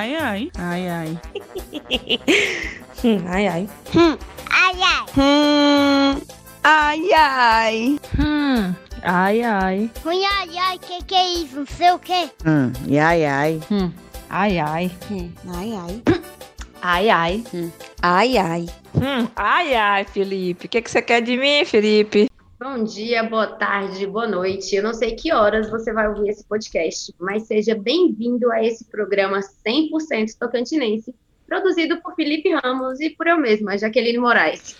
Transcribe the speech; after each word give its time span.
Ai, 0.00 0.14
ai. 0.16 0.50
Ai, 0.56 0.88
ai. 0.88 1.18
Hum, 3.04 3.26
ai, 3.28 3.46
ai. 3.48 3.68
Hum, 3.94 4.16
ai, 4.48 4.80
ai. 4.80 5.04
Hum, 5.14 6.22
ai, 6.64 7.12
ai. 7.12 7.98
Hum. 8.18 8.74
Ai, 9.02 9.42
ai. 9.42 9.90
Hum, 10.06 10.24
ai, 10.24 10.58
ai, 10.58 10.78
que 10.78 11.04
que 11.04 11.14
é 11.14 11.28
isso? 11.34 11.56
Não 11.56 11.66
sei 11.66 11.90
o 11.90 11.98
que. 11.98 12.30
Hum, 12.46 12.72
e 12.88 12.98
ai, 12.98 13.26
ai. 13.26 13.60
Hum. 13.70 13.92
Ai, 14.30 14.58
ai. 14.58 14.90
Hum, 15.10 15.32
ai, 15.54 15.72
ai. 15.74 16.02
Ai, 16.80 17.10
ai. 17.10 17.44
Hum, 17.52 17.70
ai, 18.00 18.38
ai. 18.38 18.66
Hum. 18.94 19.28
Ai, 19.36 19.74
ai, 19.74 20.04
Felipe. 20.04 20.64
O 20.64 20.68
que, 20.70 20.80
que 20.80 20.90
você 20.90 21.02
quer 21.02 21.20
de 21.20 21.36
mim, 21.36 21.62
Felipe? 21.66 22.29
Bom 22.62 22.84
dia, 22.84 23.22
boa 23.22 23.46
tarde, 23.46 24.06
boa 24.06 24.28
noite. 24.28 24.76
Eu 24.76 24.82
não 24.82 24.92
sei 24.92 25.16
que 25.16 25.32
horas 25.32 25.70
você 25.70 25.94
vai 25.94 26.06
ouvir 26.06 26.28
esse 26.28 26.44
podcast, 26.44 27.10
mas 27.18 27.44
seja 27.44 27.74
bem-vindo 27.74 28.52
a 28.52 28.62
esse 28.62 28.84
programa 28.84 29.40
100% 29.66 30.36
tocantinense, 30.38 31.14
produzido 31.46 32.02
por 32.02 32.14
Felipe 32.14 32.52
Ramos 32.52 33.00
e 33.00 33.08
por 33.08 33.28
eu 33.28 33.38
mesma, 33.38 33.78
Jaqueline 33.78 34.18
Moraes. 34.18 34.76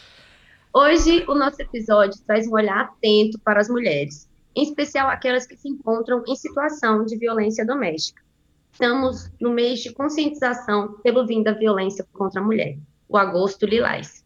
Hoje, 0.75 1.25
o 1.27 1.35
nosso 1.35 1.63
episódio 1.63 2.21
traz 2.27 2.47
um 2.47 2.53
olhar 2.53 2.81
atento 2.81 3.39
para 3.39 3.61
as 3.61 3.71
mulheres, 3.71 4.29
em 4.55 4.63
especial 4.63 5.09
aquelas 5.09 5.47
que 5.47 5.57
se 5.57 5.71
encontram 5.71 6.23
em 6.29 6.37
situação 6.37 7.07
de 7.07 7.17
violência 7.17 7.65
doméstica. 7.65 8.23
Estamos 8.71 9.31
no 9.41 9.55
mês 9.55 9.81
de 9.81 9.91
conscientização 9.95 10.99
pelo 11.03 11.27
fim 11.27 11.43
da 11.43 11.53
violência 11.53 12.07
contra 12.13 12.43
a 12.43 12.45
mulher, 12.45 12.77
o 13.09 13.17
Agosto 13.17 13.65
Lilás. 13.65 14.20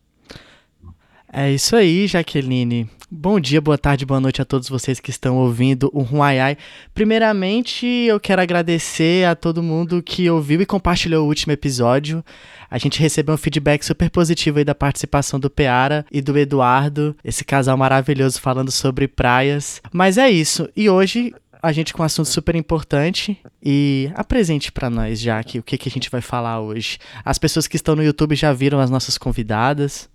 É 1.37 1.51
isso 1.51 1.75
aí, 1.75 2.07
Jaqueline. 2.07 2.89
Bom 3.11 3.41
dia, 3.41 3.61
boa 3.61 3.77
tarde, 3.77 4.07
boa 4.07 4.21
noite 4.21 4.41
a 4.41 4.45
todos 4.45 4.69
vocês 4.69 5.01
que 5.01 5.11
estão 5.11 5.37
ouvindo 5.37 5.91
o 5.93 6.03
Huayai. 6.03 6.57
Primeiramente, 6.95 7.85
eu 7.85 8.21
quero 8.21 8.41
agradecer 8.41 9.27
a 9.27 9.35
todo 9.35 9.61
mundo 9.61 10.01
que 10.01 10.31
ouviu 10.31 10.63
e 10.63 10.67
compartilhou 10.67 11.25
o 11.25 11.27
último 11.27 11.53
episódio. 11.53 12.25
A 12.71 12.79
gente 12.79 13.01
recebeu 13.01 13.35
um 13.35 13.37
feedback 13.37 13.85
super 13.85 14.11
positivo 14.11 14.59
aí 14.59 14.65
da 14.65 14.77
participação 14.77 15.41
do 15.41 15.51
Peara 15.51 16.07
e 16.09 16.23
do 16.23 16.39
Eduardo, 16.39 17.17
esse 17.25 17.45
casal 17.45 17.77
maravilhoso 17.77 18.41
falando 18.41 18.71
sobre 18.71 19.09
praias. 19.09 19.83
Mas 19.93 20.17
é 20.17 20.31
isso. 20.31 20.69
E 20.77 20.89
hoje 20.89 21.35
a 21.61 21.73
gente 21.73 21.93
com 21.93 22.03
um 22.03 22.07
assunto 22.07 22.29
super 22.29 22.55
importante 22.55 23.37
e 23.61 24.09
apresente 24.15 24.71
para 24.71 24.89
nós, 24.89 25.19
Jaque, 25.19 25.59
o 25.59 25.65
que, 25.65 25.79
que 25.79 25.89
a 25.89 25.93
gente 25.93 26.11
vai 26.11 26.21
falar 26.21 26.61
hoje. 26.61 26.99
As 27.25 27.39
pessoas 27.39 27.67
que 27.67 27.75
estão 27.75 27.97
no 27.97 28.05
YouTube 28.05 28.37
já 28.37 28.53
viram 28.53 28.79
as 28.79 28.89
nossas 28.89 29.19
convidadas 29.19 30.09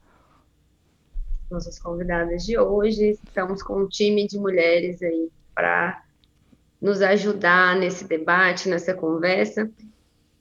nossas 1.49 1.79
convidadas 1.79 2.45
de 2.45 2.57
hoje. 2.57 3.17
Estamos 3.25 3.61
com 3.63 3.81
um 3.81 3.87
time 3.87 4.27
de 4.27 4.37
mulheres 4.37 5.01
aí 5.01 5.29
para 5.53 6.03
nos 6.81 7.01
ajudar 7.01 7.75
nesse 7.75 8.05
debate, 8.05 8.69
nessa 8.69 8.93
conversa. 8.93 9.69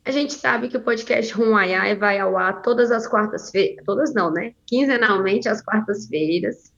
A 0.04 0.10
gente 0.10 0.32
sabe 0.32 0.68
que 0.68 0.76
o 0.76 0.82
podcast 0.82 1.32
Ruaiai 1.34 1.94
vai 1.96 2.18
ao 2.18 2.36
ar 2.36 2.62
todas 2.62 2.90
as 2.90 3.06
quartas-feiras, 3.06 3.84
todas 3.84 4.14
não, 4.14 4.32
né? 4.32 4.54
Quinzenalmente 4.64 5.48
às 5.48 5.60
quartas-feiras, 5.60 6.72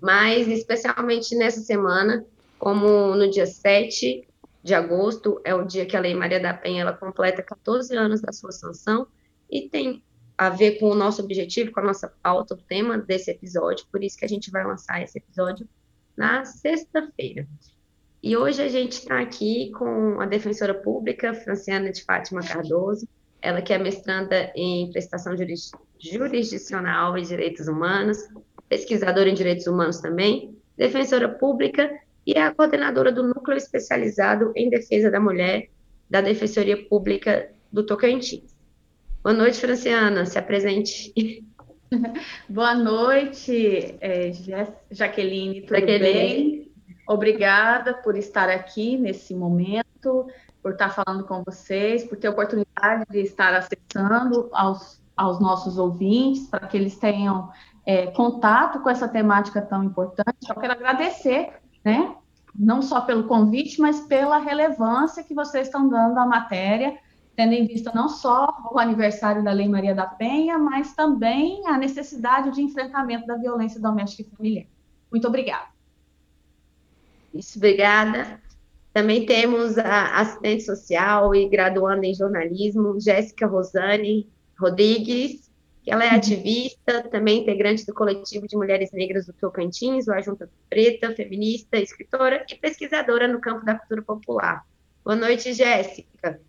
mas 0.00 0.48
especialmente 0.48 1.36
nessa 1.36 1.60
semana, 1.60 2.24
como 2.58 3.14
no 3.14 3.30
dia 3.30 3.46
7 3.46 4.26
de 4.62 4.74
agosto, 4.74 5.40
é 5.44 5.54
o 5.54 5.64
dia 5.64 5.86
que 5.86 5.96
a 5.96 6.00
Lei 6.00 6.14
Maria 6.14 6.40
da 6.40 6.52
Penha 6.52 6.82
ela 6.82 6.92
completa 6.92 7.42
14 7.42 7.96
anos 7.96 8.20
da 8.20 8.32
sua 8.32 8.50
sanção 8.50 9.06
e 9.48 9.68
tem 9.68 10.02
a 10.38 10.48
ver 10.48 10.78
com 10.78 10.88
o 10.88 10.94
nosso 10.94 11.20
objetivo, 11.20 11.72
com 11.72 11.80
a 11.80 11.84
nossa 11.84 12.12
pauta, 12.22 12.54
o 12.54 12.56
tema 12.56 12.96
desse 12.96 13.28
episódio, 13.28 13.84
por 13.90 14.04
isso 14.04 14.16
que 14.16 14.24
a 14.24 14.28
gente 14.28 14.52
vai 14.52 14.64
lançar 14.64 15.02
esse 15.02 15.18
episódio 15.18 15.68
na 16.16 16.44
sexta-feira. 16.44 17.44
E 18.22 18.36
hoje 18.36 18.62
a 18.62 18.68
gente 18.68 18.92
está 18.92 19.20
aqui 19.20 19.72
com 19.72 20.20
a 20.20 20.26
defensora 20.26 20.74
pública, 20.74 21.34
Franciana 21.34 21.90
de 21.90 22.04
Fátima 22.04 22.40
Cardoso, 22.40 23.08
ela 23.42 23.60
que 23.60 23.72
é 23.72 23.78
mestranda 23.78 24.52
em 24.54 24.90
prestação 24.92 25.34
jurisdicional 25.98 27.18
e 27.18 27.22
direitos 27.22 27.66
humanos, 27.66 28.18
pesquisadora 28.68 29.28
em 29.28 29.34
direitos 29.34 29.66
humanos 29.66 29.98
também, 29.98 30.56
defensora 30.76 31.28
pública 31.28 31.90
e 32.24 32.32
é 32.32 32.42
a 32.42 32.54
coordenadora 32.54 33.10
do 33.10 33.22
Núcleo 33.22 33.56
Especializado 33.56 34.52
em 34.54 34.70
Defesa 34.70 35.10
da 35.10 35.18
Mulher 35.18 35.68
da 36.08 36.20
Defensoria 36.20 36.76
Pública 36.88 37.50
do 37.72 37.84
Tocantins. 37.84 38.57
Boa 39.22 39.34
noite, 39.34 39.60
Franciana, 39.60 40.24
se 40.24 40.38
apresente. 40.38 41.12
Boa 42.48 42.74
noite, 42.74 43.96
é, 44.00 44.30
Jaqueline, 44.90 45.62
tudo 45.62 45.80
Jaqueline. 45.80 46.02
bem? 46.02 46.72
Obrigada 47.08 47.94
por 47.94 48.16
estar 48.16 48.48
aqui 48.48 48.96
nesse 48.96 49.34
momento, 49.34 50.28
por 50.62 50.72
estar 50.72 50.90
falando 50.90 51.24
com 51.24 51.42
vocês, 51.42 52.04
por 52.04 52.16
ter 52.16 52.28
a 52.28 52.30
oportunidade 52.30 53.06
de 53.10 53.20
estar 53.20 53.54
acessando 53.54 54.48
aos, 54.52 55.02
aos 55.16 55.40
nossos 55.40 55.78
ouvintes, 55.78 56.46
para 56.46 56.66
que 56.68 56.76
eles 56.76 56.96
tenham 56.96 57.50
é, 57.84 58.06
contato 58.08 58.80
com 58.80 58.88
essa 58.88 59.08
temática 59.08 59.60
tão 59.60 59.82
importante. 59.82 60.48
Eu 60.48 60.54
quero 60.54 60.74
agradecer, 60.74 61.54
né, 61.84 62.14
não 62.54 62.80
só 62.82 63.00
pelo 63.00 63.24
convite, 63.24 63.80
mas 63.80 64.00
pela 64.02 64.38
relevância 64.38 65.24
que 65.24 65.34
vocês 65.34 65.66
estão 65.66 65.88
dando 65.88 66.18
à 66.18 66.26
matéria, 66.26 66.96
tendo 67.38 67.52
em 67.52 67.68
vista 67.68 67.92
não 67.94 68.08
só 68.08 68.52
o 68.72 68.80
aniversário 68.80 69.44
da 69.44 69.52
Lei 69.52 69.68
Maria 69.68 69.94
da 69.94 70.06
Penha, 70.06 70.58
mas 70.58 70.92
também 70.96 71.64
a 71.68 71.78
necessidade 71.78 72.50
de 72.50 72.60
enfrentamento 72.60 73.28
da 73.28 73.36
violência 73.36 73.80
doméstica 73.80 74.28
e 74.28 74.36
familiar. 74.36 74.66
Muito 75.08 75.28
obrigada. 75.28 75.68
Isso, 77.32 77.56
obrigada. 77.56 78.40
Também 78.92 79.24
temos 79.24 79.78
a 79.78 80.18
assistente 80.18 80.64
social 80.64 81.32
e 81.32 81.48
graduanda 81.48 82.04
em 82.04 82.12
jornalismo, 82.12 82.98
Jéssica 82.98 83.46
Rosane 83.46 84.28
Rodrigues, 84.58 85.48
que 85.84 85.92
ela 85.92 86.04
é 86.04 86.08
ativista, 86.08 87.04
também 87.04 87.42
integrante 87.42 87.86
do 87.86 87.94
coletivo 87.94 88.48
de 88.48 88.56
mulheres 88.56 88.90
negras 88.90 89.26
do 89.26 89.32
Tocantins, 89.32 90.08
o 90.08 90.12
Ajunta 90.12 90.50
Preta, 90.68 91.14
feminista, 91.14 91.76
escritora 91.76 92.44
e 92.50 92.56
pesquisadora 92.56 93.28
no 93.28 93.40
campo 93.40 93.64
da 93.64 93.76
cultura 93.76 94.02
popular. 94.02 94.66
Boa 95.04 95.14
noite, 95.14 95.52
Jéssica. 95.52 96.40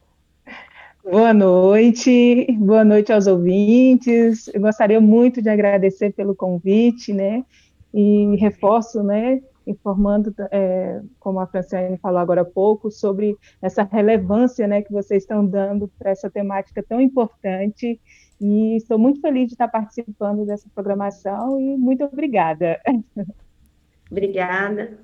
Boa 1.03 1.33
noite, 1.33 2.45
boa 2.59 2.83
noite 2.83 3.11
aos 3.11 3.25
ouvintes. 3.25 4.47
Eu 4.53 4.61
gostaria 4.61 4.99
muito 4.99 5.41
de 5.41 5.49
agradecer 5.49 6.13
pelo 6.13 6.35
convite, 6.35 7.13
né? 7.13 7.43
E 7.93 8.35
reforço, 8.35 9.01
né? 9.01 9.41
Informando, 9.65 10.33
é, 10.51 11.01
como 11.19 11.39
a 11.39 11.47
Franciane 11.47 11.97
falou 11.97 12.19
agora 12.19 12.41
há 12.41 12.45
pouco, 12.45 12.91
sobre 12.91 13.35
essa 13.61 13.83
relevância, 13.83 14.67
né, 14.67 14.81
que 14.81 14.91
vocês 14.91 15.23
estão 15.23 15.45
dando 15.45 15.87
para 15.97 16.11
essa 16.11 16.29
temática 16.29 16.83
tão 16.83 16.99
importante. 16.99 17.99
E 18.41 18.75
estou 18.75 18.99
muito 18.99 19.21
feliz 19.21 19.47
de 19.47 19.53
estar 19.53 19.67
participando 19.67 20.45
dessa 20.45 20.67
programação 20.75 21.59
e 21.59 21.77
muito 21.77 22.03
obrigada. 22.03 22.79
Obrigada. 24.11 24.97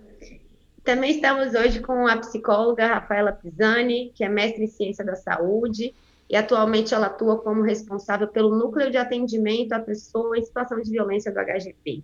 Também 0.86 1.10
estamos 1.10 1.56
hoje 1.56 1.80
com 1.80 2.06
a 2.06 2.16
psicóloga 2.18 2.86
Rafaela 2.86 3.32
Pisani, 3.32 4.12
que 4.14 4.24
é 4.24 4.30
mestre 4.30 4.66
em 4.66 4.68
ciência 4.68 5.04
da 5.04 5.16
saúde 5.16 5.96
e 6.30 6.36
atualmente 6.36 6.94
ela 6.94 7.08
atua 7.08 7.40
como 7.42 7.64
responsável 7.64 8.28
pelo 8.28 8.56
núcleo 8.56 8.92
de 8.92 8.98
atendimento 8.98 9.74
à 9.74 9.80
pessoa 9.80 10.38
em 10.38 10.44
situação 10.44 10.80
de 10.80 10.92
violência 10.92 11.32
do 11.32 11.40
HGP. 11.40 12.04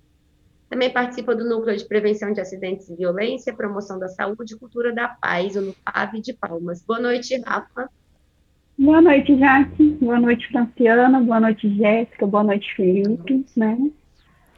Também 0.67 0.89
participa 0.91 1.35
do 1.35 1.47
núcleo 1.47 1.77
de 1.77 1.85
prevenção 1.85 2.33
de 2.33 2.41
acidentes 2.41 2.89
e 2.89 2.95
violência, 2.95 3.53
promoção 3.53 3.99
da 3.99 4.07
saúde 4.07 4.55
e 4.55 4.57
cultura 4.57 4.91
da 4.91 5.09
paz, 5.09 5.55
o 5.55 5.61
NUPAV 5.61 6.19
de 6.19 6.33
Palmas. 6.33 6.81
Boa 6.81 6.99
noite, 6.99 7.39
Rafa. 7.45 7.87
Boa 8.79 8.99
noite, 8.99 9.37
Jaque. 9.37 9.97
Boa 10.01 10.19
noite, 10.19 10.47
Franciana. 10.47 11.21
Boa 11.21 11.39
noite, 11.39 11.69
Jéssica. 11.75 12.25
Boa 12.25 12.43
noite, 12.43 12.73
Felipe. 12.75 13.45
Né? 13.55 13.91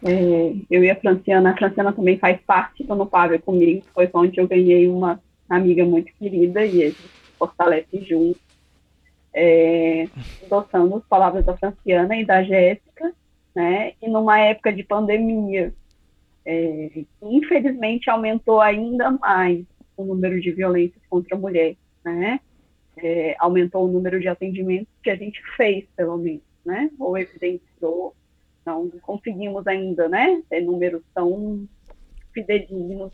É, 0.05 0.53
eu 0.69 0.83
e 0.83 0.89
a 0.89 0.95
Franciana, 0.97 1.51
a 1.51 1.57
Franciana 1.57 1.93
também 1.93 2.17
faz 2.17 2.39
parte 2.41 2.83
do 2.83 2.93
Nopável 2.93 3.39
comigo, 3.41 3.85
foi 3.93 4.09
onde 4.13 4.37
eu 4.37 4.47
ganhei 4.47 4.87
uma 4.89 5.21
amiga 5.49 5.85
muito 5.85 6.11
querida 6.19 6.65
e 6.65 6.83
a 6.83 6.87
gente 6.87 7.09
fortalece 7.37 8.01
juntos, 8.01 8.41
é, 9.33 10.07
adoçando 10.45 10.97
as 10.97 11.05
palavras 11.05 11.45
da 11.45 11.55
Franciana 11.55 12.17
e 12.17 12.25
da 12.25 12.43
Jéssica, 12.43 13.13
né, 13.55 13.93
e 14.01 14.09
numa 14.09 14.39
época 14.39 14.73
de 14.73 14.83
pandemia, 14.83 15.73
é, 16.45 17.05
infelizmente 17.21 18.09
aumentou 18.09 18.59
ainda 18.59 19.09
mais 19.11 19.65
o 19.95 20.03
número 20.03 20.39
de 20.41 20.51
violências 20.51 21.01
contra 21.09 21.37
a 21.37 21.39
mulher, 21.39 21.75
né, 22.03 22.41
é, 22.97 23.37
aumentou 23.39 23.85
o 23.85 23.91
número 23.91 24.19
de 24.19 24.27
atendimentos 24.27 24.93
que 25.01 25.09
a 25.09 25.15
gente 25.15 25.41
fez, 25.55 25.85
pelo 25.95 26.17
menos, 26.17 26.43
né, 26.65 26.89
ou 26.99 27.17
evidenciou 27.17 28.13
não 28.65 28.89
conseguimos 29.01 29.65
ainda, 29.67 30.07
né, 30.07 30.41
ter 30.49 30.61
números 30.61 31.01
tão 31.13 31.67
fidedignos, 32.33 33.11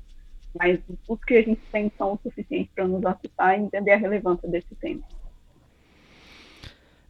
mas 0.58 0.80
os 1.08 1.24
que 1.24 1.36
a 1.36 1.42
gente 1.42 1.62
tem 1.72 1.92
são 1.98 2.14
o 2.14 2.20
suficiente 2.22 2.70
para 2.74 2.88
nos 2.88 3.06
assustar 3.06 3.58
e 3.58 3.64
entender 3.64 3.92
a 3.92 3.98
relevância 3.98 4.48
desse 4.50 4.74
tema. 4.76 5.04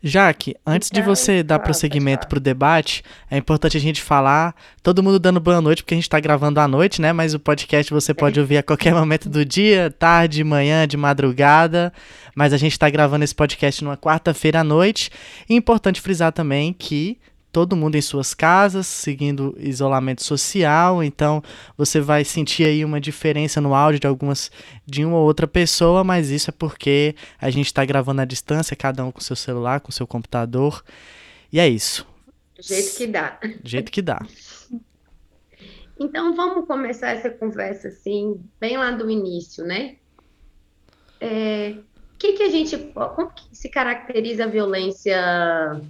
Jaque, 0.02 0.56
antes 0.66 0.90
de 0.90 1.02
Então, 1.02 1.14
você 1.14 1.44
dar 1.44 1.60
prosseguimento 1.60 2.26
para 2.28 2.38
o 2.38 2.42
debate, 2.42 3.04
é 3.30 3.38
importante 3.38 3.76
a 3.76 3.80
gente 3.82 4.02
falar, 4.02 4.56
todo 4.82 5.04
mundo 5.04 5.20
dando 5.20 5.42
boa 5.42 5.60
noite, 5.60 5.84
porque 5.84 5.94
a 5.94 5.98
gente 5.98 6.06
está 6.06 6.20
gravando 6.22 6.60
à 6.62 6.68
noite, 6.70 7.02
né? 7.02 7.12
Mas 7.12 7.34
o 7.34 7.40
podcast 7.40 7.94
você 7.94 8.14
pode 8.14 8.40
ouvir 8.40 8.58
a 8.58 8.64
qualquer 8.64 8.94
momento 8.94 9.28
do 9.28 9.44
dia, 9.44 9.92
tarde, 9.92 10.42
manhã, 10.42 10.88
de 10.88 10.96
madrugada. 10.96 11.92
Mas 12.34 12.54
a 12.54 12.58
gente 12.58 12.72
está 12.72 12.90
gravando 12.90 13.26
esse 13.26 13.36
podcast 13.36 13.84
numa 13.84 13.98
quarta-feira 13.98 14.62
à 14.62 14.64
noite. 14.64 15.12
E 15.50 15.54
é 15.54 15.58
importante 15.58 16.00
frisar 16.00 16.32
também 16.32 16.72
que 16.72 17.20
todo 17.52 17.76
mundo 17.76 17.96
em 17.96 18.02
suas 18.02 18.34
casas, 18.34 18.88
seguindo 18.88 19.56
isolamento 19.60 20.24
social, 20.24 21.04
então 21.04 21.44
você 21.78 22.00
vai 22.00 22.24
sentir 22.24 22.66
aí 22.66 22.86
uma 22.86 23.02
diferença 23.02 23.60
no 23.60 23.74
áudio 23.74 24.00
de 24.00 24.08
algumas 24.08 24.52
de 24.86 25.04
uma 25.04 25.18
ou 25.18 25.26
outra 25.26 25.48
pessoa, 25.48 26.04
mas 26.04 26.30
isso 26.30 26.50
é 26.50 26.54
porque 26.54 27.16
a 27.40 27.50
gente 27.50 27.68
está 27.68 27.84
gravando 27.84 28.22
à 28.22 28.26
distância, 28.26 28.76
cada 28.76 29.04
um 29.04 29.12
com 29.12 29.20
seu 29.20 29.36
celular, 29.36 29.82
com 29.82 29.92
seu 29.92 30.06
computador. 30.06 30.84
E 31.52 31.60
é 31.60 31.68
isso. 31.68 32.08
Jeito 32.60 32.98
que 32.98 33.08
dá. 33.08 33.40
Jeito 33.64 33.92
que 33.92 34.02
dá. 34.02 34.20
Então 36.02 36.34
vamos 36.34 36.66
começar 36.66 37.10
essa 37.10 37.30
conversa 37.30 37.90
assim, 37.90 38.42
bem 38.58 38.78
lá 38.78 38.90
do 38.92 39.12
início, 39.12 39.66
né? 39.66 39.98
É, 41.20 41.76
que 42.18 42.32
que 42.32 42.44
a 42.44 42.50
gente, 42.50 42.78
como 42.78 43.30
que 43.32 43.44
se 43.52 43.68
caracteriza 43.68 44.46
a 44.46 44.48
violência 44.48 45.82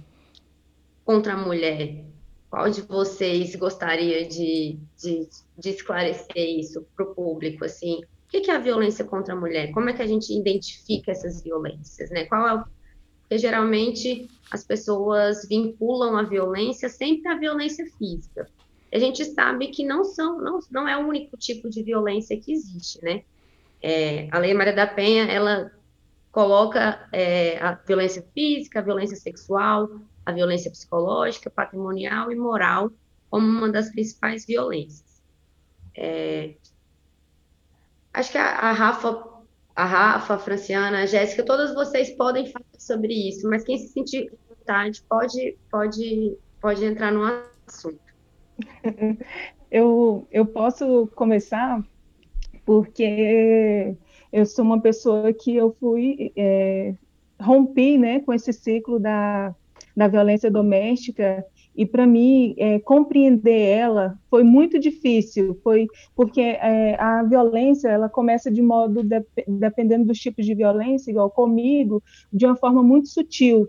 contra 1.10 1.32
a 1.32 1.36
mulher? 1.36 2.04
Qual 2.48 2.70
de 2.70 2.82
vocês 2.82 3.56
gostaria 3.56 4.28
de, 4.28 4.78
de, 4.96 5.28
de 5.58 5.70
esclarecer 5.70 6.60
isso 6.60 6.86
para 6.94 7.04
o 7.04 7.12
público, 7.12 7.64
assim? 7.64 7.96
O 7.96 8.28
que, 8.28 8.48
é 8.48 8.54
a 8.54 8.60
violência 8.60 9.04
contra 9.04 9.34
a 9.34 9.36
mulher? 9.36 9.72
Como 9.72 9.90
é 9.90 9.92
que 9.92 10.02
a 10.02 10.06
gente 10.06 10.32
identifica 10.32 11.10
essas 11.10 11.42
violências, 11.42 12.10
né? 12.10 12.26
Qual 12.26 12.46
é 12.46 12.54
o... 12.54 12.64
Porque 13.22 13.38
geralmente 13.38 14.28
as 14.52 14.62
pessoas 14.62 15.48
vinculam 15.48 16.16
a 16.16 16.22
violência 16.22 16.88
sempre 16.88 17.26
à 17.28 17.36
violência 17.36 17.84
física. 17.98 18.48
A 18.92 18.98
gente 19.00 19.24
sabe 19.24 19.66
que 19.68 19.84
não 19.84 20.04
são, 20.04 20.40
não, 20.40 20.60
não 20.70 20.88
é 20.88 20.96
o 20.96 21.08
único 21.08 21.36
tipo 21.36 21.68
de 21.68 21.82
violência 21.82 22.40
que 22.40 22.52
existe, 22.52 23.02
né? 23.02 23.24
É, 23.82 24.28
a 24.30 24.38
Lei 24.38 24.54
Maria 24.54 24.74
da 24.74 24.86
Penha, 24.86 25.24
ela 25.24 25.72
coloca 26.30 27.04
é, 27.10 27.58
a 27.58 27.72
violência 27.74 28.24
física, 28.32 28.78
a 28.78 28.82
violência 28.82 29.16
sexual, 29.16 29.88
a 30.30 30.34
violência 30.34 30.70
psicológica, 30.70 31.50
patrimonial 31.50 32.32
e 32.32 32.36
moral 32.36 32.90
como 33.28 33.46
uma 33.46 33.70
das 33.70 33.90
principais 33.90 34.44
violências. 34.46 35.22
É, 35.96 36.54
acho 38.12 38.32
que 38.32 38.38
a, 38.38 38.58
a, 38.58 38.72
Rafa, 38.72 39.24
a 39.74 39.84
Rafa, 39.84 40.34
a 40.34 40.38
Franciana, 40.38 41.02
a 41.02 41.06
Jéssica, 41.06 41.44
todas 41.44 41.74
vocês 41.74 42.10
podem 42.10 42.50
falar 42.50 42.64
sobre 42.78 43.12
isso, 43.12 43.48
mas 43.48 43.64
quem 43.64 43.78
se 43.78 43.88
sentir 43.88 44.32
vontade 44.48 45.02
pode, 45.08 45.56
pode, 45.70 46.36
pode 46.60 46.84
entrar 46.84 47.12
no 47.12 47.22
assunto. 47.66 48.00
Eu, 49.72 50.26
eu 50.32 50.44
posso 50.44 51.06
começar 51.14 51.80
porque 52.66 53.96
eu 54.32 54.44
sou 54.44 54.64
uma 54.64 54.80
pessoa 54.80 55.32
que 55.32 55.54
eu 55.54 55.72
fui 55.78 56.32
é, 56.36 56.92
rompi 57.40 57.96
né, 57.96 58.18
com 58.18 58.32
esse 58.32 58.52
ciclo 58.52 58.98
da, 58.98 59.54
da 59.96 60.08
violência 60.08 60.50
doméstica 60.50 61.44
e 61.76 61.86
para 61.86 62.06
mim 62.06 62.54
é, 62.58 62.78
compreender 62.80 63.60
ela 63.60 64.18
foi 64.28 64.42
muito 64.42 64.78
difícil 64.78 65.58
foi 65.62 65.86
porque 66.14 66.40
é, 66.40 67.00
a 67.00 67.22
violência 67.22 67.88
ela 67.88 68.08
começa 68.08 68.50
de 68.50 68.62
modo 68.62 69.02
de, 69.02 69.24
dependendo 69.46 70.06
dos 70.06 70.18
tipos 70.18 70.44
de 70.44 70.54
violência 70.54 71.10
igual 71.10 71.30
comigo 71.30 72.02
de 72.32 72.46
uma 72.46 72.56
forma 72.56 72.82
muito 72.82 73.08
sutil 73.08 73.68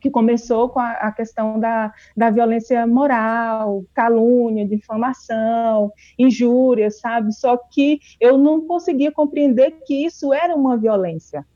que 0.00 0.10
começou 0.10 0.68
com 0.68 0.78
a, 0.78 0.92
a 0.92 1.12
questão 1.12 1.58
da, 1.58 1.92
da 2.16 2.30
violência 2.30 2.86
moral, 2.86 3.84
calúnia, 3.94 4.66
difamação, 4.66 5.90
injúria, 6.18 6.90
sabe? 6.90 7.32
Só 7.34 7.56
que 7.56 8.00
eu 8.20 8.36
não 8.36 8.66
conseguia 8.66 9.10
compreender 9.10 9.70
que 9.86 10.04
isso 10.04 10.32
era 10.32 10.54
uma 10.54 10.76
violência. 10.76 11.46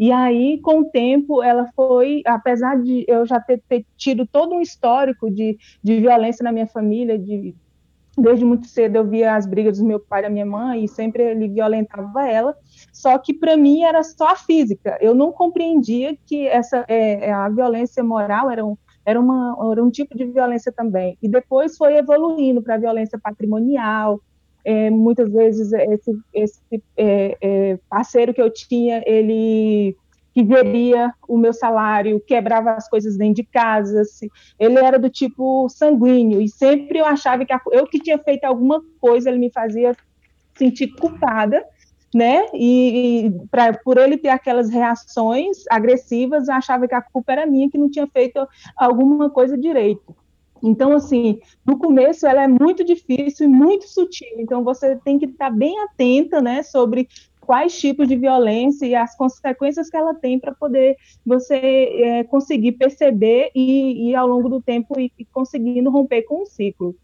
E 0.00 0.10
aí, 0.10 0.58
com 0.62 0.80
o 0.80 0.84
tempo, 0.86 1.42
ela 1.42 1.70
foi, 1.76 2.22
apesar 2.24 2.80
de 2.80 3.04
eu 3.06 3.26
já 3.26 3.38
ter, 3.38 3.62
ter 3.68 3.84
tido 3.98 4.26
todo 4.26 4.54
um 4.54 4.60
histórico 4.62 5.30
de, 5.30 5.58
de 5.84 6.00
violência 6.00 6.42
na 6.42 6.50
minha 6.50 6.66
família, 6.66 7.18
de 7.18 7.54
desde 8.16 8.42
muito 8.42 8.66
cedo 8.66 8.96
eu 8.96 9.06
via 9.06 9.36
as 9.36 9.46
brigas 9.46 9.78
do 9.78 9.84
meu 9.84 10.00
pai 10.00 10.20
e 10.20 10.22
da 10.22 10.30
minha 10.30 10.46
mãe 10.46 10.84
e 10.84 10.88
sempre 10.88 11.22
ele 11.22 11.48
violentava 11.48 12.26
ela. 12.26 12.56
Só 12.90 13.18
que 13.18 13.34
para 13.34 13.58
mim 13.58 13.82
era 13.82 14.02
só 14.02 14.28
a 14.28 14.36
física. 14.36 14.96
Eu 15.02 15.14
não 15.14 15.32
compreendia 15.32 16.16
que 16.24 16.46
essa 16.46 16.82
é, 16.88 17.26
é, 17.28 17.32
a 17.32 17.50
violência 17.50 18.02
moral 18.02 18.50
era 18.50 18.64
um, 18.64 18.78
era, 19.04 19.20
uma, 19.20 19.54
era 19.70 19.84
um 19.84 19.90
tipo 19.90 20.16
de 20.16 20.24
violência 20.24 20.72
também. 20.72 21.18
E 21.22 21.28
depois 21.28 21.76
foi 21.76 21.98
evoluindo 21.98 22.62
para 22.62 22.76
a 22.76 22.78
violência 22.78 23.18
patrimonial. 23.22 24.18
É, 24.64 24.90
muitas 24.90 25.32
vezes 25.32 25.72
esse, 25.72 26.18
esse 26.32 26.60
é, 26.96 27.36
é, 27.40 27.78
parceiro 27.88 28.34
que 28.34 28.42
eu 28.42 28.52
tinha, 28.52 29.02
ele 29.06 29.96
que 30.32 30.44
veria 30.44 31.12
o 31.28 31.36
meu 31.36 31.52
salário, 31.52 32.20
quebrava 32.20 32.72
as 32.72 32.88
coisas 32.88 33.16
dentro 33.16 33.34
de 33.34 33.44
casa. 33.44 34.02
Assim. 34.02 34.28
Ele 34.58 34.78
era 34.78 34.98
do 34.98 35.10
tipo 35.10 35.68
sanguíneo 35.68 36.40
e 36.40 36.48
sempre 36.48 36.98
eu 36.98 37.04
achava 37.04 37.44
que 37.44 37.52
eu 37.72 37.86
que 37.86 37.98
tinha 37.98 38.18
feito 38.18 38.44
alguma 38.44 38.82
coisa, 39.00 39.28
ele 39.28 39.38
me 39.38 39.50
fazia 39.50 39.92
sentir 40.56 40.88
culpada, 40.88 41.64
né? 42.14 42.46
E, 42.54 43.26
e 43.26 43.30
pra, 43.50 43.72
por 43.72 43.98
ele 43.98 44.16
ter 44.16 44.28
aquelas 44.28 44.68
reações 44.68 45.64
agressivas, 45.70 46.48
eu 46.48 46.54
achava 46.54 46.86
que 46.86 46.94
a 46.94 47.02
culpa 47.02 47.32
era 47.32 47.46
minha, 47.46 47.70
que 47.70 47.78
não 47.78 47.90
tinha 47.90 48.06
feito 48.06 48.46
alguma 48.76 49.30
coisa 49.30 49.56
direito. 49.56 50.14
Então, 50.62 50.92
assim, 50.92 51.40
no 51.64 51.78
começo 51.78 52.26
ela 52.26 52.42
é 52.42 52.48
muito 52.48 52.84
difícil 52.84 53.46
e 53.46 53.48
muito 53.48 53.88
sutil, 53.88 54.28
então 54.38 54.62
você 54.62 54.96
tem 54.96 55.18
que 55.18 55.26
estar 55.26 55.50
bem 55.50 55.78
atenta, 55.80 56.40
né, 56.40 56.62
sobre 56.62 57.08
quais 57.40 57.78
tipos 57.78 58.06
de 58.06 58.16
violência 58.16 58.86
e 58.86 58.94
as 58.94 59.16
consequências 59.16 59.90
que 59.90 59.96
ela 59.96 60.14
tem 60.14 60.38
para 60.38 60.54
poder 60.54 60.96
você 61.24 61.56
é, 61.56 62.24
conseguir 62.24 62.72
perceber 62.72 63.50
e, 63.54 64.10
e, 64.10 64.14
ao 64.14 64.28
longo 64.28 64.48
do 64.48 64.62
tempo 64.62 65.00
ir, 65.00 65.10
ir 65.18 65.26
conseguindo 65.32 65.90
romper 65.90 66.22
com 66.22 66.42
o 66.42 66.46
ciclo. 66.46 66.94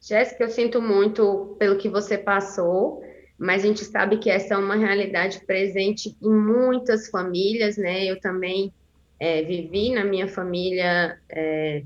Jéssica, 0.00 0.44
eu 0.44 0.50
sinto 0.50 0.80
muito 0.80 1.56
pelo 1.58 1.76
que 1.76 1.88
você 1.88 2.16
passou, 2.16 3.02
mas 3.38 3.64
a 3.64 3.66
gente 3.66 3.84
sabe 3.84 4.18
que 4.18 4.30
essa 4.30 4.54
é 4.54 4.56
uma 4.56 4.76
realidade 4.76 5.40
presente 5.44 6.16
em 6.22 6.30
muitas 6.32 7.08
famílias, 7.08 7.76
né? 7.76 8.04
Eu 8.04 8.20
também 8.20 8.72
é, 9.18 9.42
vivi 9.42 9.94
na 9.94 10.04
minha 10.04 10.28
família 10.28 11.18
é, 11.30 11.82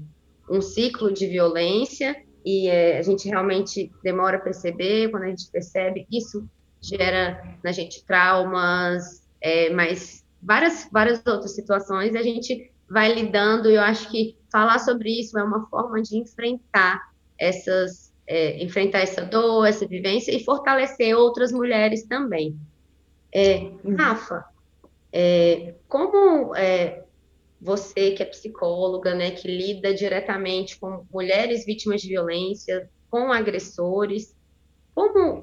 um 0.50 0.60
ciclo 0.60 1.12
de 1.12 1.26
violência 1.26 2.16
e 2.44 2.68
é, 2.68 2.98
a 2.98 3.02
gente 3.02 3.28
realmente 3.28 3.92
demora 4.02 4.38
a 4.38 4.40
perceber, 4.40 5.10
quando 5.10 5.24
a 5.24 5.28
gente 5.28 5.50
percebe, 5.50 6.06
isso 6.10 6.48
gera 6.80 7.58
na 7.62 7.72
gente 7.72 8.04
traumas, 8.04 9.22
é, 9.40 9.70
mas 9.70 10.24
várias, 10.42 10.88
várias 10.90 11.24
outras 11.26 11.54
situações 11.54 12.14
a 12.14 12.22
gente 12.22 12.70
vai 12.88 13.12
lidando, 13.12 13.70
e 13.70 13.74
eu 13.74 13.82
acho 13.82 14.10
que 14.10 14.36
falar 14.50 14.78
sobre 14.78 15.20
isso 15.20 15.38
é 15.38 15.42
uma 15.42 15.66
forma 15.68 16.00
de 16.00 16.16
enfrentar 16.16 17.02
essas, 17.38 18.14
é, 18.26 18.62
enfrentar 18.62 19.00
essa 19.00 19.22
dor, 19.22 19.66
essa 19.66 19.86
vivência 19.86 20.34
e 20.34 20.42
fortalecer 20.42 21.14
outras 21.14 21.52
mulheres 21.52 22.04
também. 22.04 22.58
É, 23.30 23.70
Rafa, 23.98 24.44
é, 25.12 25.74
como 25.86 26.54
você 27.60 28.12
que 28.12 28.22
é 28.22 28.26
psicóloga, 28.26 29.14
né, 29.14 29.32
que 29.32 29.48
lida 29.48 29.92
diretamente 29.92 30.78
com 30.78 31.04
mulheres 31.12 31.64
vítimas 31.64 32.00
de 32.00 32.08
violência, 32.08 32.88
com 33.10 33.32
agressores, 33.32 34.36
como 34.94 35.42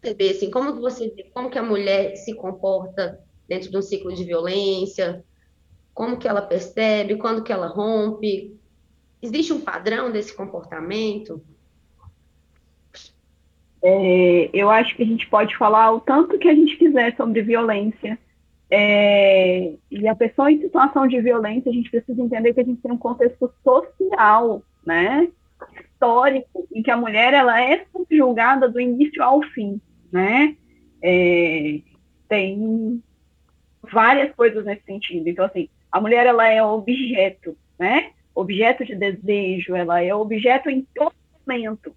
perceber 0.00 0.30
assim, 0.30 0.50
como 0.50 0.80
você 0.80 1.10
vê, 1.10 1.24
como 1.34 1.50
que 1.50 1.58
a 1.58 1.62
mulher 1.62 2.16
se 2.16 2.34
comporta 2.34 3.20
dentro 3.48 3.70
de 3.70 3.76
um 3.76 3.82
ciclo 3.82 4.14
de 4.14 4.24
violência, 4.24 5.24
como 5.92 6.18
que 6.18 6.28
ela 6.28 6.42
percebe, 6.42 7.16
quando 7.16 7.42
que 7.42 7.52
ela 7.52 7.66
rompe, 7.66 8.56
existe 9.20 9.52
um 9.52 9.60
padrão 9.60 10.12
desse 10.12 10.34
comportamento? 10.34 11.42
É, 13.82 14.50
eu 14.52 14.70
acho 14.70 14.96
que 14.96 15.02
a 15.02 15.06
gente 15.06 15.28
pode 15.28 15.56
falar 15.56 15.92
o 15.92 16.00
tanto 16.00 16.38
que 16.38 16.48
a 16.48 16.54
gente 16.54 16.76
quiser 16.76 17.16
sobre 17.16 17.42
violência. 17.42 18.18
É, 18.70 19.74
e 19.90 20.08
a 20.08 20.14
pessoa 20.14 20.50
em 20.50 20.60
situação 20.60 21.06
de 21.06 21.20
violência, 21.20 21.70
a 21.70 21.74
gente 21.74 21.90
precisa 21.90 22.20
entender 22.20 22.52
que 22.52 22.60
a 22.60 22.64
gente 22.64 22.80
tem 22.80 22.90
um 22.90 22.98
contexto 22.98 23.52
social, 23.62 24.62
né? 24.84 25.28
Histórico, 25.92 26.66
em 26.74 26.82
que 26.82 26.90
a 26.90 26.96
mulher 26.96 27.32
ela 27.32 27.60
é 27.60 27.86
subjugada 27.92 28.68
do 28.68 28.80
início 28.80 29.22
ao 29.22 29.40
fim 29.42 29.80
né? 30.10 30.56
É, 31.02 31.80
tem 32.28 33.02
várias 33.82 34.34
coisas 34.34 34.64
nesse 34.64 34.84
sentido. 34.84 35.28
Então, 35.28 35.44
assim, 35.44 35.68
a 35.90 36.00
mulher 36.00 36.26
ela 36.26 36.48
é 36.48 36.62
objeto, 36.62 37.56
né? 37.78 38.12
Objeto 38.34 38.84
de 38.84 38.94
desejo, 38.94 39.74
ela 39.74 40.02
é 40.02 40.14
objeto 40.14 40.68
em 40.68 40.86
todo 40.94 41.14
momento. 41.46 41.94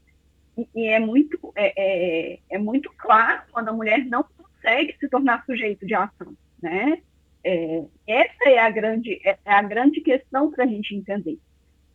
E, 0.58 0.68
e 0.76 0.86
é 0.88 1.00
muito 1.00 1.38
é, 1.56 1.74
é, 1.76 2.40
é, 2.50 2.58
muito 2.58 2.92
claro 2.98 3.44
quando 3.52 3.70
a 3.70 3.74
mulher 3.74 4.06
não 4.06 4.24
consegue 4.24 4.96
se 5.00 5.10
tornar 5.10 5.46
sujeito 5.46 5.86
de 5.86 5.96
ação, 5.96 6.34
né? 6.62 7.02
É, 7.44 7.84
essa 8.08 8.50
é 8.50 8.60
a 8.60 8.70
grande, 8.70 9.20
é, 9.26 9.38
é 9.46 9.54
a 9.54 9.62
grande 9.62 10.02
questão 10.02 10.52
para 10.52 10.66
a 10.66 10.68
gente 10.68 10.96
entender. 10.96 11.38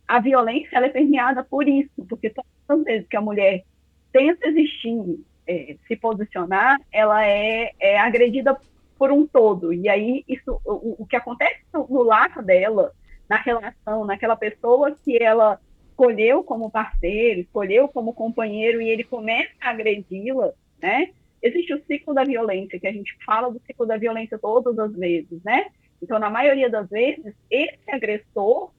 A 0.07 0.19
violência 0.19 0.75
ela 0.75 0.87
é 0.87 0.89
permeada 0.89 1.43
por 1.43 1.67
isso, 1.67 2.05
porque 2.07 2.29
todas 2.29 2.51
as 2.67 2.83
vezes 2.83 3.07
que 3.07 3.17
a 3.17 3.21
mulher 3.21 3.63
tenta 4.11 4.47
existir, 4.47 5.19
é, 5.47 5.75
se 5.87 5.95
posicionar, 5.95 6.79
ela 6.91 7.25
é, 7.25 7.71
é, 7.79 7.99
agredida 7.99 8.57
por 8.97 9.11
um 9.11 9.25
todo. 9.27 9.73
E 9.73 9.89
aí 9.89 10.23
isso, 10.27 10.59
o, 10.65 11.03
o 11.03 11.05
que 11.05 11.15
acontece 11.15 11.59
no, 11.73 11.87
no 11.87 12.03
lado 12.03 12.41
dela, 12.43 12.91
na 13.29 13.37
relação, 13.37 14.05
naquela 14.05 14.35
pessoa 14.35 14.95
que 15.03 15.21
ela 15.21 15.59
escolheu 15.89 16.43
como 16.43 16.69
parceiro, 16.69 17.41
escolheu 17.41 17.87
como 17.87 18.13
companheiro 18.13 18.81
e 18.81 18.89
ele 18.89 19.03
começa 19.03 19.51
a 19.61 19.69
agredi-la, 19.69 20.51
né? 20.81 21.11
Existe 21.45 21.75
o 21.75 21.83
ciclo 21.85 22.11
da 22.11 22.23
violência, 22.23 22.79
que 22.79 22.87
a 22.87 22.91
gente 22.91 23.15
fala 23.23 23.51
do 23.51 23.61
ciclo 23.67 23.85
da 23.85 23.97
violência 23.97 24.39
todas 24.39 24.79
as 24.79 24.91
vezes, 24.95 25.43
né? 25.43 25.67
Então, 26.01 26.17
na 26.17 26.27
maioria 26.27 26.71
das 26.71 26.89
vezes, 26.89 27.35
esse 27.51 27.91
agressor, 27.91 28.71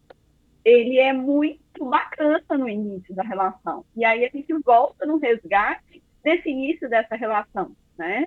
ele 0.64 0.98
é 0.98 1.12
muito 1.12 1.88
bacana 1.88 2.42
no 2.58 2.68
início 2.68 3.14
da 3.14 3.22
relação. 3.22 3.84
E 3.96 4.04
aí 4.04 4.24
a 4.24 4.28
gente 4.28 4.52
volta 4.64 5.06
no 5.06 5.16
resgate 5.16 6.02
desse 6.24 6.50
início 6.50 6.88
dessa 6.88 7.14
relação, 7.14 7.70
né? 7.96 8.26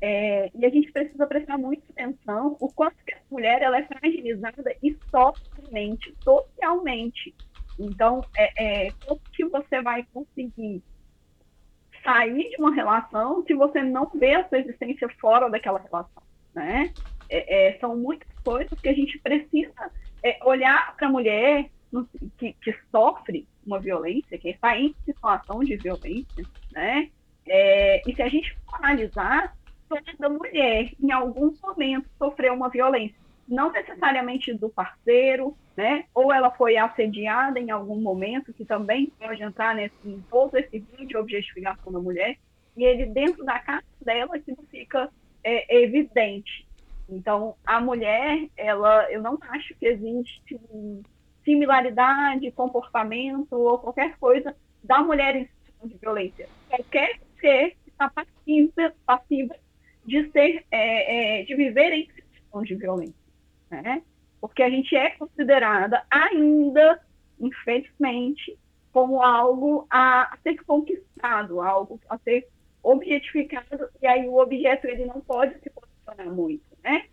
É, 0.00 0.48
e 0.54 0.64
a 0.64 0.68
gente 0.68 0.92
precisa 0.92 1.26
prestar 1.26 1.58
muita 1.58 1.82
atenção 1.90 2.56
o 2.60 2.68
quanto 2.72 2.96
que 3.04 3.14
a 3.14 3.20
mulher 3.28 3.62
ela 3.62 3.78
é 3.78 3.84
fragilizada 3.84 4.76
e 4.80 4.96
socialmente, 5.10 6.14
socialmente. 6.22 7.34
Então, 7.80 8.24
é, 8.36 8.86
é, 8.86 8.92
como 9.04 9.20
que 9.32 9.44
você 9.46 9.82
vai 9.82 10.06
conseguir 10.12 10.84
sair 12.02 12.50
de 12.50 12.56
uma 12.58 12.74
relação 12.74 13.44
se 13.46 13.54
você 13.54 13.82
não 13.82 14.10
vê 14.14 14.34
a 14.34 14.48
sua 14.48 14.58
existência 14.58 15.08
fora 15.20 15.48
daquela 15.48 15.80
relação, 15.80 16.22
né? 16.54 16.92
É, 17.28 17.68
é, 17.68 17.78
são 17.78 17.96
muitas 17.96 18.28
coisas 18.44 18.78
que 18.80 18.88
a 18.88 18.92
gente 18.92 19.18
precisa 19.20 19.90
é, 20.22 20.38
olhar 20.44 20.94
para 20.96 21.08
a 21.08 21.10
mulher 21.10 21.70
que, 22.38 22.52
que, 22.54 22.74
sofre 22.90 23.46
uma 23.66 23.78
violência, 23.78 24.38
que 24.38 24.50
está 24.50 24.78
em 24.78 24.94
situação 25.04 25.60
de 25.60 25.76
violência, 25.76 26.44
né? 26.72 27.08
É, 27.46 28.02
e 28.08 28.14
se 28.14 28.22
a 28.22 28.28
gente 28.28 28.56
analisar, 28.72 29.56
toda 29.88 30.28
mulher, 30.28 30.90
em 31.00 31.10
algum 31.10 31.52
momento, 31.62 32.08
sofreu 32.18 32.54
uma 32.54 32.68
violência 32.68 33.21
não 33.52 33.70
necessariamente 33.70 34.54
do 34.54 34.70
parceiro, 34.70 35.54
né? 35.76 36.06
Ou 36.14 36.32
ela 36.32 36.50
foi 36.50 36.78
assediada 36.78 37.60
em 37.60 37.70
algum 37.70 38.00
momento, 38.00 38.52
que 38.52 38.64
também 38.64 39.12
pode 39.18 39.42
entrar 39.42 39.74
nesse, 39.74 39.94
em 40.04 40.20
todo 40.30 40.56
esse 40.56 40.78
vídeo 40.78 41.06
de 41.06 41.16
objetificação 41.16 41.92
da 41.92 42.00
mulher, 42.00 42.38
e 42.74 42.82
ele 42.82 43.06
dentro 43.06 43.44
da 43.44 43.58
casa 43.58 43.84
dela 44.00 44.38
que 44.38 44.56
fica 44.70 45.10
é, 45.44 45.82
evidente. 45.82 46.66
Então, 47.08 47.54
a 47.66 47.78
mulher, 47.78 48.48
ela, 48.56 49.12
eu 49.12 49.20
não 49.20 49.38
acho 49.50 49.74
que 49.74 49.86
existe 49.86 50.58
similaridade, 51.44 52.50
comportamento 52.52 53.52
ou 53.52 53.78
qualquer 53.78 54.16
coisa 54.16 54.56
da 54.82 55.00
mulher 55.02 55.36
em 55.36 55.46
situação 55.46 55.88
de 55.88 55.98
violência. 55.98 56.48
Qualquer 56.70 57.20
ser 57.38 57.76
está 57.86 58.08
passiva, 58.08 58.94
passiva 59.04 59.54
de 60.06 60.30
ser, 60.30 60.64
é, 60.70 61.40
é, 61.40 61.44
de 61.44 61.54
viver 61.54 61.92
em 61.92 62.08
situação 62.08 62.62
de 62.62 62.74
violência 62.76 63.21
né? 63.80 64.02
Porque 64.40 64.62
a 64.62 64.68
gente 64.68 64.94
é 64.94 65.10
considerada 65.10 66.04
ainda, 66.10 67.00
infelizmente, 67.38 68.58
como 68.92 69.22
algo 69.22 69.86
a 69.88 70.36
ser 70.42 70.62
conquistado, 70.64 71.60
algo 71.60 71.98
a 72.08 72.18
ser 72.18 72.48
objetificado, 72.82 73.88
e 74.02 74.06
aí 74.06 74.28
o 74.28 74.36
objeto 74.38 74.86
ele 74.86 75.06
não 75.06 75.20
pode 75.20 75.58
se 75.60 75.70
posicionar 75.70 76.34
muito, 76.34 76.64
né? 76.82 77.06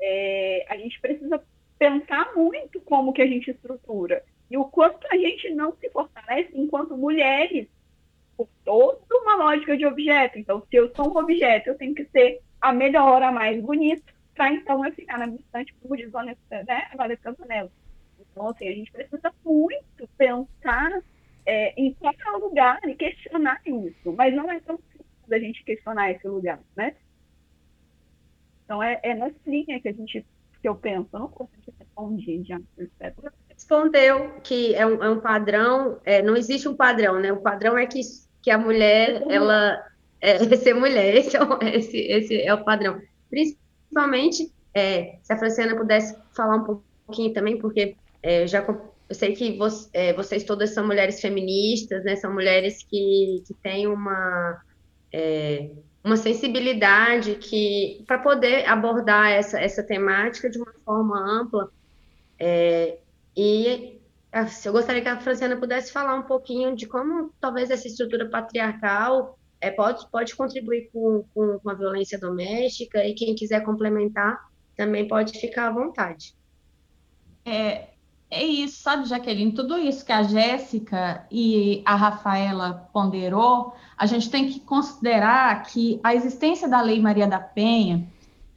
É, 0.00 0.66
a 0.68 0.76
gente 0.76 1.00
precisa 1.00 1.42
pensar 1.78 2.34
muito 2.34 2.80
como 2.82 3.12
que 3.12 3.22
a 3.22 3.26
gente 3.26 3.50
estrutura 3.50 4.22
e 4.50 4.56
o 4.56 4.64
quanto 4.66 5.06
a 5.10 5.16
gente 5.16 5.50
não 5.54 5.72
se 5.76 5.88
fortalece 5.88 6.50
enquanto 6.54 6.96
mulheres 6.96 7.66
por 8.36 8.48
toda 8.64 9.00
uma 9.10 9.36
lógica 9.36 9.76
de 9.76 9.86
objeto. 9.86 10.38
Então, 10.38 10.60
se 10.68 10.76
eu 10.76 10.94
sou 10.94 11.12
um 11.12 11.18
objeto, 11.18 11.70
eu 11.70 11.76
tenho 11.76 11.94
que 11.94 12.04
ser 12.06 12.40
a 12.60 12.72
melhor, 12.72 13.22
a 13.22 13.32
mais 13.32 13.60
bonita, 13.62 14.12
para 14.34 14.52
então 14.52 14.84
eu 14.84 14.92
ficar 14.92 15.18
na 15.18 15.26
minha 15.26 15.40
estante, 15.40 15.74
diz 15.96 16.12
né, 16.12 16.88
a 16.92 16.96
Valesca 16.96 17.34
Cantanella. 17.34 17.70
Então, 18.30 18.48
assim, 18.48 18.68
a 18.68 18.72
gente 18.72 18.90
precisa 18.90 19.32
muito 19.44 20.08
pensar 20.16 21.02
é, 21.44 21.74
em 21.80 21.92
qual 21.94 22.14
é 22.14 22.30
lugar 22.38 22.80
e 22.88 22.94
questionar 22.94 23.60
isso, 23.66 24.12
mas 24.16 24.34
não 24.34 24.50
é 24.50 24.60
tão 24.60 24.78
simples 24.78 25.32
a 25.32 25.38
gente 25.38 25.64
questionar 25.64 26.10
esse 26.10 26.26
lugar, 26.26 26.60
né? 26.76 26.94
Então, 28.64 28.82
é, 28.82 29.00
é 29.02 29.14
nessa 29.14 29.36
linha 29.46 29.80
que 29.80 29.88
a 29.88 29.92
gente, 29.92 30.24
que 30.60 30.68
eu 30.68 30.74
penso, 30.74 31.08
eu 31.12 31.20
não 31.20 31.28
consigo 31.28 31.74
responder 31.78 32.42
já, 32.44 32.60
Respondeu 33.48 34.40
que 34.42 34.74
é 34.74 34.86
um, 34.86 35.02
é 35.02 35.10
um 35.10 35.20
padrão, 35.20 36.00
é, 36.04 36.22
não 36.22 36.36
existe 36.36 36.68
um 36.68 36.76
padrão, 36.76 37.20
né? 37.20 37.32
O 37.32 37.40
padrão 37.40 37.76
é 37.76 37.86
que, 37.86 38.00
que 38.40 38.50
a 38.50 38.58
mulher, 38.58 39.22
ela 39.28 39.84
é 40.20 40.38
ser 40.56 40.74
mulher, 40.74 41.14
esse 41.16 41.36
é, 41.36 41.42
o, 41.42 41.58
esse, 41.62 41.98
esse 41.98 42.40
é 42.40 42.54
o 42.54 42.64
padrão. 42.64 43.00
Principalmente 43.28 43.61
principalmente 43.92 44.50
é, 44.74 45.18
se 45.22 45.32
a 45.32 45.38
Franciana 45.38 45.76
pudesse 45.76 46.16
falar 46.34 46.56
um 46.56 46.64
pouquinho 46.64 47.32
também, 47.34 47.58
porque 47.58 47.94
é, 48.22 48.46
já 48.46 48.62
eu 48.62 49.14
sei 49.14 49.34
que 49.34 49.58
você, 49.58 49.88
é, 49.92 50.12
vocês 50.14 50.42
todas 50.44 50.70
são 50.70 50.86
mulheres 50.86 51.20
feministas, 51.20 52.02
né? 52.02 52.16
São 52.16 52.32
mulheres 52.32 52.82
que, 52.82 53.42
que 53.46 53.52
têm 53.62 53.86
uma 53.86 54.62
é, 55.12 55.70
uma 56.02 56.16
sensibilidade 56.16 57.34
que 57.34 58.02
para 58.06 58.18
poder 58.18 58.66
abordar 58.66 59.30
essa, 59.30 59.60
essa 59.60 59.82
temática 59.82 60.48
de 60.48 60.58
uma 60.58 60.72
forma 60.84 61.18
ampla. 61.18 61.70
É, 62.38 62.98
e 63.36 64.00
eu 64.64 64.72
gostaria 64.72 65.02
que 65.02 65.08
a 65.08 65.20
Franciana 65.20 65.56
pudesse 65.56 65.92
falar 65.92 66.14
um 66.14 66.22
pouquinho 66.22 66.74
de 66.74 66.86
como 66.86 67.30
talvez 67.38 67.70
essa 67.70 67.86
estrutura 67.86 68.30
patriarcal 68.30 69.38
é, 69.62 69.70
pode, 69.70 70.04
pode 70.10 70.34
contribuir 70.34 70.90
com, 70.92 71.24
com, 71.32 71.60
com 71.60 71.70
a 71.70 71.74
violência 71.74 72.18
doméstica 72.18 73.06
e 73.06 73.14
quem 73.14 73.34
quiser 73.36 73.60
complementar 73.60 74.50
também 74.76 75.06
pode 75.06 75.38
ficar 75.38 75.68
à 75.68 75.70
vontade. 75.70 76.34
É, 77.44 77.90
é 78.28 78.44
isso, 78.44 78.82
sabe, 78.82 79.04
Jaqueline? 79.04 79.52
Tudo 79.52 79.78
isso 79.78 80.04
que 80.04 80.10
a 80.10 80.24
Jéssica 80.24 81.24
e 81.30 81.80
a 81.84 81.94
Rafaela 81.94 82.90
ponderou, 82.92 83.72
a 83.96 84.04
gente 84.04 84.28
tem 84.28 84.50
que 84.50 84.58
considerar 84.58 85.62
que 85.62 86.00
a 86.02 86.12
existência 86.12 86.68
da 86.68 86.82
Lei 86.82 87.00
Maria 87.00 87.28
da 87.28 87.38
Penha, 87.38 88.08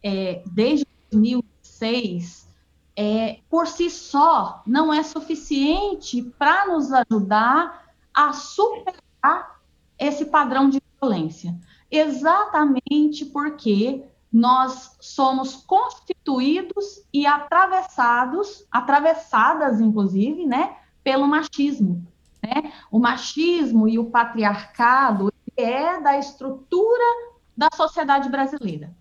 é, 0.03 0.41
desde 0.51 0.87
2006, 1.11 2.47
é, 2.95 3.41
por 3.47 3.67
si 3.67 3.91
só, 3.91 4.63
não 4.65 4.91
é 4.91 5.03
suficiente 5.03 6.23
para 6.39 6.65
nos 6.67 6.91
ajudar 6.91 7.93
a 8.11 8.33
superar 8.33 9.59
esse 9.99 10.25
padrão 10.25 10.69
de 10.69 10.81
violência? 11.05 11.55
Exatamente 11.89 13.25
porque 13.25 14.03
nós 14.31 14.97
somos 14.99 15.55
constituídos 15.55 17.05
e 17.13 17.25
atravessados, 17.25 18.65
atravessadas, 18.71 19.79
inclusive, 19.79 20.45
né, 20.45 20.77
pelo 21.03 21.27
machismo. 21.27 22.05
Né? 22.43 22.73
O 22.91 22.99
machismo 22.99 23.87
e 23.87 23.97
o 23.97 24.09
patriarcado 24.09 25.31
é 25.55 26.01
da 26.01 26.17
estrutura 26.17 27.03
da 27.55 27.69
sociedade 27.73 28.27
brasileira. 28.27 28.93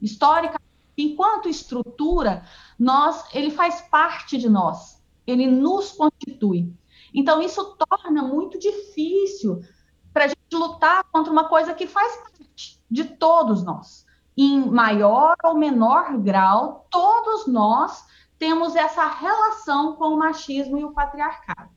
Histórica, 0.00 0.60
enquanto 0.96 1.48
estrutura, 1.48 2.44
nós, 2.78 3.24
ele 3.34 3.50
faz 3.50 3.80
parte 3.80 4.38
de 4.38 4.48
nós, 4.48 5.02
ele 5.26 5.46
nos 5.48 5.90
constitui. 5.92 6.72
Então, 7.12 7.42
isso 7.42 7.76
torna 7.76 8.22
muito 8.22 8.58
difícil 8.58 9.62
para 10.18 10.24
a 10.24 10.28
gente 10.28 10.40
lutar 10.52 11.04
contra 11.12 11.32
uma 11.32 11.48
coisa 11.48 11.72
que 11.72 11.86
faz 11.86 12.16
parte 12.16 12.82
de 12.90 13.04
todos 13.04 13.62
nós. 13.62 14.04
Em 14.36 14.68
maior 14.68 15.36
ou 15.44 15.54
menor 15.54 16.18
grau, 16.18 16.88
todos 16.90 17.46
nós 17.46 18.04
temos 18.36 18.74
essa 18.74 19.06
relação 19.06 19.94
com 19.94 20.06
o 20.06 20.18
machismo 20.18 20.76
e 20.76 20.82
o 20.82 20.90
patriarcado. 20.90 21.70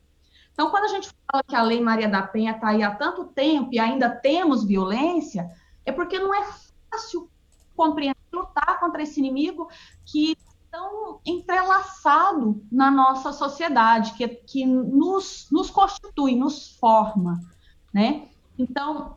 Então, 0.51 0.71
quando 0.71 0.85
a 0.85 0.87
gente 0.87 1.11
fala 1.31 1.43
que 1.47 1.55
a 1.55 1.61
Lei 1.61 1.79
Maria 1.81 2.09
da 2.09 2.23
Penha 2.23 2.53
está 2.53 2.69
aí 2.69 2.81
há 2.81 2.95
tanto 2.95 3.25
tempo 3.25 3.69
e 3.73 3.79
ainda 3.79 4.09
temos 4.09 4.63
violência, 4.63 5.51
é 5.85 5.91
porque 5.91 6.17
não 6.17 6.33
é 6.33 6.43
fácil 6.89 7.29
compreender, 7.77 8.17
lutar 8.33 8.79
contra 8.79 9.03
esse 9.03 9.19
inimigo 9.19 9.69
que 10.03 10.35
tão 10.71 11.19
entrelaçado 11.23 12.65
na 12.71 12.89
nossa 12.89 13.31
sociedade, 13.33 14.13
que, 14.13 14.27
que 14.27 14.65
nos, 14.65 15.47
nos 15.51 15.69
constitui, 15.69 16.35
nos 16.35 16.75
forma, 16.77 17.39
né? 17.93 18.23
Então, 18.57 19.15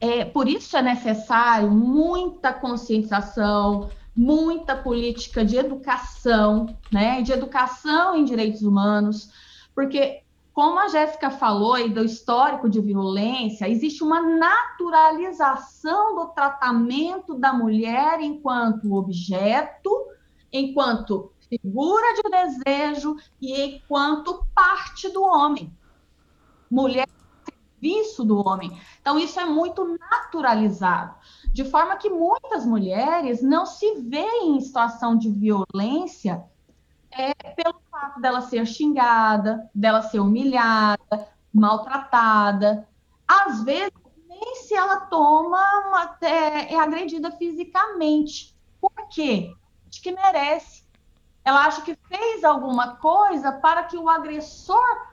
é, 0.00 0.24
por 0.24 0.48
isso 0.48 0.76
é 0.76 0.82
necessário 0.82 1.70
muita 1.70 2.52
conscientização, 2.52 3.90
muita 4.16 4.76
política 4.76 5.44
de 5.44 5.56
educação, 5.56 6.76
né, 6.92 7.22
de 7.22 7.32
educação 7.32 8.16
em 8.16 8.24
direitos 8.24 8.62
humanos, 8.62 9.30
porque 9.74 10.22
como 10.52 10.76
a 10.80 10.88
Jéssica 10.88 11.30
falou 11.30 11.74
aí 11.74 11.88
do 11.88 12.04
histórico 12.04 12.68
de 12.68 12.80
violência, 12.80 13.68
existe 13.68 14.02
uma 14.02 14.20
naturalização 14.20 16.16
do 16.16 16.26
tratamento 16.34 17.34
da 17.34 17.52
mulher 17.52 18.20
enquanto 18.20 18.92
objeto, 18.92 19.88
enquanto 20.52 21.30
figura 21.48 22.06
de 22.14 22.22
desejo 22.28 23.16
e 23.40 23.76
enquanto 23.76 24.44
parte 24.52 25.08
do 25.10 25.22
homem. 25.22 25.72
Mulher 26.68 27.06
serviço 27.78 28.24
do 28.24 28.46
homem. 28.46 28.78
Então, 29.00 29.18
isso 29.18 29.38
é 29.38 29.44
muito 29.44 29.98
naturalizado, 29.98 31.14
de 31.52 31.64
forma 31.64 31.96
que 31.96 32.10
muitas 32.10 32.66
mulheres 32.66 33.42
não 33.42 33.64
se 33.64 33.94
veem 34.02 34.56
em 34.56 34.60
situação 34.60 35.16
de 35.16 35.30
violência 35.30 36.44
é, 37.10 37.32
pelo 37.54 37.80
fato 37.90 38.20
dela 38.20 38.42
ser 38.42 38.66
xingada, 38.66 39.70
dela 39.74 40.02
ser 40.02 40.20
humilhada, 40.20 41.28
maltratada. 41.52 42.86
Às 43.26 43.62
vezes, 43.62 43.92
nem 44.28 44.56
se 44.56 44.74
ela 44.74 45.00
toma, 45.06 45.58
uma, 45.88 46.16
é, 46.20 46.74
é 46.74 46.78
agredida 46.78 47.30
fisicamente. 47.32 48.54
Por 48.80 48.92
quê? 49.08 49.54
Acho 49.88 50.02
que 50.02 50.12
merece. 50.12 50.86
Ela 51.44 51.64
acha 51.64 51.80
que 51.80 51.96
fez 52.08 52.44
alguma 52.44 52.96
coisa 52.96 53.52
para 53.52 53.84
que 53.84 53.96
o 53.96 54.08
agressor 54.08 55.08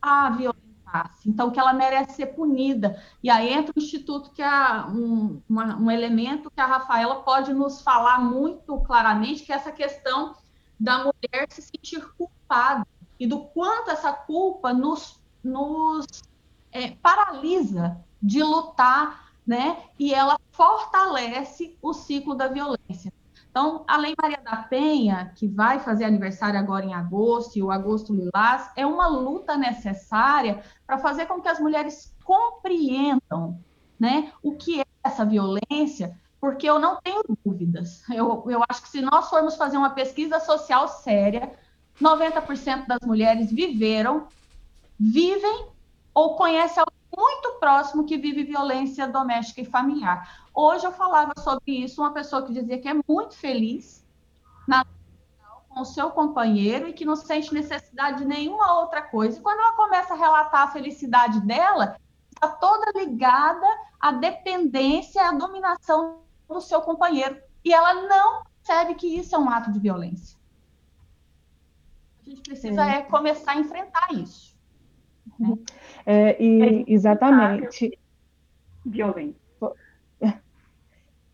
a 0.00 0.30
Então, 1.26 1.50
que 1.50 1.58
ela 1.58 1.72
merece 1.72 2.14
ser 2.14 2.26
punida. 2.26 3.02
E 3.22 3.28
aí 3.28 3.52
entra 3.52 3.72
o 3.74 3.78
Instituto, 3.78 4.30
que 4.30 4.42
é 4.42 4.48
um, 4.86 5.42
uma, 5.48 5.76
um 5.76 5.90
elemento 5.90 6.50
que 6.50 6.60
a 6.60 6.66
Rafaela 6.66 7.22
pode 7.22 7.52
nos 7.52 7.82
falar 7.82 8.20
muito 8.20 8.80
claramente, 8.80 9.42
que 9.42 9.52
é 9.52 9.56
essa 9.56 9.72
questão 9.72 10.34
da 10.78 10.98
mulher 10.98 11.46
se 11.48 11.62
sentir 11.62 12.06
culpada 12.14 12.86
e 13.18 13.26
do 13.26 13.40
quanto 13.46 13.90
essa 13.90 14.12
culpa 14.12 14.72
nos, 14.72 15.20
nos 15.42 16.06
é, 16.70 16.90
paralisa 16.90 17.98
de 18.22 18.42
lutar, 18.42 19.32
né? 19.46 19.84
E 19.98 20.12
ela 20.12 20.38
fortalece 20.50 21.76
o 21.80 21.92
ciclo 21.92 22.34
da 22.34 22.48
violência. 22.48 23.12
Então, 23.56 23.84
a 23.88 23.96
Lei 23.96 24.14
Maria 24.20 24.38
da 24.44 24.54
Penha, 24.56 25.32
que 25.34 25.48
vai 25.48 25.80
fazer 25.80 26.04
aniversário 26.04 26.60
agora 26.60 26.84
em 26.84 26.92
agosto, 26.92 27.56
e 27.56 27.62
o 27.62 27.70
Agosto 27.70 28.12
Lilás, 28.12 28.70
é 28.76 28.84
uma 28.84 29.06
luta 29.06 29.56
necessária 29.56 30.62
para 30.86 30.98
fazer 30.98 31.24
com 31.24 31.40
que 31.40 31.48
as 31.48 31.58
mulheres 31.58 32.14
compreendam 32.22 33.58
né, 33.98 34.30
o 34.42 34.56
que 34.56 34.82
é 34.82 34.84
essa 35.02 35.24
violência, 35.24 36.14
porque 36.38 36.68
eu 36.68 36.78
não 36.78 37.00
tenho 37.00 37.22
dúvidas. 37.42 38.02
Eu, 38.10 38.44
eu 38.46 38.62
acho 38.68 38.82
que 38.82 38.90
se 38.90 39.00
nós 39.00 39.30
formos 39.30 39.56
fazer 39.56 39.78
uma 39.78 39.88
pesquisa 39.88 40.38
social 40.38 40.86
séria, 40.86 41.50
90% 41.98 42.86
das 42.86 43.00
mulheres 43.06 43.50
viveram, 43.50 44.28
vivem 45.00 45.68
ou 46.12 46.36
conhecem 46.36 46.80
alguém 46.80 46.96
muito 47.16 47.58
próximo 47.58 48.04
que 48.04 48.18
vive 48.18 48.44
violência 48.44 49.08
doméstica 49.08 49.62
e 49.62 49.64
familiar. 49.64 50.45
Hoje 50.58 50.86
eu 50.86 50.92
falava 50.92 51.34
sobre 51.38 51.84
isso, 51.84 52.00
uma 52.00 52.14
pessoa 52.14 52.42
que 52.46 52.50
dizia 52.50 52.78
que 52.78 52.88
é 52.88 52.94
muito 53.06 53.36
feliz 53.36 54.02
na 54.66 54.86
com 55.68 55.82
o 55.82 55.84
seu 55.84 56.10
companheiro 56.10 56.88
e 56.88 56.94
que 56.94 57.04
não 57.04 57.14
sente 57.14 57.52
necessidade 57.52 58.20
de 58.20 58.24
nenhuma 58.24 58.80
outra 58.80 59.02
coisa. 59.02 59.38
E 59.38 59.42
quando 59.42 59.60
ela 59.60 59.72
começa 59.72 60.14
a 60.14 60.16
relatar 60.16 60.62
a 60.62 60.70
felicidade 60.70 61.38
dela, 61.42 61.98
está 62.32 62.48
toda 62.48 62.98
ligada 62.98 63.66
à 64.00 64.10
dependência, 64.12 65.28
à 65.28 65.32
dominação 65.32 66.20
do 66.48 66.62
seu 66.62 66.80
companheiro. 66.80 67.36
E 67.62 67.74
ela 67.74 68.08
não 68.08 68.42
percebe 68.64 68.94
que 68.94 69.06
isso 69.06 69.36
é 69.36 69.38
um 69.38 69.50
ato 69.50 69.70
de 69.70 69.78
violência. 69.78 70.38
A 72.26 72.30
gente 72.30 72.40
precisa 72.40 72.86
é, 72.86 73.00
é 73.00 73.02
começar 73.02 73.52
a 73.52 73.58
enfrentar 73.58 74.08
isso. 74.14 74.56
Né? 75.38 75.58
É, 76.06 76.42
e, 76.42 76.86
exatamente. 76.88 77.98
Violência. 78.82 79.45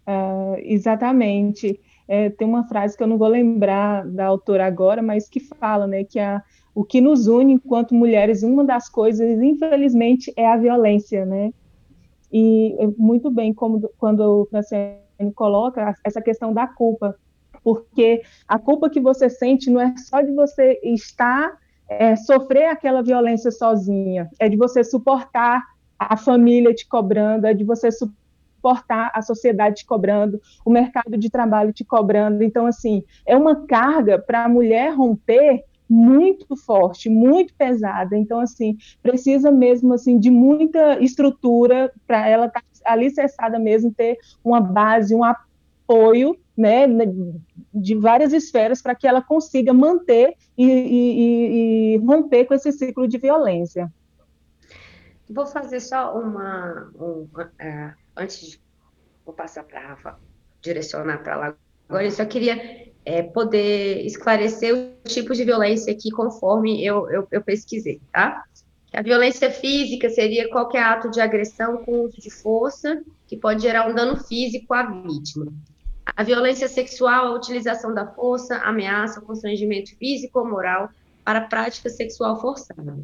Uh, 0.07 0.57
exatamente. 0.59 1.81
É, 2.09 2.31
tem 2.31 2.47
uma 2.47 2.65
frase 2.65 2.97
que 2.97 3.03
eu 3.03 3.07
não 3.07 3.17
vou 3.17 3.29
lembrar 3.29 4.07
da 4.07 4.27
autora 4.27 4.67
agora, 4.67 5.01
mas 5.01 5.29
que 5.29 5.41
fala, 5.41 5.87
né, 5.87 6.05
que 6.05 6.19
a, 6.19 6.43
o 6.75 6.85
que 6.85 7.01
nos 7.01 7.27
une 7.27 7.55
enquanto 7.55 7.95
mulheres, 7.95 8.43
uma 8.43 8.65
das 8.65 8.89
coisas, 8.89 9.41
infelizmente, 9.41 10.33
é 10.37 10.47
a 10.47 10.57
violência, 10.57 11.25
né? 11.25 11.53
E 12.33 12.75
muito 12.97 13.31
bem 13.31 13.53
como 13.53 13.89
quando 13.99 14.21
o 14.21 14.47
Franciane 14.47 14.99
coloca 15.35 15.95
essa 16.03 16.21
questão 16.21 16.53
da 16.53 16.67
culpa, 16.67 17.15
porque 17.63 18.23
a 18.49 18.59
culpa 18.59 18.89
que 18.89 19.01
você 19.01 19.29
sente 19.29 19.71
não 19.71 19.81
é 19.81 19.95
só 19.99 20.23
de 20.23 20.33
você 20.33 20.81
estar 20.83 21.53
é, 21.87 22.17
sofrer 22.17 22.67
aquela 22.67 23.03
violência 23.03 23.51
sozinha, 23.51 24.29
é 24.39 24.49
de 24.49 24.57
você 24.57 24.83
suportar 24.83 25.63
a 25.99 26.17
família 26.17 26.75
te 26.75 26.89
cobrando, 26.89 27.47
é 27.47 27.55
de 27.55 27.65
você 27.65 27.93
suportar 27.93 28.22
a 28.89 29.23
sociedade 29.23 29.77
te 29.77 29.87
cobrando, 29.87 30.41
o 30.65 30.71
mercado 30.71 31.17
de 31.17 31.31
trabalho 31.31 31.73
te 31.73 31.85
cobrando. 31.85 32.43
Então, 32.43 32.67
assim, 32.67 33.03
é 33.27 33.37
uma 33.37 33.67
carga 33.67 34.19
para 34.19 34.45
a 34.45 34.49
mulher 34.49 34.95
romper 34.95 35.65
muito 35.89 36.57
forte, 36.57 37.11
muito 37.11 37.55
pesada. 37.55 38.17
Então, 38.17 38.41
assim, 38.41 38.79
precisa 39.03 39.51
mesmo 39.51 39.93
assim 39.93 40.19
de 40.19 40.31
muita 40.31 40.99
estrutura 41.01 41.93
para 42.07 42.27
ela 42.27 42.47
estar 42.47 42.63
tá 42.63 42.93
alicerçada 42.93 43.59
mesmo, 43.59 43.93
ter 43.93 44.17
uma 44.43 44.61
base, 44.61 45.15
um 45.15 45.23
apoio 45.23 46.37
né, 46.57 46.87
de 47.73 47.95
várias 47.95 48.33
esferas 48.33 48.81
para 48.81 48.95
que 48.95 49.07
ela 49.07 49.23
consiga 49.23 49.73
manter 49.73 50.35
e, 50.57 50.65
e, 50.65 51.95
e, 51.95 51.97
romper 51.99 52.47
com 52.47 52.55
esse 52.55 52.73
ciclo 52.73 53.07
de 53.07 53.19
violência. 53.19 53.93
Vou 55.29 55.47
fazer 55.47 55.81
só 55.81 56.19
uma, 56.19 56.91
uma 56.95 57.45
uh, 57.45 58.02
antes 58.17 58.41
de 58.41 58.61
vou 59.25 59.35
passar 59.35 59.65
para 59.65 59.81
a 59.81 59.89
Rafa 59.89 60.19
direcionar 60.61 61.23
para 61.23 61.37
lá. 61.37 61.57
Agora 61.89 62.05
eu 62.05 62.11
só 62.11 62.25
queria 62.25 62.93
é, 63.05 63.23
poder 63.23 64.05
esclarecer 64.07 64.75
os 65.05 65.13
tipos 65.13 65.37
de 65.37 65.45
violência 65.45 65.93
aqui 65.93 66.11
conforme 66.11 66.85
eu, 66.85 67.11
eu, 67.11 67.27
eu 67.31 67.43
pesquisei, 67.43 68.01
tá? 68.13 68.45
A 68.93 69.03
violência 69.03 69.51
física 69.51 70.11
seria 70.11 70.51
qualquer 70.51 70.83
ato 70.83 71.11
de 71.11 71.21
agressão 71.21 71.79
com 71.79 72.03
uso 72.03 72.21
de 72.21 72.31
força 72.31 73.03
que 73.27 73.37
pode 73.37 73.63
gerar 73.63 73.89
um 73.89 73.95
dano 73.95 74.23
físico 74.23 74.75
à 74.75 74.83
vítima. 74.83 75.53
A 76.05 76.23
violência 76.23 76.69
sexual, 76.69 77.29
a 77.29 77.35
utilização 77.35 77.95
da 77.95 78.07
força, 78.07 78.57
ameaça, 78.59 79.21
constrangimento 79.21 79.97
físico 79.97 80.41
ou 80.41 80.49
moral 80.49 80.91
para 81.25 81.41
prática 81.41 81.89
sexual 81.89 82.39
forçada. 82.39 82.99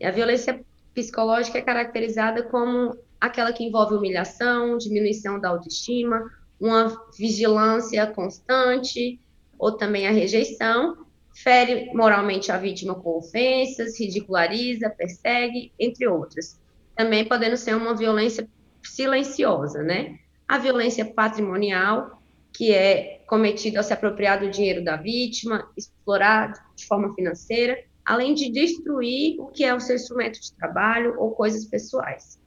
E 0.00 0.06
a 0.06 0.10
violência 0.10 0.64
psicológica 0.94 1.58
é 1.58 1.62
caracterizada 1.62 2.42
como 2.44 2.96
aquela 3.22 3.52
que 3.52 3.62
envolve 3.62 3.94
humilhação, 3.94 4.76
diminuição 4.76 5.38
da 5.38 5.50
autoestima, 5.50 6.28
uma 6.60 6.88
vigilância 7.16 8.04
constante, 8.08 9.20
ou 9.56 9.70
também 9.70 10.08
a 10.08 10.10
rejeição, 10.10 11.06
fere 11.32 11.92
moralmente 11.94 12.50
a 12.50 12.58
vítima 12.58 12.96
com 12.96 13.18
ofensas, 13.18 13.96
ridiculariza, 13.96 14.90
persegue, 14.90 15.72
entre 15.78 16.08
outras. 16.08 16.60
Também 16.96 17.24
podendo 17.24 17.56
ser 17.56 17.76
uma 17.76 17.94
violência 17.94 18.48
silenciosa, 18.82 19.84
né? 19.84 20.18
a 20.48 20.58
violência 20.58 21.04
patrimonial, 21.04 22.20
que 22.52 22.74
é 22.74 23.22
cometida 23.28 23.78
ao 23.78 23.84
se 23.84 23.92
apropriar 23.92 24.40
do 24.40 24.50
dinheiro 24.50 24.82
da 24.82 24.96
vítima, 24.96 25.70
explorar 25.76 26.52
de 26.74 26.84
forma 26.86 27.14
financeira, 27.14 27.78
além 28.04 28.34
de 28.34 28.50
destruir 28.50 29.40
o 29.40 29.46
que 29.46 29.62
é 29.62 29.72
o 29.72 29.78
seu 29.78 29.94
instrumento 29.94 30.40
de 30.40 30.52
trabalho 30.54 31.14
ou 31.20 31.30
coisas 31.30 31.64
pessoais. 31.64 32.41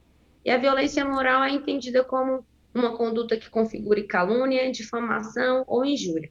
E 0.46 0.50
a 0.52 0.58
violência 0.58 1.04
moral 1.04 1.42
é 1.42 1.50
entendida 1.50 2.04
como 2.04 2.46
uma 2.72 2.96
conduta 2.96 3.36
que 3.36 3.50
configure 3.50 4.04
calúnia, 4.04 4.70
difamação 4.70 5.64
ou 5.66 5.84
injúria. 5.84 6.30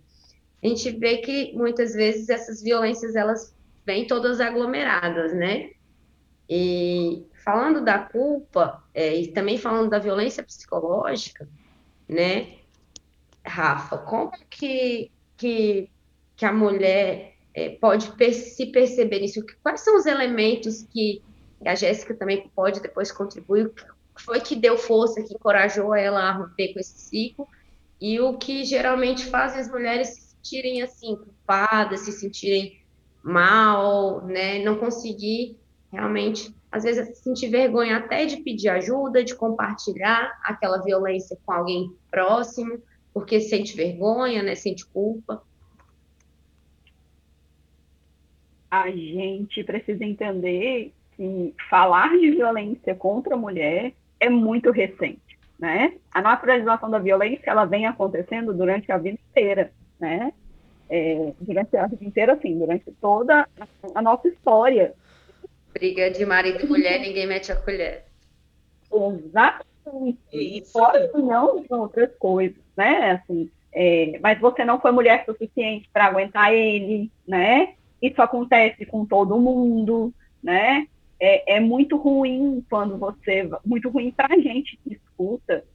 A 0.63 0.67
gente 0.67 0.89
vê 0.91 1.17
que 1.17 1.51
muitas 1.53 1.93
vezes 1.93 2.29
essas 2.29 2.63
violências 2.63 3.13
elas 3.13 3.53
vêm 3.85 4.07
todas 4.07 4.39
aglomeradas, 4.39 5.33
né? 5.33 5.71
E 6.49 7.25
falando 7.43 7.83
da 7.83 7.99
culpa 7.99 8.81
é, 8.93 9.13
e 9.19 9.33
também 9.33 9.57
falando 9.57 9.89
da 9.89 9.99
violência 9.99 10.41
psicológica, 10.43 11.45
né, 12.07 12.59
Rafa, 13.45 13.97
como 13.97 14.31
que, 14.49 15.11
que, 15.35 15.89
que 16.37 16.45
a 16.45 16.53
mulher 16.53 17.35
é, 17.53 17.69
pode 17.71 18.13
per 18.13 18.33
se 18.33 18.67
perceber 18.67 19.19
isso? 19.19 19.45
Quais 19.61 19.81
são 19.81 19.97
os 19.97 20.05
elementos 20.05 20.83
que 20.83 21.21
a 21.65 21.75
Jéssica 21.75 22.13
também 22.13 22.49
pode 22.55 22.79
depois 22.79 23.11
contribuir? 23.11 23.73
Foi 24.21 24.39
que 24.39 24.55
deu 24.55 24.77
força, 24.77 25.21
que 25.21 25.33
encorajou 25.33 25.93
ela 25.93 26.21
a 26.21 26.31
romper 26.31 26.73
com 26.73 26.79
esse 26.79 26.97
ciclo? 26.97 27.47
E 27.99 28.19
o 28.19 28.37
que 28.37 28.63
geralmente 28.63 29.25
faz 29.25 29.55
as 29.55 29.69
mulheres 29.69 30.09
se 30.09 30.21
sentirem 30.21 30.81
assim, 30.81 31.15
culpadas, 31.15 32.01
se 32.01 32.11
sentirem 32.11 32.81
mal, 33.23 34.25
né? 34.25 34.63
Não 34.63 34.77
conseguir 34.77 35.57
realmente 35.91 36.53
às 36.71 36.83
vezes 36.83 37.17
sentir 37.19 37.49
vergonha 37.49 37.97
até 37.97 38.25
de 38.25 38.37
pedir 38.37 38.67
ajuda, 38.69 39.23
de 39.23 39.33
compartilhar 39.33 40.37
aquela 40.43 40.81
violência 40.81 41.37
com 41.45 41.53
alguém 41.53 41.95
próximo, 42.11 42.81
porque 43.13 43.39
sente 43.39 43.77
vergonha, 43.77 44.43
né, 44.43 44.55
sente 44.55 44.85
culpa. 44.87 45.41
a 48.83 48.91
gente 48.91 49.63
precisa 49.63 50.03
entender 50.03 50.93
que 51.15 51.53
falar 51.69 52.09
de 52.17 52.31
violência 52.31 52.93
contra 52.93 53.35
a 53.35 53.37
mulher 53.37 53.93
é 54.19 54.29
muito 54.29 54.71
recente, 54.71 55.37
né? 55.59 55.93
A 56.13 56.21
naturalização 56.21 56.89
da 56.89 56.99
violência, 56.99 57.49
ela 57.49 57.65
vem 57.65 57.85
acontecendo 57.85 58.53
durante 58.53 58.91
a 58.91 58.97
vida 58.97 59.19
inteira, 59.29 59.71
né? 59.99 60.31
É, 60.89 61.33
durante 61.39 61.75
a 61.75 61.87
vida 61.87 62.05
inteira, 62.05 62.33
assim, 62.33 62.57
durante 62.57 62.91
toda 63.01 63.47
a 63.93 64.01
nossa 64.01 64.27
história. 64.27 64.93
Briga 65.73 66.09
de 66.11 66.25
marido 66.25 66.63
e 66.63 66.67
mulher, 66.67 66.99
ninguém 66.99 67.27
mete 67.27 67.51
a 67.51 67.55
colher. 67.55 68.05
Exatamente. 68.91 70.19
E 70.31 70.63
fora 70.71 71.11
não 71.13 71.61
de 71.61 71.67
outras 71.69 72.11
coisas, 72.17 72.57
né? 72.77 73.11
Assim, 73.11 73.49
é, 73.73 74.17
mas 74.21 74.39
você 74.39 74.63
não 74.63 74.79
foi 74.79 74.91
mulher 74.91 75.25
suficiente 75.25 75.89
para 75.91 76.05
aguentar 76.05 76.53
ele, 76.53 77.11
né? 77.27 77.73
Isso 78.01 78.21
acontece 78.21 78.85
com 78.85 79.05
todo 79.05 79.39
mundo, 79.39 80.13
né? 80.41 80.87
É, 81.27 81.55
é 81.55 81.59
muito 81.59 81.97
ruim 81.97 82.63
quando 82.69 82.99
você, 82.99 83.49
muito 83.65 83.89
ruim 83.89 84.11
para 84.11 84.35
a 84.35 84.39
gente 84.39 84.77
que 84.77 84.93
escuta, 84.93 85.65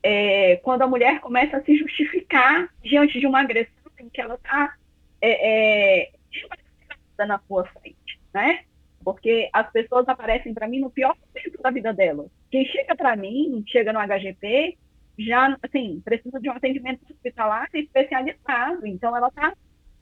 é, 0.00 0.58
quando 0.58 0.82
a 0.82 0.86
mulher 0.86 1.18
começa 1.18 1.56
a 1.56 1.62
se 1.64 1.76
justificar 1.76 2.72
diante 2.84 3.18
de 3.18 3.26
uma 3.26 3.40
agressão 3.40 3.90
em 3.98 4.08
que 4.08 4.20
ela 4.20 4.36
está 4.36 4.76
é, 5.20 6.04
é, 6.04 6.12
na 7.26 7.40
sua 7.48 7.64
frente, 7.64 8.20
né? 8.32 8.60
Porque 9.02 9.50
as 9.52 9.68
pessoas 9.72 10.08
aparecem 10.08 10.54
para 10.54 10.68
mim 10.68 10.78
no 10.78 10.90
pior 10.90 11.16
momento 11.16 11.60
da 11.60 11.70
vida 11.72 11.92
delas. 11.92 12.30
Quem 12.48 12.64
chega 12.66 12.94
para 12.94 13.16
mim, 13.16 13.64
chega 13.66 13.92
no 13.92 13.98
HGP, 13.98 14.78
já, 15.18 15.58
assim, 15.64 16.00
precisa 16.04 16.38
de 16.38 16.48
um 16.48 16.52
atendimento 16.52 17.02
hospitalar 17.10 17.68
especializado. 17.74 18.86
Então, 18.86 19.16
ela 19.16 19.28
está 19.28 19.52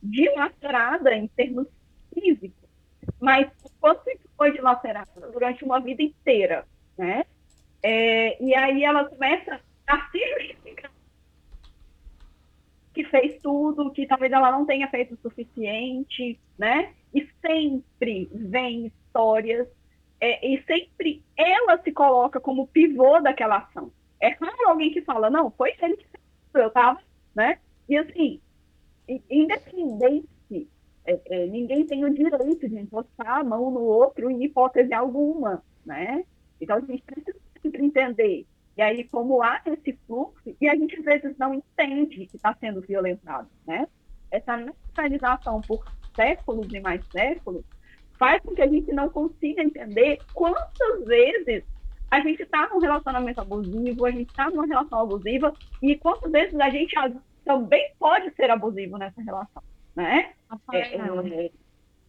dilacerada 0.03 1.14
em 1.14 1.27
termos 1.29 1.68
físicos. 2.12 2.63
Mas 3.20 3.50
quanto 3.80 4.08
isso 4.10 4.28
foi 4.36 4.52
dilacerada 4.52 5.30
durante 5.32 5.64
uma 5.64 5.80
vida 5.80 6.02
inteira, 6.02 6.66
né? 6.96 7.24
É, 7.82 8.42
e 8.42 8.54
aí 8.54 8.82
ela 8.82 9.04
começa 9.04 9.60
a 9.86 10.10
se 10.10 10.18
justificar 10.38 10.90
que 12.94 13.04
fez 13.04 13.36
tudo, 13.42 13.90
que 13.90 14.06
talvez 14.06 14.32
ela 14.32 14.52
não 14.52 14.64
tenha 14.64 14.88
feito 14.88 15.14
o 15.14 15.18
suficiente, 15.18 16.38
né? 16.56 16.94
E 17.12 17.28
sempre 17.44 18.30
vem 18.32 18.86
histórias, 18.86 19.68
é, 20.20 20.46
e 20.46 20.62
sempre 20.62 21.22
ela 21.36 21.76
se 21.82 21.90
coloca 21.90 22.40
como 22.40 22.68
pivô 22.68 23.20
daquela 23.20 23.58
ação. 23.58 23.90
É 24.20 24.28
raro 24.28 24.68
alguém 24.68 24.92
que 24.92 25.02
fala, 25.02 25.28
não, 25.28 25.50
foi 25.50 25.74
ele 25.82 25.96
que 25.96 26.06
fez, 26.06 26.24
eu 26.54 26.70
tava, 26.70 27.00
né? 27.34 27.58
E 27.88 27.96
assim, 27.96 28.40
independente, 29.28 30.68
é, 31.06 31.20
é, 31.26 31.46
ninguém 31.46 31.86
tem 31.86 32.04
o 32.04 32.14
direito 32.14 32.68
de 32.68 32.78
encostar 32.78 33.40
a 33.40 33.44
mão 33.44 33.70
no 33.70 33.80
outro 33.80 34.30
em 34.30 34.44
hipótese 34.44 34.92
alguma, 34.94 35.62
né? 35.84 36.24
Então 36.60 36.76
a 36.76 36.80
gente 36.80 37.02
precisa 37.02 37.38
entender. 37.62 38.46
E 38.76 38.82
aí, 38.82 39.04
como 39.04 39.42
há 39.42 39.60
esse 39.66 39.92
fluxo, 40.06 40.56
e 40.60 40.68
a 40.68 40.74
gente 40.74 40.96
às 40.98 41.04
vezes 41.04 41.36
não 41.38 41.54
entende 41.54 42.26
que 42.26 42.36
está 42.36 42.54
sendo 42.54 42.80
violentado, 42.80 43.48
né? 43.66 43.86
Essa 44.30 44.56
naturalização 44.56 45.60
por 45.60 45.84
séculos 46.16 46.72
e 46.72 46.80
mais 46.80 47.04
séculos 47.08 47.64
faz 48.18 48.42
com 48.42 48.54
que 48.54 48.62
a 48.62 48.66
gente 48.66 48.92
não 48.92 49.08
consiga 49.08 49.62
entender 49.62 50.18
quantas 50.32 51.04
vezes 51.04 51.64
a 52.10 52.20
gente 52.20 52.42
está 52.42 52.68
num 52.68 52.78
relacionamento 52.78 53.40
abusivo, 53.40 54.06
a 54.06 54.10
gente 54.10 54.30
está 54.30 54.48
numa 54.48 54.66
relação 54.66 55.00
abusiva, 55.00 55.52
e 55.82 55.96
quantas 55.96 56.30
vezes 56.30 56.58
a 56.58 56.70
gente 56.70 56.94
também 57.44 57.92
pode 57.98 58.32
ser 58.34 58.50
abusivo 58.50 58.96
nessa 58.96 59.20
relação, 59.20 59.62
né? 59.94 60.33
É, 60.72 60.96
é... 60.96 61.50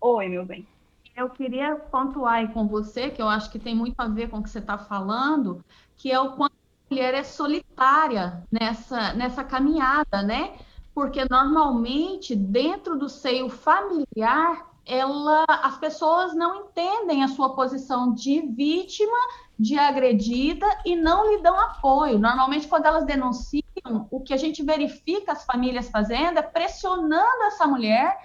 Oi, 0.02 0.28
meu 0.28 0.46
bem. 0.46 0.68
Eu 1.16 1.30
queria 1.30 1.76
pontuar 1.76 2.36
aí 2.36 2.48
com 2.50 2.68
você, 2.68 3.10
que 3.10 3.22
eu 3.22 3.30
acho 3.30 3.50
que 3.50 3.58
tem 3.58 3.74
muito 3.74 4.00
a 4.00 4.08
ver 4.08 4.30
com 4.30 4.38
o 4.38 4.44
que 4.44 4.50
você 4.50 4.60
está 4.60 4.78
falando, 4.78 5.64
que 5.96 6.12
é 6.12 6.20
o 6.20 6.34
quanto 6.34 6.54
a 6.54 6.94
mulher 6.94 7.14
é 7.14 7.24
solitária 7.24 8.44
nessa, 8.52 9.14
nessa 9.14 9.44
caminhada, 9.44 10.22
né? 10.22 10.58
Porque 10.94 11.26
normalmente, 11.30 12.36
dentro 12.36 12.98
do 12.98 13.08
seio 13.08 13.50
familiar, 13.50 14.76
ela, 14.86 15.46
as 15.48 15.78
pessoas 15.78 16.36
não 16.36 16.68
entendem 16.68 17.24
a 17.24 17.28
sua 17.28 17.56
posição 17.56 18.14
de 18.14 18.42
vítima, 18.42 19.18
de 19.58 19.80
agredida 19.80 20.68
e 20.86 20.96
não 20.96 21.32
lhe 21.32 21.42
dão 21.42 21.60
apoio. 21.60 22.20
Normalmente, 22.20 22.68
quando 22.68 22.86
elas 22.86 23.06
denunciam, 23.06 23.65
o 24.10 24.20
que 24.22 24.34
a 24.34 24.38
gente 24.38 24.64
verifica 24.64 25.32
as 25.32 25.46
famílias 25.46 25.90
fazendo 25.90 26.40
é 26.40 26.42
pressionando 26.42 27.44
essa 27.44 27.68
mulher 27.68 28.18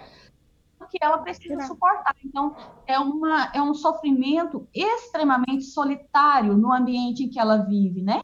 que 0.91 0.97
ela 1.01 1.19
precisa 1.19 1.61
suportar. 1.61 2.15
Então, 2.23 2.55
é, 2.85 2.99
uma, 2.99 3.51
é 3.53 3.61
um 3.61 3.73
sofrimento 3.73 4.67
extremamente 4.73 5.63
solitário 5.63 6.55
no 6.57 6.71
ambiente 6.71 7.23
em 7.23 7.29
que 7.29 7.39
ela 7.39 7.57
vive, 7.57 8.01
né? 8.01 8.21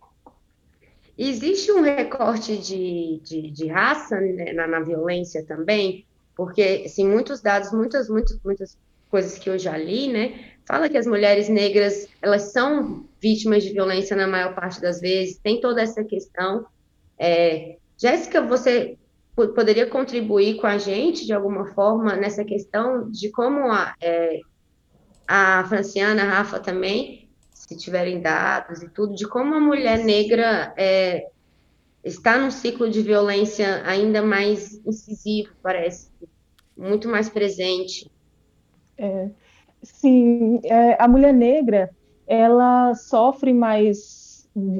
Existe 1.17 1.71
um 1.71 1.81
recorte 1.81 2.57
de, 2.57 3.21
de, 3.23 3.49
de 3.49 3.67
raça 3.67 4.19
né, 4.19 4.53
na, 4.53 4.67
na 4.67 4.79
violência 4.81 5.43
também, 5.45 6.05
porque, 6.35 6.83
assim, 6.85 7.07
muitos 7.07 7.41
dados, 7.41 7.71
muitas, 7.71 8.07
muitas, 8.07 8.39
muitas 8.43 8.77
coisas 9.09 9.39
que 9.39 9.49
eu 9.49 9.57
já 9.57 9.75
li, 9.75 10.09
né, 10.09 10.51
fala 10.65 10.89
que 10.89 10.97
as 10.97 11.07
mulheres 11.07 11.49
negras, 11.49 12.07
elas 12.21 12.51
são 12.51 13.05
vítimas 13.19 13.63
de 13.63 13.71
violência 13.71 14.15
na 14.15 14.27
maior 14.27 14.53
parte 14.53 14.79
das 14.79 14.99
vezes, 14.99 15.39
tem 15.39 15.59
toda 15.59 15.81
essa 15.81 16.03
questão. 16.03 16.67
É, 17.17 17.77
Jéssica, 17.97 18.41
você 18.41 18.97
poderia 19.35 19.87
contribuir 19.87 20.57
com 20.57 20.67
a 20.67 20.77
gente, 20.77 21.25
de 21.25 21.33
alguma 21.33 21.67
forma, 21.67 22.15
nessa 22.15 22.43
questão 22.43 23.09
de 23.09 23.29
como 23.29 23.71
a, 23.71 23.95
é, 24.01 24.39
a 25.27 25.63
Franciana, 25.67 26.23
a 26.23 26.25
Rafa 26.25 26.59
também, 26.59 27.27
se 27.53 27.75
tiverem 27.77 28.21
dados 28.21 28.81
e 28.81 28.89
tudo, 28.89 29.13
de 29.13 29.27
como 29.27 29.53
a 29.53 29.59
mulher 29.59 29.99
negra 30.03 30.73
é, 30.77 31.27
está 32.03 32.37
num 32.37 32.49
ciclo 32.49 32.89
de 32.89 33.01
violência 33.01 33.83
ainda 33.85 34.21
mais 34.21 34.79
incisivo, 34.85 35.49
parece, 35.61 36.09
muito 36.75 37.09
mais 37.09 37.29
presente. 37.29 38.09
É, 38.97 39.29
sim, 39.83 40.59
é, 40.63 41.01
a 41.01 41.07
mulher 41.07 41.33
negra 41.33 41.89
ela 42.25 42.93
sofre 42.95 43.53
mais 43.53 44.16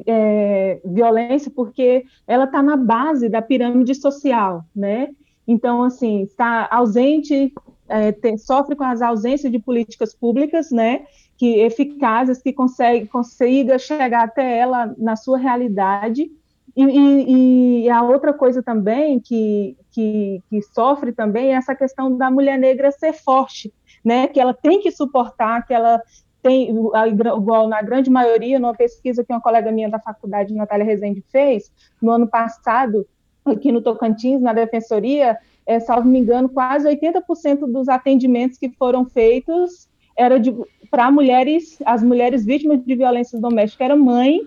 é, 0.05 0.79
violência 0.85 1.51
porque 1.53 2.05
ela 2.25 2.45
está 2.45 2.61
na 2.61 2.75
base 2.75 3.29
da 3.29 3.41
pirâmide 3.41 3.95
social, 3.95 4.65
né? 4.75 5.09
Então, 5.47 5.83
assim, 5.83 6.23
está 6.23 6.67
ausente, 6.71 7.53
é, 7.87 8.11
tem, 8.11 8.37
sofre 8.37 8.75
com 8.75 8.83
as 8.83 9.01
ausências 9.01 9.51
de 9.51 9.59
políticas 9.59 10.13
públicas, 10.13 10.71
né? 10.71 11.05
Que 11.37 11.59
eficazes, 11.61 12.41
que 12.41 12.51
consegue, 12.51 13.07
consiga 13.07 13.77
chegar 13.77 14.25
até 14.25 14.57
ela 14.57 14.93
na 14.97 15.15
sua 15.15 15.37
realidade 15.37 16.29
e, 16.77 16.83
e, 16.83 17.85
e, 17.85 17.89
a 17.89 18.03
outra 18.03 18.31
coisa 18.31 18.61
também 18.61 19.19
que, 19.19 19.75
que, 19.89 20.43
que, 20.47 20.61
sofre 20.61 21.11
também 21.11 21.47
é 21.47 21.53
essa 21.53 21.73
questão 21.73 22.15
da 22.15 22.29
mulher 22.29 22.55
negra 22.55 22.91
ser 22.91 23.13
forte, 23.13 23.73
né? 24.05 24.27
Que 24.27 24.39
ela 24.39 24.53
tem 24.53 24.79
que 24.79 24.91
suportar, 24.91 25.65
que 25.65 25.73
ela 25.73 25.99
tem, 26.47 26.69
igual 26.69 27.67
na 27.67 27.81
grande 27.81 28.09
maioria, 28.09 28.57
numa 28.59 28.73
pesquisa 28.73 29.23
que 29.23 29.33
uma 29.33 29.41
colega 29.41 29.71
minha 29.71 29.89
da 29.89 29.99
faculdade, 29.99 30.53
Natália 30.53 30.85
Rezende, 30.85 31.23
fez, 31.29 31.69
no 32.01 32.11
ano 32.11 32.27
passado, 32.27 33.05
aqui 33.45 33.71
no 33.71 33.81
Tocantins, 33.81 34.41
na 34.41 34.53
Defensoria, 34.53 35.37
é, 35.65 35.79
salvo 35.79 36.07
me 36.07 36.19
engano, 36.19 36.47
quase 36.47 36.87
80% 36.87 37.71
dos 37.71 37.89
atendimentos 37.89 38.57
que 38.57 38.69
foram 38.69 39.05
feitos 39.05 39.89
era 40.15 40.41
para 40.89 41.11
mulheres, 41.11 41.77
as 41.85 42.01
mulheres 42.01 42.45
vítimas 42.45 42.83
de 42.83 42.95
violência 42.95 43.39
doméstica, 43.39 43.83
era 43.83 43.95
mãe 43.95 44.41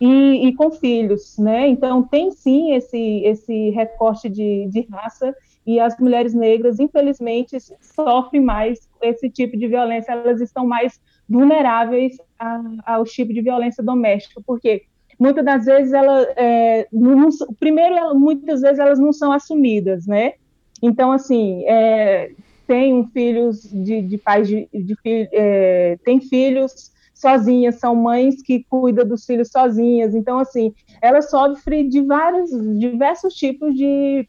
e, 0.00 0.48
e, 0.48 0.54
com 0.54 0.72
filhos, 0.72 1.38
né? 1.38 1.68
Então 1.68 2.02
tem 2.02 2.32
sim 2.32 2.72
esse 2.72 3.22
esse 3.24 3.70
recorte 3.70 4.28
de, 4.28 4.66
de 4.68 4.80
raça 4.90 5.32
e 5.66 5.80
as 5.80 5.98
mulheres 5.98 6.34
negras, 6.34 6.78
infelizmente, 6.78 7.56
sofrem 7.80 8.42
mais 8.42 8.88
esse 9.02 9.30
tipo 9.30 9.56
de 9.56 9.66
violência, 9.66 10.12
elas 10.12 10.40
estão 10.40 10.66
mais 10.66 11.00
vulneráveis 11.28 12.16
a, 12.38 12.60
ao 12.84 13.04
tipo 13.04 13.32
de 13.32 13.40
violência 13.40 13.82
doméstica, 13.82 14.42
porque 14.46 14.82
muitas 15.18 15.44
das 15.44 15.64
vezes 15.64 15.92
ela, 15.92 16.22
é, 16.36 16.86
não, 16.92 17.28
primeiro, 17.58 18.14
muitas 18.14 18.60
vezes 18.60 18.78
elas 18.78 18.98
não 18.98 19.12
são 19.12 19.32
assumidas, 19.32 20.06
né? 20.06 20.34
Então, 20.82 21.12
assim, 21.12 21.64
é, 21.66 22.30
tem 22.66 23.06
filhos 23.08 23.62
de, 23.72 24.02
de 24.02 24.18
pais 24.18 24.46
de, 24.48 24.68
de 24.72 24.96
é, 25.32 25.98
tem 26.04 26.20
filhos 26.20 26.92
sozinhas, 27.14 27.76
são 27.76 27.94
mães 27.94 28.42
que 28.42 28.64
cuidam 28.68 29.06
dos 29.06 29.24
filhos 29.24 29.48
sozinhas. 29.50 30.14
Então, 30.14 30.38
assim, 30.38 30.74
ela 31.00 31.22
sofre 31.22 31.88
de 31.88 32.02
vários, 32.02 32.50
diversos 32.78 33.34
tipos 33.34 33.74
de, 33.74 34.28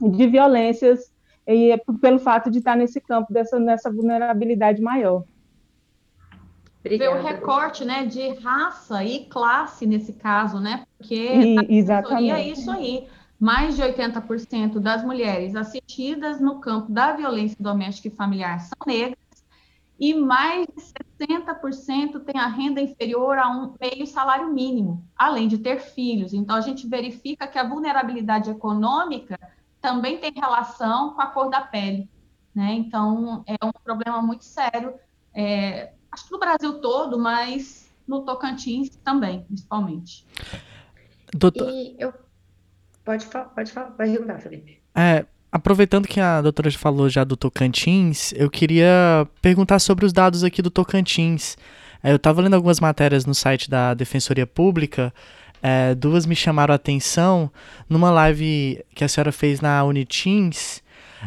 de 0.00 0.26
violências 0.26 1.12
e 1.46 1.70
é 1.70 1.80
pelo 2.00 2.18
fato 2.18 2.50
de 2.50 2.58
estar 2.58 2.76
nesse 2.76 3.00
campo, 3.00 3.32
dessa, 3.32 3.58
nessa 3.58 3.90
vulnerabilidade 3.90 4.82
maior. 4.82 5.22
Ver 6.82 7.08
o 7.08 7.22
recorte 7.22 7.84
né, 7.84 8.04
de 8.04 8.28
raça 8.34 9.02
e 9.04 9.24
classe 9.26 9.86
nesse 9.86 10.12
caso, 10.12 10.60
né? 10.60 10.84
Porque 10.96 11.14
e, 11.14 11.78
exatamente. 11.78 12.30
é 12.30 12.48
isso 12.48 12.70
aí. 12.70 13.08
mais 13.40 13.74
de 13.74 13.82
80% 13.82 14.78
das 14.78 15.04
mulheres 15.04 15.56
assistidas 15.56 16.40
no 16.40 16.60
campo 16.60 16.92
da 16.92 17.12
violência 17.12 17.56
doméstica 17.58 18.08
e 18.08 18.10
familiar 18.16 18.60
são 18.60 18.78
negras, 18.86 19.18
e 19.98 20.14
mais 20.14 20.66
de 20.66 21.26
60% 21.26 22.20
têm 22.20 22.40
a 22.40 22.46
renda 22.46 22.80
inferior 22.80 23.38
a 23.38 23.50
um 23.50 23.74
meio 23.80 24.06
salário 24.06 24.52
mínimo, 24.52 25.04
além 25.16 25.48
de 25.48 25.58
ter 25.58 25.80
filhos. 25.80 26.34
Então, 26.34 26.54
a 26.54 26.60
gente 26.60 26.86
verifica 26.86 27.46
que 27.46 27.58
a 27.58 27.66
vulnerabilidade 27.66 28.50
econômica 28.50 29.38
também 29.86 30.18
tem 30.18 30.32
relação 30.34 31.14
com 31.14 31.22
a 31.22 31.26
cor 31.26 31.48
da 31.48 31.60
pele. 31.60 32.10
Né? 32.52 32.72
Então, 32.72 33.44
é 33.46 33.64
um 33.64 33.70
problema 33.70 34.20
muito 34.20 34.44
sério, 34.44 34.94
é, 35.32 35.92
acho 36.10 36.24
que 36.24 36.32
no 36.32 36.40
Brasil 36.40 36.80
todo, 36.80 37.16
mas 37.16 37.88
no 38.08 38.22
Tocantins 38.22 38.96
também, 39.04 39.42
principalmente. 39.42 40.26
Doutor... 41.32 41.68
E 41.70 41.94
eu... 42.00 42.12
Pode 43.04 43.26
falar, 43.26 43.44
pode 43.44 43.70
falar, 43.70 43.90
pode 43.92 44.10
perguntar, 44.10 44.40
Felipe. 44.40 44.82
É, 44.92 45.24
aproveitando 45.52 46.08
que 46.08 46.18
a 46.18 46.42
doutora 46.42 46.72
falou 46.72 47.08
já 47.08 47.22
do 47.22 47.36
Tocantins, 47.36 48.32
eu 48.32 48.50
queria 48.50 49.28
perguntar 49.40 49.78
sobre 49.78 50.04
os 50.04 50.12
dados 50.12 50.42
aqui 50.42 50.60
do 50.60 50.70
Tocantins. 50.70 51.56
É, 52.02 52.10
eu 52.10 52.16
estava 52.16 52.40
lendo 52.40 52.54
algumas 52.54 52.80
matérias 52.80 53.24
no 53.24 53.34
site 53.34 53.70
da 53.70 53.94
Defensoria 53.94 54.48
Pública, 54.48 55.14
é, 55.66 55.96
duas 55.96 56.26
me 56.26 56.36
chamaram 56.36 56.72
a 56.72 56.76
atenção. 56.76 57.50
Numa 57.88 58.08
live 58.08 58.84
que 58.94 59.02
a 59.02 59.08
senhora 59.08 59.32
fez 59.32 59.60
na 59.60 59.82
Unitins, 59.82 60.80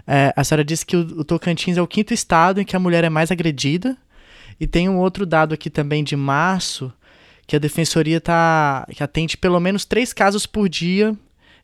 é, 0.08 0.32
a 0.34 0.46
senhora 0.46 0.64
disse 0.64 0.86
que 0.86 0.96
o, 0.96 1.02
o 1.20 1.24
Tocantins 1.26 1.76
é 1.76 1.82
o 1.82 1.88
quinto 1.88 2.14
estado 2.14 2.62
em 2.62 2.64
que 2.64 2.74
a 2.74 2.80
mulher 2.80 3.04
é 3.04 3.10
mais 3.10 3.32
agredida. 3.32 3.98
E 4.58 4.66
tem 4.66 4.88
um 4.88 4.98
outro 4.98 5.26
dado 5.26 5.54
aqui 5.54 5.70
também 5.70 6.06
de 6.06 6.16
março, 6.16 6.90
que 7.46 7.54
a 7.54 7.60
defensoria 7.60 8.22
tá, 8.22 8.88
que 8.96 9.04
atende 9.04 9.36
pelo 9.36 9.60
menos 9.60 9.84
três 9.84 10.14
casos 10.14 10.46
por 10.46 10.70
dia 10.70 11.14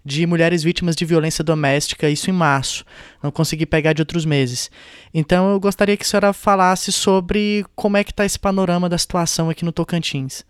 de 0.04 0.28
mulheres 0.28 0.62
vítimas 0.62 0.98
de 0.98 1.06
violência 1.06 1.46
doméstica, 1.46 2.10
isso 2.10 2.30
em 2.30 2.34
março. 2.34 2.84
Não 3.24 3.32
consegui 3.32 3.66
pegar 3.66 3.94
de 3.94 4.02
outros 4.02 4.26
meses. 4.26 4.70
Então 5.14 5.50
eu 5.50 5.62
gostaria 5.62 5.96
que 5.96 6.04
a 6.04 6.06
senhora 6.06 6.34
falasse 6.34 6.92
sobre 6.92 7.66
como 7.74 7.96
é 7.96 8.04
que 8.04 8.12
está 8.12 8.26
esse 8.26 8.38
panorama 8.38 8.90
da 8.90 8.98
situação 8.98 9.50
aqui 9.50 9.64
no 9.64 9.72
Tocantins. 9.72 10.44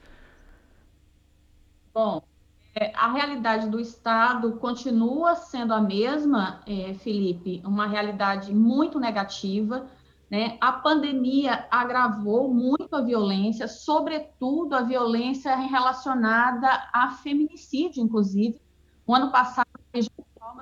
Bom, 1.96 2.22
é, 2.76 2.92
a 2.94 3.10
realidade 3.10 3.70
do 3.70 3.80
Estado 3.80 4.58
continua 4.58 5.34
sendo 5.34 5.74
a 5.74 5.80
mesma, 5.80 6.62
é, 6.68 6.94
Felipe, 6.96 7.62
uma 7.64 7.88
realidade 7.88 8.54
muito 8.54 9.00
negativa. 9.00 9.88
Né? 10.30 10.58
A 10.60 10.74
pandemia 10.74 11.66
agravou 11.72 12.54
muito 12.54 12.94
a 12.94 13.02
violência, 13.02 13.66
sobretudo 13.70 14.76
a 14.76 14.82
violência 14.82 15.56
relacionada 15.56 16.68
a 16.92 17.12
feminicídio, 17.12 18.04
inclusive, 18.04 18.60
o 19.08 19.16
ano 19.16 19.32
passado, 19.32 19.66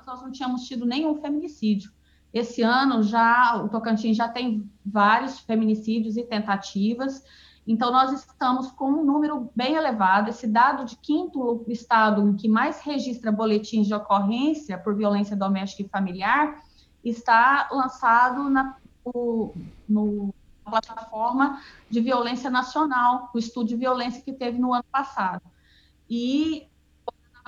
nós 0.05 0.21
não 0.21 0.31
tínhamos 0.31 0.67
tido 0.67 0.85
nenhum 0.85 1.19
feminicídio. 1.19 1.91
Esse 2.31 2.61
ano 2.61 3.01
já 3.01 3.59
o 3.63 3.69
Tocantins 3.69 4.17
já 4.17 4.27
tem 4.27 4.69
vários 4.85 5.39
feminicídios 5.39 6.15
e 6.15 6.23
tentativas. 6.23 7.23
Então 7.65 7.91
nós 7.91 8.11
estamos 8.11 8.71
com 8.71 8.91
um 8.91 9.03
número 9.03 9.49
bem 9.55 9.75
elevado. 9.75 10.29
Esse 10.29 10.47
dado 10.47 10.85
de 10.85 10.97
quinto 10.97 11.63
estado 11.67 12.27
em 12.27 12.35
que 12.35 12.49
mais 12.49 12.81
registra 12.81 13.31
boletins 13.31 13.87
de 13.87 13.93
ocorrência 13.93 14.77
por 14.77 14.95
violência 14.95 15.35
doméstica 15.35 15.83
e 15.83 15.89
familiar 15.89 16.61
está 17.03 17.69
lançado 17.71 18.49
na 18.49 18.77
o, 19.05 19.53
no, 19.87 20.33
plataforma 20.63 21.61
de 21.89 21.99
violência 21.99 22.49
nacional, 22.49 23.29
o 23.33 23.37
estudo 23.37 23.67
de 23.67 23.75
violência 23.75 24.21
que 24.21 24.31
teve 24.31 24.57
no 24.57 24.73
ano 24.73 24.85
passado. 24.91 25.41
E 26.09 26.67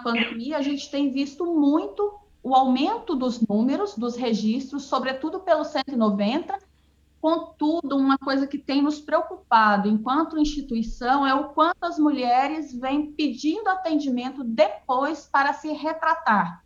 pandemia, 0.03 0.57
a 0.57 0.61
gente 0.61 0.89
tem 0.89 1.11
visto 1.11 1.45
muito 1.45 2.19
o 2.43 2.53
aumento 2.53 3.15
dos 3.15 3.39
números, 3.41 3.95
dos 3.95 4.15
registros, 4.15 4.83
sobretudo 4.83 5.39
pelo 5.39 5.63
190. 5.63 6.57
Contudo, 7.25 7.97
uma 7.97 8.19
coisa 8.19 8.45
que 8.45 8.55
tem 8.55 8.83
nos 8.83 8.99
preocupado 8.99 9.89
enquanto 9.89 10.37
instituição 10.37 11.25
é 11.25 11.33
o 11.33 11.45
quanto 11.45 11.83
as 11.83 11.97
mulheres 11.97 12.71
vêm 12.71 13.13
pedindo 13.13 13.67
atendimento 13.67 14.43
depois 14.43 15.25
para 15.25 15.51
se 15.51 15.73
retratar, 15.73 16.63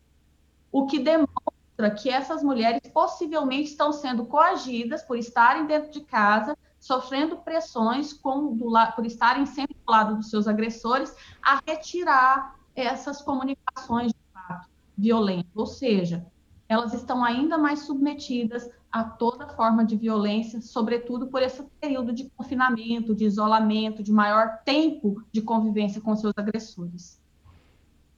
o 0.69 0.86
que 0.86 1.00
demonstra 1.00 1.91
que 1.98 2.10
essas 2.10 2.43
mulheres 2.43 2.82
possivelmente 2.91 3.69
estão 3.69 3.93
sendo 3.93 4.26
coagidas 4.26 5.02
por 5.02 5.17
estarem 5.17 5.65
dentro 5.65 5.91
de 5.91 6.02
casa, 6.02 6.58
sofrendo 6.78 7.38
pressões 7.38 8.12
com, 8.12 8.54
do, 8.54 8.74
por 8.98 9.06
estarem 9.06 9.45
sempre 9.45 9.78
do 9.78 9.89
lado 9.89 10.17
dos 10.17 10.30
seus 10.30 10.45
agressores, 10.45 11.15
a 11.41 11.62
retirar 11.65 12.60
essas 12.76 13.22
comunicações 13.22 14.12
de 14.12 14.34
fato 14.34 14.67
violentas, 14.98 15.56
ou 15.56 15.65
seja, 15.65 16.30
elas 16.69 16.93
estão 16.93 17.25
ainda 17.25 17.58
mais 17.58 17.79
submetidas 17.79 18.69
a 18.91 19.03
toda 19.03 19.47
forma 19.49 19.84
de 19.84 19.97
violência, 19.97 20.62
sobretudo 20.62 21.27
por 21.27 21.41
esse 21.41 21.63
período 21.82 22.13
de 22.13 22.29
confinamento, 22.29 23.15
de 23.15 23.25
isolamento, 23.25 24.03
de 24.03 24.12
maior 24.12 24.60
tempo 24.63 25.23
de 25.32 25.41
convivência 25.41 25.99
com 25.99 26.15
seus 26.15 26.34
agressores. 26.38 27.19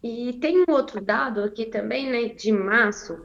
E 0.04 0.34
tem 0.34 0.66
um 0.68 0.72
outro 0.72 1.00
dado 1.00 1.42
aqui 1.42 1.66
também, 1.66 2.10
né, 2.10 2.34
de 2.34 2.52
março, 2.52 3.24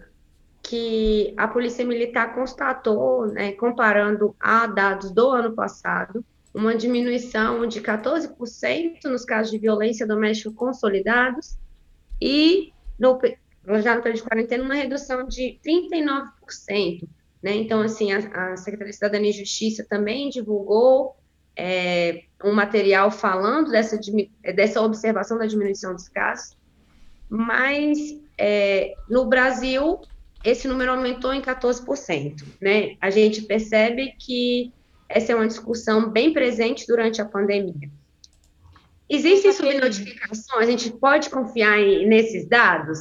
que 0.63 1.35
a 1.37 1.49
Polícia 1.49 1.85
Militar 1.85 2.35
constatou, 2.35 3.27
né, 3.27 3.53
comparando 3.53 4.35
a 4.39 4.67
dados 4.67 5.11
do 5.11 5.31
ano 5.31 5.55
passado, 5.55 6.25
uma 6.55 6.75
diminuição 6.75 7.67
de 7.67 7.81
14% 7.81 9.05
nos 9.05 9.25
casos 9.25 9.51
de 9.51 9.59
violência 9.59 10.07
doméstica 10.07 10.51
consolidados 10.53 11.57
e 12.21 12.73
no, 12.99 13.19
no 13.67 13.83
período 13.83 14.17
de 14.17 14.23
quarentena 14.23 14.65
uma 14.65 14.75
redução 14.75 15.27
de 15.27 15.59
39%. 15.67 17.09
Né? 17.43 17.55
Então, 17.57 17.81
assim, 17.81 18.13
a, 18.13 18.19
a 18.53 18.57
Secretaria 18.57 18.91
de 18.91 18.97
Cidadania 18.97 19.31
e 19.31 19.33
Justiça 19.33 19.85
também 19.89 20.31
divulgou 20.31 21.17
é, 21.57 22.25
um 22.45 22.53
material 22.53 23.11
falando 23.11 23.71
dessa, 23.71 23.99
dessa 24.55 24.81
observação 24.81 25.39
da 25.39 25.47
diminuição 25.47 25.95
dos 25.95 26.09
casos, 26.09 26.57
mas 27.29 27.99
é, 28.39 28.95
no 29.09 29.27
Brasil 29.27 30.01
esse 30.45 30.69
número 30.69 30.93
aumentou 30.93 31.33
em 31.35 31.41
14%. 31.41 32.45
Né? 32.61 32.97
A 33.01 33.11
gente 33.11 33.43
percebe 33.43 34.15
que 34.19 34.73
essa 35.09 35.33
é 35.33 35.35
uma 35.35 35.47
discussão 35.47 36.11
bem 36.11 36.33
presente 36.33 36.87
durante 36.87 37.21
a 37.21 37.25
pandemia. 37.25 37.91
Existe 39.09 39.53
subnotificação? 39.53 40.59
A 40.59 40.67
gente 40.67 40.91
pode 40.91 41.31
confiar 41.31 41.79
em, 41.79 42.07
nesses 42.07 42.49
dados? 42.49 42.99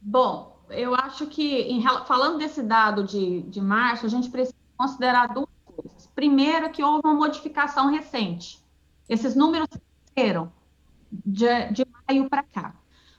Bom, 0.00 0.58
eu 0.70 0.94
acho 0.94 1.26
que, 1.26 1.62
em, 1.62 1.82
falando 2.06 2.38
desse 2.38 2.62
dado 2.62 3.04
de, 3.04 3.42
de 3.42 3.60
março, 3.60 4.06
a 4.06 4.08
gente 4.08 4.30
precisa 4.30 4.56
considerar 4.76 5.28
duas 5.28 5.48
coisas. 5.64 6.06
Primeiro, 6.14 6.70
que 6.70 6.82
houve 6.82 7.00
uma 7.04 7.14
modificação 7.14 7.90
recente. 7.90 8.64
Esses 9.08 9.34
números 9.34 9.68
cresceram 10.14 10.52
de, 11.10 11.70
de 11.72 11.84
maio 12.08 12.28
para 12.30 12.42
cá. 12.42 12.74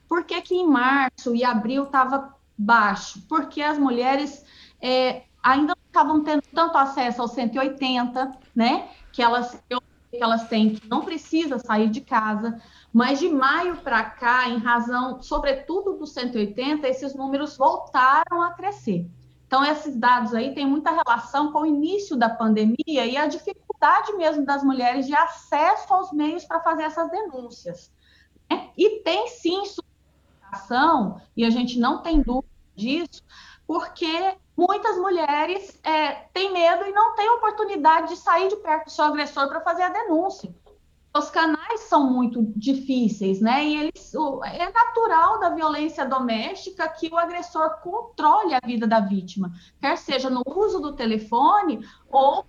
Por 0.08 0.24
que, 0.24 0.40
que 0.42 0.54
em 0.54 0.66
março 0.66 1.34
e 1.34 1.44
abril 1.44 1.84
estava 1.84 2.34
baixo? 2.56 3.22
Porque 3.28 3.62
as 3.62 3.78
mulheres 3.78 4.44
é, 4.80 5.24
ainda 5.42 5.74
não 5.74 5.86
estavam 5.86 6.22
tendo 6.22 6.42
tanto 6.54 6.76
acesso 6.76 7.22
ao 7.22 7.28
180, 7.28 8.32
né? 8.54 8.88
Que 9.12 9.22
elas, 9.22 9.62
que 9.68 10.22
elas 10.22 10.48
têm, 10.48 10.74
que 10.74 10.88
não 10.88 11.02
precisa 11.02 11.58
sair 11.58 11.88
de 11.88 12.00
casa. 12.00 12.60
Mas 12.92 13.18
de 13.18 13.28
maio 13.28 13.76
para 13.78 14.04
cá, 14.04 14.48
em 14.48 14.58
razão, 14.58 15.22
sobretudo 15.22 15.94
do 15.94 16.06
180, 16.06 16.86
esses 16.86 17.14
números 17.14 17.56
voltaram 17.56 18.42
a 18.42 18.52
crescer. 18.52 19.08
Então, 19.46 19.64
esses 19.64 19.96
dados 19.96 20.34
aí 20.34 20.54
têm 20.54 20.66
muita 20.66 20.90
relação 20.90 21.52
com 21.52 21.60
o 21.60 21.66
início 21.66 22.16
da 22.16 22.28
pandemia 22.28 22.76
e 22.86 23.16
a 23.16 23.26
dificuldade 23.26 24.12
mesmo 24.16 24.44
das 24.44 24.62
mulheres 24.62 25.06
de 25.06 25.14
acesso 25.14 25.92
aos 25.92 26.12
meios 26.12 26.44
para 26.44 26.60
fazer 26.60 26.84
essas 26.84 27.10
denúncias. 27.10 27.92
Né? 28.50 28.70
E 28.76 29.00
tem 29.00 29.28
sim 29.28 29.62
sustentação, 29.64 31.20
e 31.36 31.44
a 31.44 31.50
gente 31.50 31.78
não 31.78 32.02
tem 32.02 32.22
dúvida 32.22 32.48
disso, 32.74 33.22
porque 33.66 34.36
muitas 34.56 34.96
mulheres 34.98 35.78
é, 35.82 36.12
têm 36.32 36.52
medo 36.52 36.84
e 36.86 36.92
não 36.92 37.14
têm 37.14 37.28
oportunidade 37.30 38.08
de 38.08 38.16
sair 38.16 38.48
de 38.48 38.56
perto 38.56 38.86
do 38.86 38.90
seu 38.90 39.04
agressor 39.04 39.48
para 39.48 39.60
fazer 39.60 39.82
a 39.82 39.88
denúncia. 39.88 40.54
Os 41.14 41.28
canais 41.28 41.80
são 41.82 42.10
muito 42.10 42.52
difíceis, 42.56 43.40
né? 43.40 43.64
E 43.64 43.76
eles, 43.76 44.14
o, 44.14 44.42
é 44.44 44.70
natural 44.72 45.38
da 45.40 45.50
violência 45.50 46.06
doméstica 46.06 46.88
que 46.88 47.08
o 47.08 47.18
agressor 47.18 47.80
controle 47.82 48.54
a 48.54 48.60
vida 48.64 48.86
da 48.86 49.00
vítima, 49.00 49.52
quer 49.80 49.98
seja 49.98 50.30
no 50.30 50.42
uso 50.46 50.80
do 50.80 50.94
telefone 50.94 51.80
ou 52.10 52.46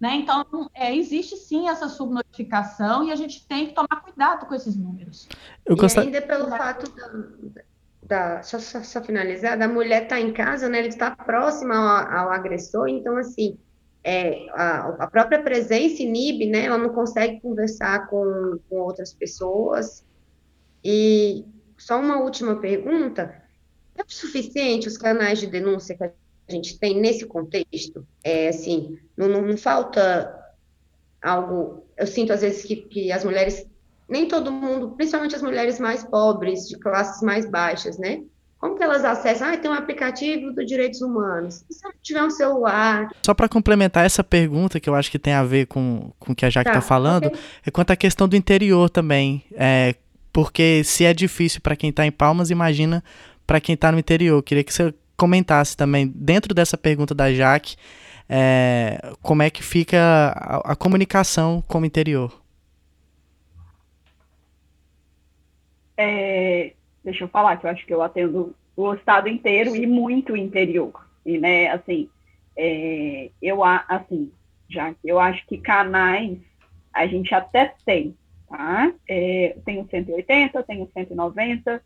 né? 0.00 0.16
Então, 0.16 0.44
é, 0.74 0.94
existe 0.94 1.34
sim 1.34 1.68
essa 1.68 1.88
subnotificação 1.88 3.04
e 3.04 3.10
a 3.10 3.16
gente 3.16 3.46
tem 3.46 3.68
que 3.68 3.72
tomar 3.72 4.02
cuidado 4.02 4.44
com 4.44 4.54
esses 4.54 4.76
números. 4.76 5.26
Eu 5.64 5.76
gost... 5.76 5.96
E 5.96 6.00
ainda 6.00 6.20
pelo 6.20 6.48
fato 6.48 6.92
da, 8.02 8.42
só, 8.42 8.58
só, 8.58 8.82
só, 8.82 9.00
finalizar, 9.00 9.58
da 9.58 9.66
mulher 9.66 10.02
estar 10.02 10.16
tá 10.16 10.20
em 10.20 10.32
casa, 10.32 10.68
né, 10.68 10.80
ele 10.80 10.88
está 10.88 11.10
próxima 11.12 11.74
ao, 11.74 12.26
ao, 12.26 12.32
agressor, 12.32 12.88
então, 12.88 13.16
assim, 13.16 13.58
é, 14.04 14.46
a, 14.50 15.04
a, 15.04 15.06
própria 15.06 15.42
presença 15.42 16.02
inibe, 16.02 16.46
né, 16.46 16.66
ela 16.66 16.76
não 16.76 16.90
consegue 16.90 17.40
conversar 17.40 18.06
com, 18.08 18.58
com 18.68 18.76
outras 18.76 19.14
pessoas. 19.14 20.04
E 20.84 21.42
só 21.78 21.98
uma 21.98 22.20
última 22.20 22.60
pergunta, 22.60 23.42
é 23.96 24.02
o 24.02 24.04
suficiente 24.06 24.86
os 24.86 24.98
canais 24.98 25.38
de 25.38 25.46
denúncia 25.46 25.96
que 25.96 26.04
a 26.04 26.12
gente 26.50 26.78
tem 26.78 27.00
nesse 27.00 27.24
contexto? 27.24 28.06
É 28.22 28.48
assim, 28.48 28.98
não, 29.16 29.26
não, 29.26 29.40
não 29.40 29.56
falta 29.56 30.54
algo. 31.22 31.86
Eu 31.96 32.06
sinto 32.06 32.34
às 32.34 32.42
vezes 32.42 32.62
que, 32.62 32.76
que 32.76 33.10
as 33.10 33.24
mulheres, 33.24 33.66
nem 34.06 34.28
todo 34.28 34.52
mundo, 34.52 34.90
principalmente 34.90 35.34
as 35.34 35.42
mulheres 35.42 35.80
mais 35.80 36.04
pobres, 36.04 36.68
de 36.68 36.78
classes 36.78 37.22
mais 37.22 37.48
baixas, 37.48 37.96
né? 37.96 38.22
Como 38.64 38.76
que 38.78 38.82
elas 38.82 39.04
acessam? 39.04 39.46
Ah, 39.46 39.58
tem 39.58 39.70
um 39.70 39.74
aplicativo 39.74 40.50
dos 40.50 40.64
direitos 40.64 41.02
humanos. 41.02 41.62
E 41.68 41.74
se 41.74 41.84
não 41.84 41.92
tiver 42.00 42.22
um 42.22 42.30
celular? 42.30 43.10
Só 43.22 43.34
para 43.34 43.46
complementar 43.46 44.06
essa 44.06 44.24
pergunta, 44.24 44.80
que 44.80 44.88
eu 44.88 44.94
acho 44.94 45.10
que 45.10 45.18
tem 45.18 45.34
a 45.34 45.44
ver 45.44 45.66
com, 45.66 46.10
com 46.18 46.32
o 46.32 46.34
que 46.34 46.46
a 46.46 46.48
Jaque 46.48 46.70
está 46.70 46.80
tá 46.80 46.86
falando, 46.86 47.26
okay. 47.26 47.38
é 47.66 47.70
quanto 47.70 47.90
à 47.90 47.96
questão 47.96 48.26
do 48.26 48.34
interior 48.34 48.88
também. 48.88 49.44
É, 49.52 49.94
porque 50.32 50.82
se 50.82 51.04
é 51.04 51.12
difícil 51.12 51.60
para 51.60 51.76
quem 51.76 51.90
está 51.90 52.06
em 52.06 52.10
Palmas, 52.10 52.48
imagina 52.48 53.04
para 53.46 53.60
quem 53.60 53.74
está 53.74 53.92
no 53.92 53.98
interior. 53.98 54.38
Eu 54.38 54.42
queria 54.42 54.64
que 54.64 54.72
você 54.72 54.94
comentasse 55.14 55.76
também, 55.76 56.10
dentro 56.16 56.54
dessa 56.54 56.78
pergunta 56.78 57.14
da 57.14 57.30
Jaque, 57.30 57.76
é, 58.26 59.12
como 59.20 59.42
é 59.42 59.50
que 59.50 59.62
fica 59.62 59.98
a, 60.34 60.72
a 60.72 60.74
comunicação 60.74 61.62
com 61.68 61.80
o 61.82 61.84
interior. 61.84 62.32
É, 65.98 66.72
deixa 67.04 67.24
eu 67.24 67.28
falar, 67.28 67.56
que 67.58 67.66
eu 67.66 67.70
acho 67.70 67.86
que 67.86 67.94
eu 67.94 68.02
atendo 68.02 68.54
o 68.76 68.94
estado 68.94 69.28
inteiro 69.28 69.76
e 69.76 69.86
muito 69.86 70.36
interior. 70.36 71.06
E, 71.24 71.38
né, 71.38 71.68
assim, 71.68 72.08
é, 72.56 73.30
eu, 73.40 73.62
assim, 73.62 74.32
já 74.68 74.94
eu 75.04 75.20
acho 75.20 75.46
que 75.46 75.58
canais 75.58 76.38
a 76.92 77.06
gente 77.06 77.34
até 77.34 77.74
tem, 77.84 78.16
tá? 78.48 78.92
É, 79.08 79.56
tem 79.64 79.80
o 79.80 79.88
180, 79.88 80.62
tem 80.62 80.82
o 80.82 80.90
190, 80.92 81.82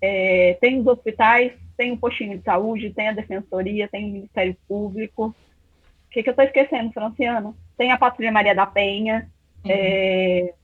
é, 0.00 0.58
tem 0.60 0.80
os 0.80 0.86
hospitais, 0.86 1.52
tem 1.76 1.92
o 1.92 1.96
postinho 1.96 2.36
de 2.38 2.44
saúde, 2.44 2.90
tem 2.90 3.08
a 3.08 3.12
defensoria, 3.12 3.88
tem 3.88 4.04
o 4.04 4.12
Ministério 4.12 4.56
Público. 4.66 5.26
O 5.28 6.10
que, 6.10 6.22
que 6.22 6.28
eu 6.28 6.32
estou 6.32 6.44
esquecendo, 6.44 6.92
Franciano? 6.92 7.56
Tem 7.76 7.92
a 7.92 7.98
Patrulha 7.98 8.32
Maria 8.32 8.54
da 8.54 8.66
Penha, 8.66 9.30
uhum. 9.64 9.70
é, 9.70 10.54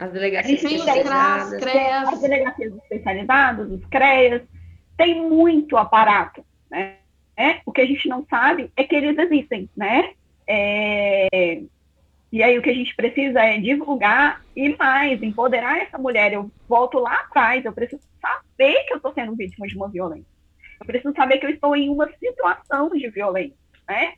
as 0.00 0.12
delegacias 0.12 0.64
especializadas. 0.64 1.60
CRAS, 1.60 2.08
as 2.08 2.20
delegacias 2.22 2.74
especializadas, 2.74 3.70
os 3.70 3.84
CREAS. 3.84 4.42
Tem 4.96 5.20
muito 5.20 5.76
aparato, 5.76 6.44
né? 6.70 6.96
É, 7.36 7.60
o 7.64 7.72
que 7.72 7.80
a 7.80 7.86
gente 7.86 8.08
não 8.08 8.26
sabe 8.28 8.70
é 8.76 8.84
que 8.84 8.94
eles 8.94 9.16
existem, 9.18 9.68
né? 9.76 10.12
É, 10.46 11.62
e 12.32 12.42
aí 12.42 12.58
o 12.58 12.62
que 12.62 12.70
a 12.70 12.74
gente 12.74 12.94
precisa 12.94 13.40
é 13.40 13.58
divulgar 13.58 14.42
e 14.56 14.74
mais, 14.76 15.22
empoderar 15.22 15.78
essa 15.78 15.98
mulher. 15.98 16.32
Eu 16.32 16.50
volto 16.68 16.98
lá 16.98 17.14
atrás, 17.20 17.64
eu 17.64 17.72
preciso 17.72 18.02
saber 18.20 18.84
que 18.84 18.92
eu 18.92 18.96
estou 18.96 19.12
sendo 19.12 19.36
vítima 19.36 19.66
de 19.66 19.76
uma 19.76 19.88
violência. 19.88 20.30
Eu 20.80 20.86
preciso 20.86 21.14
saber 21.14 21.38
que 21.38 21.46
eu 21.46 21.50
estou 21.50 21.76
em 21.76 21.90
uma 21.90 22.10
situação 22.18 22.88
de 22.90 23.08
violência, 23.10 23.56
né? 23.88 24.14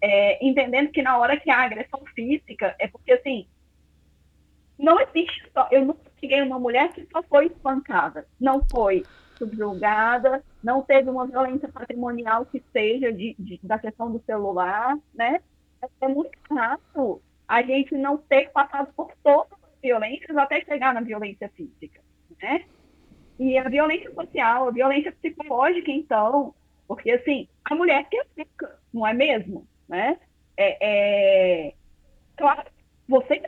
É, 0.00 0.44
entendendo 0.44 0.90
que 0.90 1.02
na 1.02 1.18
hora 1.18 1.38
que 1.38 1.50
há 1.50 1.62
agressão 1.62 2.02
física, 2.14 2.74
é 2.78 2.86
porque 2.86 3.12
assim, 3.12 3.46
não 4.78 5.00
existe 5.00 5.50
só. 5.52 5.68
Eu 5.70 5.84
nunca 5.84 6.10
peguei 6.20 6.42
uma 6.42 6.58
mulher 6.58 6.92
que 6.92 7.06
só 7.12 7.22
foi 7.22 7.46
espancada. 7.46 8.26
Não 8.40 8.64
foi 8.70 9.04
subjugada, 9.36 10.42
não 10.62 10.82
teve 10.82 11.10
uma 11.10 11.26
violência 11.26 11.68
patrimonial 11.68 12.46
que 12.46 12.62
seja 12.72 13.12
de, 13.12 13.34
de, 13.38 13.60
da 13.62 13.78
questão 13.78 14.10
do 14.10 14.22
celular, 14.24 14.96
né? 15.12 15.40
É 16.00 16.08
muito 16.08 16.30
raro 16.50 17.20
a 17.46 17.62
gente 17.62 17.94
não 17.94 18.16
ter 18.16 18.50
passado 18.50 18.92
por 18.94 19.12
todas 19.22 19.52
as 19.52 19.80
violências 19.82 20.36
até 20.36 20.64
chegar 20.64 20.94
na 20.94 21.00
violência 21.00 21.48
física, 21.50 22.00
né? 22.40 22.64
E 23.38 23.58
a 23.58 23.68
violência 23.68 24.12
social, 24.14 24.68
a 24.68 24.70
violência 24.70 25.12
psicológica, 25.12 25.90
então, 25.90 26.54
porque 26.86 27.10
assim, 27.10 27.48
a 27.64 27.74
mulher 27.74 28.08
que 28.08 28.22
fica, 28.34 28.78
não 28.92 29.06
é 29.06 29.12
mesmo, 29.12 29.66
né? 29.88 30.18
É, 30.56 31.68
é... 31.68 31.74
Claro, 32.36 32.70
você 33.08 33.42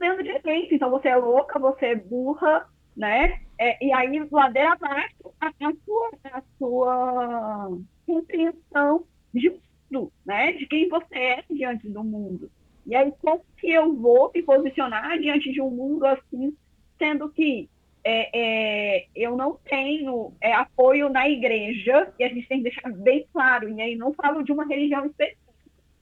sendo 0.00 0.22
de 0.22 0.32
gente. 0.32 0.74
Então, 0.74 0.90
você 0.90 1.08
é 1.08 1.16
louca, 1.16 1.58
você 1.58 1.86
é 1.86 1.94
burra, 1.94 2.66
né? 2.96 3.40
É, 3.58 3.84
e 3.84 3.92
aí, 3.92 4.26
ladeira 4.32 4.72
abaixo, 4.72 5.32
a, 5.38 5.48
a, 5.48 5.72
sua, 5.84 6.10
a 6.24 6.42
sua 6.58 7.78
compreensão 8.06 9.04
de 9.32 9.50
tudo, 9.90 10.10
né? 10.24 10.52
De 10.52 10.66
quem 10.66 10.88
você 10.88 11.14
é 11.14 11.44
diante 11.50 11.88
do 11.88 12.02
mundo. 12.02 12.50
E 12.86 12.96
aí, 12.96 13.12
como 13.20 13.44
que 13.58 13.70
eu 13.70 13.94
vou 13.94 14.32
me 14.34 14.42
posicionar 14.42 15.18
diante 15.18 15.52
de 15.52 15.60
um 15.60 15.70
mundo 15.70 16.06
assim, 16.06 16.56
sendo 16.98 17.28
que 17.28 17.68
é, 18.02 18.30
é, 18.32 19.06
eu 19.14 19.36
não 19.36 19.58
tenho 19.68 20.32
é, 20.40 20.54
apoio 20.54 21.10
na 21.10 21.28
igreja, 21.28 22.12
e 22.18 22.24
a 22.24 22.28
gente 22.28 22.48
tem 22.48 22.58
que 22.58 22.70
deixar 22.70 22.90
bem 22.90 23.26
claro, 23.30 23.68
e 23.68 23.80
aí 23.80 23.94
não 23.94 24.14
falo 24.14 24.42
de 24.42 24.50
uma 24.50 24.64
religião 24.64 25.04
específica, 25.04 25.50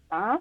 tá? 0.08 0.40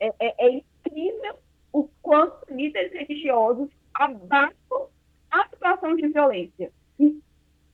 É, 0.00 0.08
é, 0.18 0.46
é 0.46 0.50
incrível 0.50 1.43
o 1.74 1.90
quanto 2.00 2.54
líderes 2.54 2.92
religiosos 2.92 3.68
abaixam 3.92 4.88
a 5.28 5.48
situação 5.48 5.96
de 5.96 6.06
violência. 6.06 6.70
E 7.00 7.20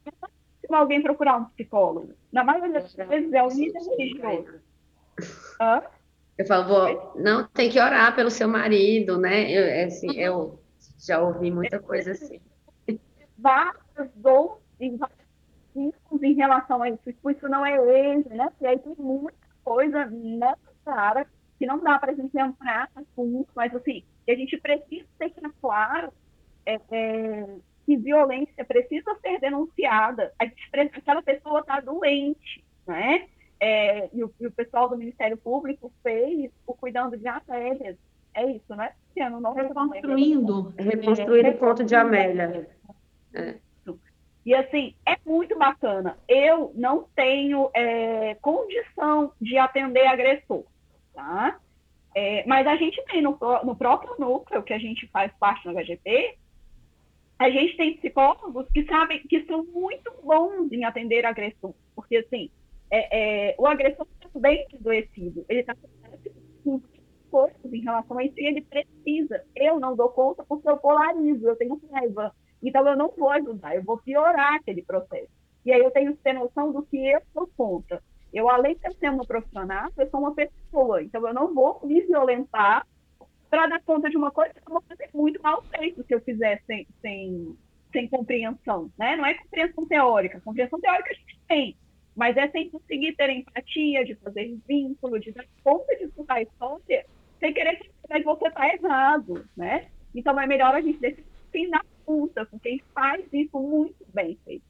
se 0.07 0.75
alguém 0.75 1.03
procurar 1.03 1.37
um 1.37 1.45
psicólogo, 1.45 2.15
na 2.33 2.43
maioria 2.43 2.81
das 2.81 2.95
vezes 2.95 3.31
é 3.31 3.43
o 3.43 3.49
líder 3.49 3.79
religioso. 3.99 4.61
Hã? 5.61 5.83
Eu 6.39 6.47
falo, 6.47 6.67
vou, 6.67 7.13
não, 7.17 7.47
tem 7.49 7.69
que 7.69 7.79
orar 7.79 8.17
pelo 8.17 8.31
seu 8.31 8.49
marido, 8.49 9.19
né? 9.19 9.51
Eu, 9.51 9.65
é 9.65 9.85
assim, 9.85 10.19
eu 10.19 10.59
já 10.99 11.21
ouvi 11.21 11.51
muita 11.51 11.79
coisa 11.79 12.13
assim. 12.13 12.41
Vários 13.37 14.11
dons 14.15 14.57
em 15.75 16.35
relação 16.35 16.83
a 16.83 16.89
isso. 16.89 17.03
Isso 17.11 17.49
não 17.51 17.67
é 17.67 17.77
ele, 17.77 18.25
né? 18.31 18.51
E 18.63 18.67
aí 18.67 18.79
tem 18.79 18.95
muita 18.99 19.37
coisa 19.63 20.07
nessa 20.07 20.59
área 20.87 21.27
que 21.61 21.67
não 21.67 21.79
dá 21.79 21.99
para 21.99 22.13
a 22.13 22.15
gente 22.15 22.35
entrar 22.37 22.89
assunto, 22.97 23.51
mas 23.55 23.75
assim, 23.75 24.03
a 24.27 24.35
gente 24.35 24.57
precisa 24.57 25.07
deixar 25.19 25.53
claro 25.61 26.11
é, 26.65 26.81
é, 26.91 27.47
que 27.85 27.99
violência 27.99 28.65
precisa 28.65 29.15
ser 29.21 29.39
denunciada. 29.41 30.33
A 30.39 30.47
gente, 30.47 30.71
aquela 30.73 31.23
pessoa 31.23 31.61
está 31.61 31.79
doente, 31.81 32.65
né? 32.87 33.29
É, 33.61 34.09
e, 34.11 34.25
o, 34.25 34.33
e, 34.41 34.47
o, 34.47 34.51
pessoal 34.51 34.89
do 34.89 34.97
Ministério 34.97 35.37
Público 35.37 35.93
fez 36.03 36.51
o 36.67 36.73
cuidando 36.73 37.19
de 37.19 37.29
Amélias. 37.29 37.99
É 38.33 38.47
isso, 38.47 38.75
né? 38.75 38.95
Ano, 39.21 39.39
não 39.39 39.53
reconstruindo. 39.53 40.73
Reconstruir 40.79 41.47
o 41.47 41.59
ponto 41.59 41.85
de 41.85 41.95
Amélia. 41.95 42.71
É. 43.35 43.57
E 44.47 44.55
assim, 44.55 44.95
é 45.07 45.19
muito 45.27 45.59
bacana. 45.59 46.17
Eu 46.27 46.73
não 46.75 47.05
tenho 47.15 47.69
é, 47.75 48.35
condição 48.37 49.35
de 49.39 49.59
atender 49.59 50.07
agressor 50.07 50.65
tá? 51.15 51.59
É, 52.15 52.45
mas 52.47 52.67
a 52.67 52.77
gente 52.77 53.03
tem 53.05 53.23
no, 53.23 53.39
no 53.65 53.77
próprio 53.77 54.17
núcleo, 54.19 54.63
que 54.63 54.73
a 54.73 54.79
gente 54.79 55.07
faz 55.09 55.33
parte 55.39 55.69
do 55.69 55.75
HGP, 55.75 56.37
a 57.39 57.49
gente 57.49 57.77
tem 57.77 57.97
psicólogos 57.97 58.67
que 58.73 58.85
sabem 58.85 59.23
que 59.23 59.45
são 59.47 59.65
muito 59.65 60.13
bons 60.23 60.71
em 60.73 60.85
atender 60.85 61.25
agressor, 61.25 61.73
porque 61.95 62.19
assim, 62.19 62.51
é, 62.91 63.51
é, 63.51 63.55
o 63.59 63.67
agressor 63.67 64.07
está 64.15 64.39
bem 64.39 64.67
adoecido, 64.75 65.45
ele 65.49 65.61
está 65.61 65.75
com 66.65 66.83
forças 67.31 67.73
em 67.73 67.81
relação 67.81 68.19
a 68.19 68.25
isso 68.25 68.35
e 68.37 68.47
ele 68.47 68.63
precisa. 68.63 69.43
Eu 69.55 69.79
não 69.79 69.95
dou 69.95 70.09
conta 70.09 70.45
porque 70.47 70.69
eu 70.69 70.77
polarizo, 70.77 71.47
eu 71.47 71.57
tenho 71.57 71.81
raiva. 71.93 72.35
Então 72.63 72.87
eu 72.87 72.97
não 72.97 73.09
vou 73.17 73.31
ajudar, 73.31 73.75
eu 73.75 73.83
vou 73.83 73.99
piorar 73.99 74.57
aquele 74.57 74.83
processo. 74.83 75.31
E 75.65 75.73
aí 75.73 75.81
eu 75.81 75.91
tenho 75.91 76.15
que 76.17 76.23
ter 76.23 76.33
noção 76.33 76.73
do 76.73 76.83
que 76.83 76.97
eu 76.97 77.23
dou 77.35 77.49
conta. 77.57 78.03
Eu, 78.33 78.49
além 78.49 78.77
de 78.77 78.95
ser 78.97 79.11
uma 79.11 79.25
profissional, 79.25 79.91
eu 79.97 80.09
sou 80.09 80.21
uma 80.21 80.35
pessoa. 80.35 81.03
Então, 81.03 81.27
eu 81.27 81.35
não 81.35 81.53
vou 81.53 81.81
me 81.85 82.01
violentar 82.03 82.87
para 83.49 83.67
dar 83.67 83.83
conta 83.83 84.09
de 84.09 84.17
uma 84.17 84.31
coisa 84.31 84.55
que 84.55 84.61
eu 84.61 84.73
vou 84.73 84.83
fazer 84.83 85.11
muito 85.13 85.43
mal 85.43 85.63
feito 85.63 86.05
se 86.05 86.15
eu 86.15 86.21
fizer 86.21 86.63
sem, 86.67 86.87
sem, 87.01 87.57
sem 87.93 88.09
compreensão. 88.09 88.91
Né? 88.97 89.17
Não 89.17 89.27
é 89.27 89.35
compreensão 89.35 89.87
teórica. 89.87 90.41
Compreensão 90.41 90.81
teórica 90.81 91.11
a 91.11 91.15
gente 91.15 91.41
tem. 91.49 91.77
Mas 92.15 92.37
é 92.37 92.49
sem 92.49 92.71
conseguir 92.71 93.15
ter 93.17 93.31
empatia, 93.31 94.05
de 94.05 94.15
fazer 94.17 94.57
vínculo, 94.67 95.19
de 95.19 95.33
dar 95.33 95.45
conta 95.65 95.97
de 95.97 96.05
escutar 96.05 96.35
a 96.35 96.43
história, 96.43 97.07
sem 97.41 97.53
querer 97.53 97.77
que 97.77 97.91
você 98.23 98.47
está 98.47 98.69
errado. 98.73 99.45
Né? 99.57 99.89
Então, 100.15 100.39
é 100.39 100.47
melhor 100.47 100.75
a 100.75 100.81
gente 100.81 101.01
decidir 101.01 101.69
na 101.69 101.83
puta 102.07 102.47
com 102.47 102.59
quem 102.61 102.81
faz 102.95 103.25
isso 103.33 103.59
muito 103.59 104.07
bem 104.15 104.39
feito. 104.45 104.65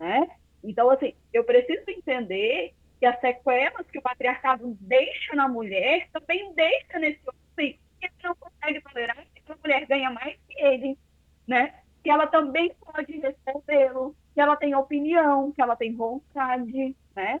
Né? 0.00 0.26
Então, 0.64 0.88
assim, 0.90 1.12
eu 1.34 1.44
preciso 1.44 1.84
entender 1.88 2.72
que 3.02 3.06
as 3.06 3.18
sequelas 3.18 3.84
que 3.90 3.98
o 3.98 4.02
patriarcado 4.02 4.76
deixa 4.80 5.34
na 5.34 5.48
mulher 5.48 6.08
também 6.12 6.54
deixa 6.54 7.00
nesse 7.00 7.18
homem 7.28 7.76
que 7.98 8.06
ele 8.06 8.14
não 8.22 8.36
consegue 8.36 8.80
tolerar 8.80 9.16
que 9.34 9.42
a 9.50 9.56
mulher 9.56 9.86
ganha 9.86 10.08
mais 10.08 10.38
que 10.46 10.62
ele, 10.62 10.96
né? 11.44 11.82
Que 12.04 12.10
ela 12.10 12.28
também 12.28 12.72
pode 12.74 13.18
respondê-lo, 13.18 14.14
que 14.32 14.40
ela 14.40 14.54
tem 14.54 14.76
opinião, 14.76 15.50
que 15.50 15.60
ela 15.60 15.74
tem 15.74 15.96
vontade, 15.96 16.96
né? 17.16 17.40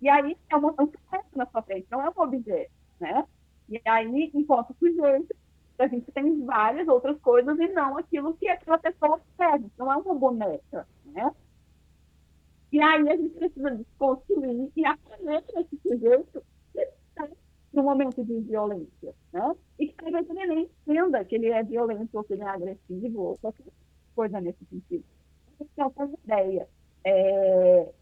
E 0.00 0.08
aí 0.08 0.38
é 0.48 0.56
uma 0.56 0.70
um 0.80 0.86
sucesso 0.86 1.36
na 1.36 1.44
sua 1.44 1.60
frente, 1.60 1.86
não 1.90 2.00
é 2.00 2.08
um 2.08 2.22
objeto, 2.22 2.72
né? 2.98 3.26
E 3.68 3.78
aí, 3.84 4.30
enquanto 4.32 4.74
sujeito, 4.78 5.36
a 5.78 5.86
gente 5.86 6.10
tem 6.12 6.46
várias 6.46 6.88
outras 6.88 7.20
coisas 7.20 7.58
e 7.58 7.68
não 7.68 7.98
aquilo 7.98 8.34
que 8.38 8.48
aquela 8.48 8.78
pessoa 8.78 9.20
quer, 9.36 9.60
não 9.76 9.92
é 9.92 9.96
uma 9.96 10.14
boneca, 10.14 10.88
né? 11.04 11.30
E 12.72 12.80
aí 12.80 13.06
a 13.06 13.16
gente 13.16 13.34
precisa 13.34 13.70
desconstruir 13.70 14.72
e 14.74 14.84
acolher 14.86 15.44
esse 15.56 15.76
sujeito 15.82 16.42
que 16.72 16.80
está 16.80 17.28
no 17.72 17.82
momento 17.82 18.24
de 18.24 18.40
violência, 18.40 19.14
né? 19.30 19.54
E 19.78 19.88
que 19.88 19.94
talvez 19.94 20.28
ele 20.30 20.46
nem 20.46 20.70
entenda 20.86 21.24
que 21.24 21.34
ele 21.34 21.50
é 21.50 21.62
violento 21.62 22.16
ou 22.16 22.24
que 22.24 22.32
ele 22.32 22.42
é 22.42 22.48
agressivo 22.48 23.20
ou 23.20 23.38
qualquer 23.38 23.66
coisa 24.14 24.40
nesse 24.40 24.64
sentido. 24.64 25.04
Então, 25.60 25.92
uma 25.94 26.18
ideia. 26.24 26.66
É, 27.04 27.92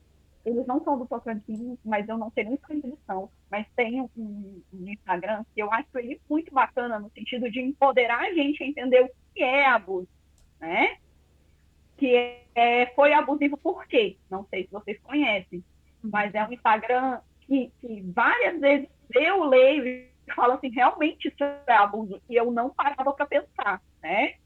eles 0.44 0.66
não 0.66 0.82
são 0.84 0.98
do 0.98 1.06
Tocantins, 1.06 1.78
mas 1.84 2.08
eu 2.08 2.16
não 2.16 2.30
sei 2.30 2.44
nem 2.44 2.56
qual 2.56 2.78
eles 2.78 2.98
são, 3.06 3.30
mas 3.50 3.66
tem 3.76 4.00
um, 4.00 4.08
um, 4.16 4.88
Instagram 4.88 5.44
que 5.54 5.62
eu 5.62 5.70
acho 5.72 5.88
ele 5.98 6.20
muito 6.28 6.52
bacana 6.52 6.98
no 6.98 7.10
sentido 7.10 7.50
de 7.50 7.60
empoderar 7.60 8.20
a 8.20 8.32
gente 8.32 8.62
a 8.62 8.66
entender 8.66 9.04
o 9.04 9.10
que 9.34 9.42
é 9.42 9.66
abuso, 9.66 10.08
né? 10.58 10.96
Que 12.00 12.40
é, 12.54 12.86
foi 12.94 13.12
abusivo 13.12 13.58
por 13.58 13.86
quê? 13.86 14.16
Não 14.30 14.46
sei 14.46 14.64
se 14.64 14.72
vocês 14.72 14.98
conhecem, 15.02 15.62
mas 16.02 16.34
é 16.34 16.42
um 16.42 16.52
Instagram 16.52 17.20
que, 17.42 17.70
que 17.78 18.00
várias 18.14 18.58
vezes 18.58 18.88
eu 19.14 19.44
leio 19.44 19.86
e 19.86 20.10
falo 20.34 20.54
assim, 20.54 20.70
realmente 20.70 21.28
isso 21.28 21.44
é 21.44 21.74
abuso, 21.74 22.22
e 22.26 22.36
eu 22.36 22.50
não 22.50 22.70
parava 22.70 23.12
para 23.12 23.26
pensar, 23.26 23.82
né? 24.02 24.36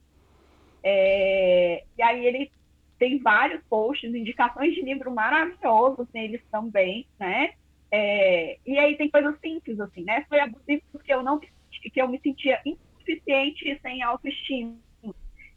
É, 0.83 1.85
e 1.97 2.03
aí 2.03 2.27
ele 2.27 2.51
tem 2.99 3.19
vários 3.19 3.63
posts, 3.69 4.13
indicações 4.13 4.75
de 4.75 4.83
livro 4.83 5.15
maravilhosos 5.15 6.09
neles 6.13 6.43
também, 6.51 7.07
né? 7.21 7.53
É, 7.89 8.59
e 8.67 8.77
aí 8.79 8.97
tem 8.97 9.09
coisas 9.09 9.39
simples, 9.39 9.79
assim, 9.79 10.03
né? 10.03 10.25
Foi 10.29 10.41
abusivo 10.41 10.83
porque 10.91 11.15
eu 11.15 11.23
não 11.23 11.39
que 11.39 12.01
eu 12.01 12.09
me 12.09 12.19
sentia 12.19 12.61
insuficiente 12.65 13.69
e 13.69 13.79
sem 13.79 14.03
autoestima. 14.03 14.77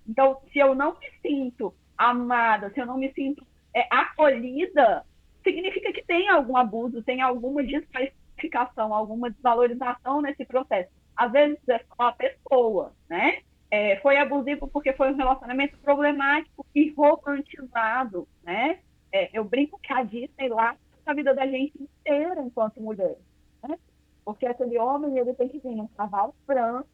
Então, 0.08 0.40
se 0.52 0.60
eu 0.60 0.76
não 0.76 0.98
me 1.00 1.10
sinto 1.22 1.74
amada, 1.98 2.70
se 2.72 2.80
eu 2.80 2.86
não 2.86 2.98
me 2.98 3.12
sinto 3.14 3.46
é, 3.74 3.88
acolhida, 3.90 5.06
significa 5.44 5.92
que 5.94 6.06
tem 6.06 6.30
algum 6.30 6.58
abuso, 6.58 7.04
tem 7.04 7.22
alguma 7.22 7.64
desqualificação, 7.64 8.94
alguma 8.94 9.30
desvalorização 9.30 10.22
nesse 10.22 10.46
processo. 10.46 10.90
Às 11.16 11.32
vezes 11.32 11.58
é 11.68 11.80
só 11.80 12.08
a 12.08 12.12
pessoa, 12.12 12.94
né? 13.10 13.40
É, 13.70 13.98
foi 13.98 14.18
abusivo 14.18 14.68
porque 14.68 14.94
foi 14.94 15.12
um 15.12 15.16
relacionamento 15.16 15.78
problemático 15.80 16.66
e 16.74 16.92
romantizado, 16.92 18.28
né? 18.44 18.80
É, 19.12 19.30
eu 19.34 19.44
brinco 19.44 19.80
que 19.80 19.92
a 19.92 20.04
Disney 20.04 20.50
lá 20.50 20.76
a 21.06 21.14
vida 21.14 21.34
da 21.34 21.48
gente 21.48 21.74
inteira 21.82 22.42
enquanto 22.42 22.82
mulher, 22.82 23.16
né? 23.64 23.78
Porque 24.26 24.46
aquele 24.46 24.78
homem, 24.78 25.18
ele 25.18 25.34
tem 25.34 25.48
que 25.48 25.60
vir 25.60 25.74
num 25.74 25.88
cavalo 25.88 26.36
branco, 26.46 26.88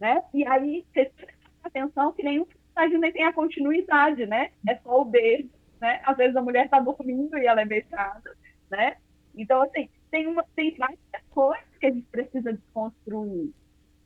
né? 0.00 0.22
E 0.34 0.44
aí, 0.44 0.84
você 0.92 1.04
presta 1.16 1.38
atenção 1.62 2.12
que 2.12 2.24
nenhum 2.24 2.44
personagem 2.72 2.98
nem 2.98 3.12
tem 3.12 3.24
a 3.24 3.32
continuidade, 3.32 4.26
né? 4.26 4.50
É 4.68 4.76
só 4.76 5.00
o 5.00 5.04
beijo, 5.04 5.50
né? 5.80 6.00
Às 6.04 6.16
vezes 6.16 6.36
a 6.36 6.42
mulher 6.42 6.64
está 6.64 6.80
dormindo 6.80 7.36
e 7.38 7.46
ela 7.46 7.62
é 7.62 7.64
beijada, 7.64 8.36
né? 8.70 8.96
Então, 9.34 9.62
assim, 9.62 9.88
tem, 10.10 10.26
uma, 10.26 10.44
tem 10.54 10.74
várias 10.76 10.98
coisas 11.30 11.64
que 11.80 11.86
a 11.86 11.90
gente 11.90 12.06
precisa 12.10 12.52
desconstruir. 12.52 13.50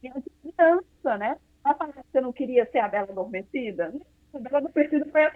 E 0.02 0.08
a 0.08 0.12
criança, 0.12 1.18
né? 1.18 1.36
Vai 1.64 1.74
que 1.92 1.98
você 2.12 2.20
não 2.20 2.32
queria 2.32 2.64
ser 2.70 2.78
a 2.78 2.88
Bela 2.88 3.08
Adormecida? 3.10 3.92
A 4.32 4.38
Bela 4.38 4.58
Adormecida 4.58 5.04
foi 5.06 5.24
a 5.24 5.30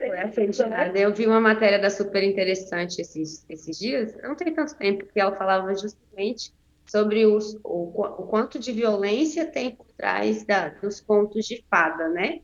Né? 0.93 1.05
Eu 1.05 1.13
vi 1.13 1.27
uma 1.27 1.41
matéria 1.41 1.79
da 1.79 1.91
super 1.91 2.23
interessante 2.23 3.01
esses, 3.01 3.45
esses 3.49 3.79
dias, 3.79 4.17
não 4.23 4.37
tem 4.37 4.55
tanto 4.55 4.77
tempo, 4.77 5.07
que 5.07 5.21
ela 5.21 5.35
falava 5.37 5.75
justamente 5.75 6.53
sobre 6.87 7.27
os, 7.27 7.55
o, 7.65 8.03
o 8.03 8.27
quanto 8.27 8.59
de 8.59 8.73
violência 8.73 9.47
tem 9.47 9.75
por 9.75 9.87
trás 9.97 10.45
da, 10.45 10.69
dos 10.69 11.01
contos 11.01 11.47
de 11.47 11.65
fada, 11.69 12.09
né? 12.09 12.41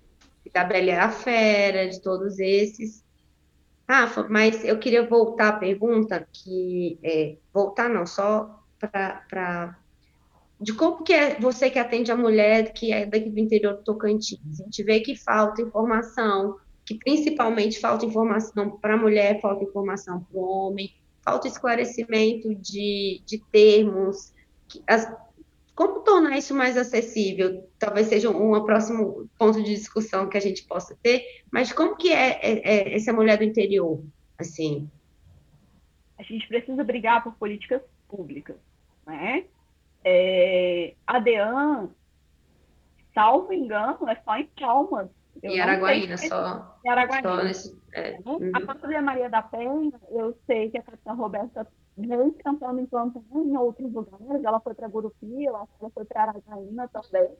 Da 0.56 0.64
Bela 0.64 1.04
a 1.04 1.10
Fera, 1.10 1.86
de 1.86 2.00
todos 2.00 2.38
esses. 2.38 3.04
Rafa, 3.86 4.26
mas 4.26 4.64
eu 4.64 4.78
queria 4.78 5.06
voltar 5.06 5.48
à 5.48 5.52
pergunta, 5.52 6.26
que 6.32 6.98
é, 7.02 7.36
voltar 7.52 7.90
não, 7.90 8.06
só 8.06 8.64
para 8.80 9.76
de 10.58 10.72
como 10.72 11.04
que 11.04 11.12
é 11.12 11.38
você 11.38 11.68
que 11.68 11.78
atende 11.78 12.10
a 12.10 12.16
mulher 12.16 12.72
que 12.72 12.90
é 12.90 13.04
daqui 13.04 13.28
do 13.28 13.38
interior 13.38 13.74
do 13.74 13.84
Tocantins. 13.84 14.58
A 14.58 14.64
gente 14.64 14.82
vê 14.82 15.00
que 15.00 15.14
falta 15.14 15.60
informação, 15.60 16.56
que 16.86 16.94
principalmente 16.94 17.78
falta 17.78 18.06
informação 18.06 18.78
para 18.78 18.94
a 18.94 18.96
mulher, 18.96 19.38
falta 19.42 19.62
informação 19.62 20.20
para 20.20 20.40
o 20.40 20.42
homem, 20.42 20.90
falta 21.20 21.46
esclarecimento 21.46 22.54
de, 22.54 23.20
de 23.26 23.44
termos. 23.52 24.32
As, 24.86 25.06
como 25.76 26.00
tornar 26.00 26.38
isso 26.38 26.54
mais 26.54 26.74
acessível? 26.74 27.68
Talvez 27.78 28.06
seja 28.06 28.30
um, 28.30 28.56
um 28.56 28.64
próximo 28.64 29.28
ponto 29.38 29.62
de 29.62 29.74
discussão 29.74 30.26
que 30.26 30.38
a 30.38 30.40
gente 30.40 30.64
possa 30.64 30.96
ter, 31.02 31.22
mas 31.52 31.70
como 31.70 31.94
que 31.94 32.10
é, 32.10 32.30
é, 32.40 32.58
é 32.64 32.96
essa 32.96 33.12
mulher 33.12 33.36
do 33.36 33.44
interior, 33.44 34.02
assim? 34.38 34.90
A 36.18 36.22
gente 36.22 36.48
precisa 36.48 36.82
brigar 36.82 37.22
por 37.22 37.34
políticas 37.34 37.82
públicas, 38.08 38.56
né? 39.06 39.44
É, 40.02 40.94
a 41.06 41.18
DEAN, 41.18 41.90
salvo 43.14 43.52
engano, 43.52 44.08
é 44.08 44.16
só 44.24 44.34
em 44.34 44.46
Palmas. 44.58 45.10
em 45.42 45.60
Araguaína, 45.60 46.16
só. 46.16 46.78
Em 46.86 46.88
Araguaína. 46.88 47.28
Só 47.28 47.44
nesse, 47.44 47.78
é, 47.92 48.18
uhum. 48.24 48.50
A 48.54 48.60
Pastor 48.62 49.02
Maria 49.02 49.28
da 49.28 49.42
Penha, 49.42 49.92
eu 50.10 50.34
sei 50.46 50.70
que 50.70 50.78
a 50.78 50.82
Capitã 50.82 51.12
Roberta 51.12 51.66
vem 51.96 52.30
cantando 52.32 52.80
em 52.80 52.86
plantão 52.86 53.24
em 53.34 53.56
outros 53.56 53.92
lugares. 53.92 54.44
Ela 54.44 54.60
foi 54.60 54.74
para 54.74 54.88
Gurupi, 54.88 55.46
ela 55.46 55.66
foi 55.78 56.04
para 56.04 56.22
Araguaína 56.22 56.88
também. 56.88 57.30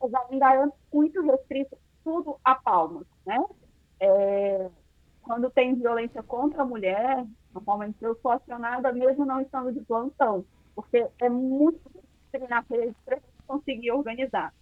Mas 0.00 0.14
ainda 0.14 0.54
é 0.54 0.68
muito 0.92 1.22
restrito 1.22 1.76
tudo 2.04 2.38
a 2.44 2.54
Palmas, 2.54 3.06
né? 3.24 3.42
É, 4.00 4.68
quando 5.22 5.50
tem 5.50 5.74
violência 5.74 6.22
contra 6.22 6.62
a 6.62 6.66
mulher, 6.66 7.24
normalmente 7.54 8.02
eu 8.02 8.16
sou 8.16 8.32
acionada 8.32 8.92
mesmo 8.92 9.24
não 9.24 9.40
estando 9.40 9.72
de 9.72 9.80
plantão, 9.80 10.44
porque 10.74 11.06
é 11.20 11.28
muito 11.28 11.80
treinar 12.32 12.66
para 13.04 13.18
conseguir 13.46 13.92
organizar. 13.92 14.52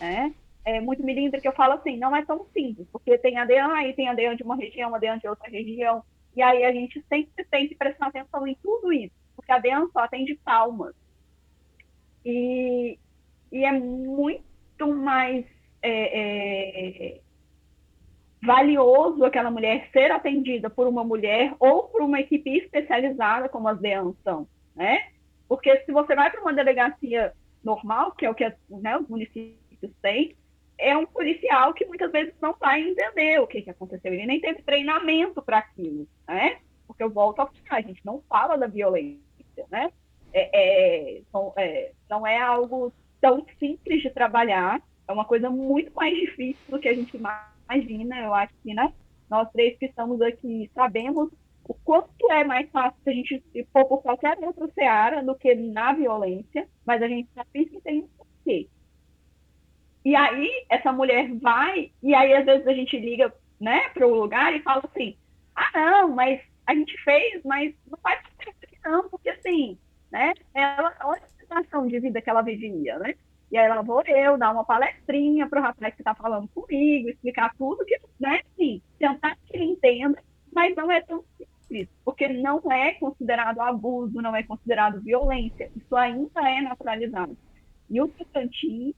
Né? 0.00 0.34
É 0.64 0.80
muito 0.80 1.04
milímetro 1.04 1.40
que 1.40 1.48
eu 1.48 1.52
falo 1.52 1.74
assim, 1.74 1.96
não 1.98 2.16
é 2.16 2.24
tão 2.24 2.46
simples, 2.52 2.88
porque 2.90 3.18
tem 3.18 3.38
ADAN, 3.38 3.74
aí 3.74 3.92
tem 3.92 4.08
ADAN 4.08 4.34
de 4.34 4.42
uma 4.42 4.56
região, 4.56 4.94
ADAN 4.94 5.18
de 5.18 5.28
outra 5.28 5.48
região, 5.50 6.02
e 6.36 6.42
aí 6.42 6.64
a 6.64 6.72
gente 6.72 7.02
sempre 7.08 7.44
tem 7.50 7.66
que 7.66 7.74
prestar 7.74 8.08
atenção 8.08 8.46
em 8.46 8.54
tudo 8.62 8.92
isso, 8.92 9.14
porque 9.34 9.50
a 9.50 9.56
ADAN 9.56 9.88
só 9.90 10.00
atende 10.00 10.34
palmas. 10.44 10.94
E, 12.24 12.98
e 13.50 13.64
é 13.64 13.72
muito 13.72 14.86
mais 14.86 15.46
é, 15.82 17.14
é, 17.14 17.20
valioso 18.42 19.24
aquela 19.24 19.50
mulher 19.50 19.88
ser 19.92 20.10
atendida 20.10 20.68
por 20.68 20.86
uma 20.86 21.02
mulher 21.02 21.54
ou 21.58 21.84
por 21.84 22.02
uma 22.02 22.20
equipe 22.20 22.50
especializada, 22.58 23.48
como 23.48 23.68
as 23.68 23.80
DEAN 23.80 24.12
são, 24.22 24.46
né? 24.74 25.08
Porque 25.48 25.84
se 25.84 25.92
você 25.92 26.14
vai 26.14 26.30
para 26.30 26.42
uma 26.42 26.52
delegacia 26.52 27.32
normal, 27.64 28.12
que 28.12 28.26
é 28.26 28.30
o 28.30 28.34
que 28.34 28.52
né, 28.68 28.98
os 28.98 29.08
municípios 29.08 29.92
têm, 30.02 30.36
é 30.78 30.96
um 30.96 31.06
policial 31.06 31.72
que 31.72 31.86
muitas 31.86 32.10
vezes 32.12 32.34
não 32.40 32.54
vai 32.58 32.82
entender 32.82 33.40
o 33.40 33.46
que, 33.46 33.62
que 33.62 33.70
aconteceu. 33.70 34.12
Ele 34.12 34.26
nem 34.26 34.40
teve 34.40 34.62
treinamento 34.62 35.42
para 35.42 35.58
aquilo, 35.58 36.06
né? 36.28 36.58
Porque 36.86 37.02
eu 37.02 37.10
volto 37.10 37.40
a 37.40 37.46
falar, 37.46 37.78
a 37.78 37.80
gente 37.80 38.04
não 38.04 38.22
fala 38.28 38.56
da 38.56 38.66
violência, 38.66 39.20
né? 39.70 39.90
É, 40.32 40.50
é, 40.52 41.22
não, 41.32 41.52
é, 41.56 41.92
não 42.10 42.26
é 42.26 42.38
algo 42.38 42.92
tão 43.20 43.44
simples 43.58 44.02
de 44.02 44.10
trabalhar, 44.10 44.82
é 45.08 45.12
uma 45.12 45.24
coisa 45.24 45.48
muito 45.48 45.92
mais 45.94 46.14
difícil 46.14 46.62
do 46.68 46.78
que 46.78 46.88
a 46.88 46.94
gente 46.94 47.16
imagina. 47.16 48.20
Eu 48.20 48.34
acho 48.34 48.52
que, 48.62 48.74
né? 48.74 48.92
Nós 49.30 49.50
três 49.52 49.78
que 49.78 49.86
estamos 49.86 50.20
aqui 50.20 50.70
sabemos 50.74 51.30
o 51.68 51.74
quanto 51.74 52.30
é 52.30 52.44
mais 52.44 52.70
fácil 52.70 53.00
a 53.06 53.10
gente 53.10 53.42
se 53.52 53.64
pôr 53.72 53.84
por 53.86 54.02
qualquer 54.02 54.38
outra 54.38 54.68
seara 54.68 55.22
do 55.22 55.34
que 55.34 55.52
na 55.54 55.92
violência, 55.92 56.68
mas 56.84 57.02
a 57.02 57.08
gente 57.08 57.28
sabe 57.34 57.66
que 57.66 57.80
tem 57.80 58.02
um 58.02 58.08
porquê. 58.16 58.68
E 60.06 60.14
aí, 60.14 60.48
essa 60.70 60.92
mulher 60.92 61.28
vai, 61.34 61.90
e 62.00 62.14
aí 62.14 62.32
às 62.32 62.44
vezes 62.44 62.64
a 62.64 62.72
gente 62.72 62.96
liga 62.96 63.34
né, 63.60 63.88
para 63.88 64.06
o 64.06 64.14
lugar 64.14 64.54
e 64.54 64.62
fala 64.62 64.84
assim: 64.84 65.16
ah, 65.52 65.68
não, 65.74 66.14
mas 66.14 66.40
a 66.64 66.76
gente 66.76 66.96
fez, 67.02 67.42
mas 67.44 67.74
não 67.90 67.98
faz 67.98 68.20
sentido 68.38 68.54
não, 68.84 69.08
porque 69.08 69.30
assim, 69.30 69.76
né, 70.12 70.32
ela, 70.54 70.94
olha 71.02 71.20
a 71.20 71.40
situação 71.40 71.88
de 71.88 71.98
vida 71.98 72.22
que 72.22 72.30
ela 72.30 72.40
vivia, 72.40 73.00
né? 73.00 73.14
E 73.50 73.58
aí 73.58 73.68
ela 73.68 73.82
vou 73.82 74.00
eu 74.06 74.38
dar 74.38 74.52
uma 74.52 74.64
palestrinha 74.64 75.48
para 75.48 75.58
o 75.58 75.62
rapaz 75.64 75.92
que 75.96 76.02
está 76.02 76.14
falando 76.14 76.46
comigo, 76.54 77.08
explicar 77.08 77.52
tudo 77.58 77.84
que, 77.84 77.98
né, 78.20 78.42
assim, 78.52 78.80
tentar 79.00 79.36
que 79.44 79.56
ele 79.56 79.64
entenda, 79.64 80.22
mas 80.54 80.76
não 80.76 80.88
é 80.88 81.00
tão 81.00 81.24
simples, 81.36 81.88
porque 82.04 82.28
não 82.28 82.62
é 82.70 82.92
considerado 82.92 83.60
abuso, 83.60 84.22
não 84.22 84.36
é 84.36 84.44
considerado 84.44 85.02
violência, 85.02 85.68
isso 85.74 85.96
ainda 85.96 86.48
é 86.48 86.60
naturalizado. 86.60 87.36
E 87.88 88.00
o 88.00 88.08
Tocantins, 88.08 88.94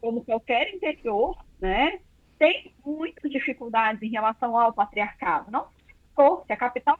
como 0.00 0.24
qualquer 0.24 0.72
interior, 0.74 1.36
né, 1.60 2.00
tem 2.38 2.72
muitas 2.84 3.30
dificuldades 3.30 4.02
em 4.02 4.10
relação 4.10 4.56
ao 4.56 4.72
patriarcado. 4.72 5.50
Não 5.50 5.66
se 6.46 6.52
a 6.52 6.56
capital 6.56 6.98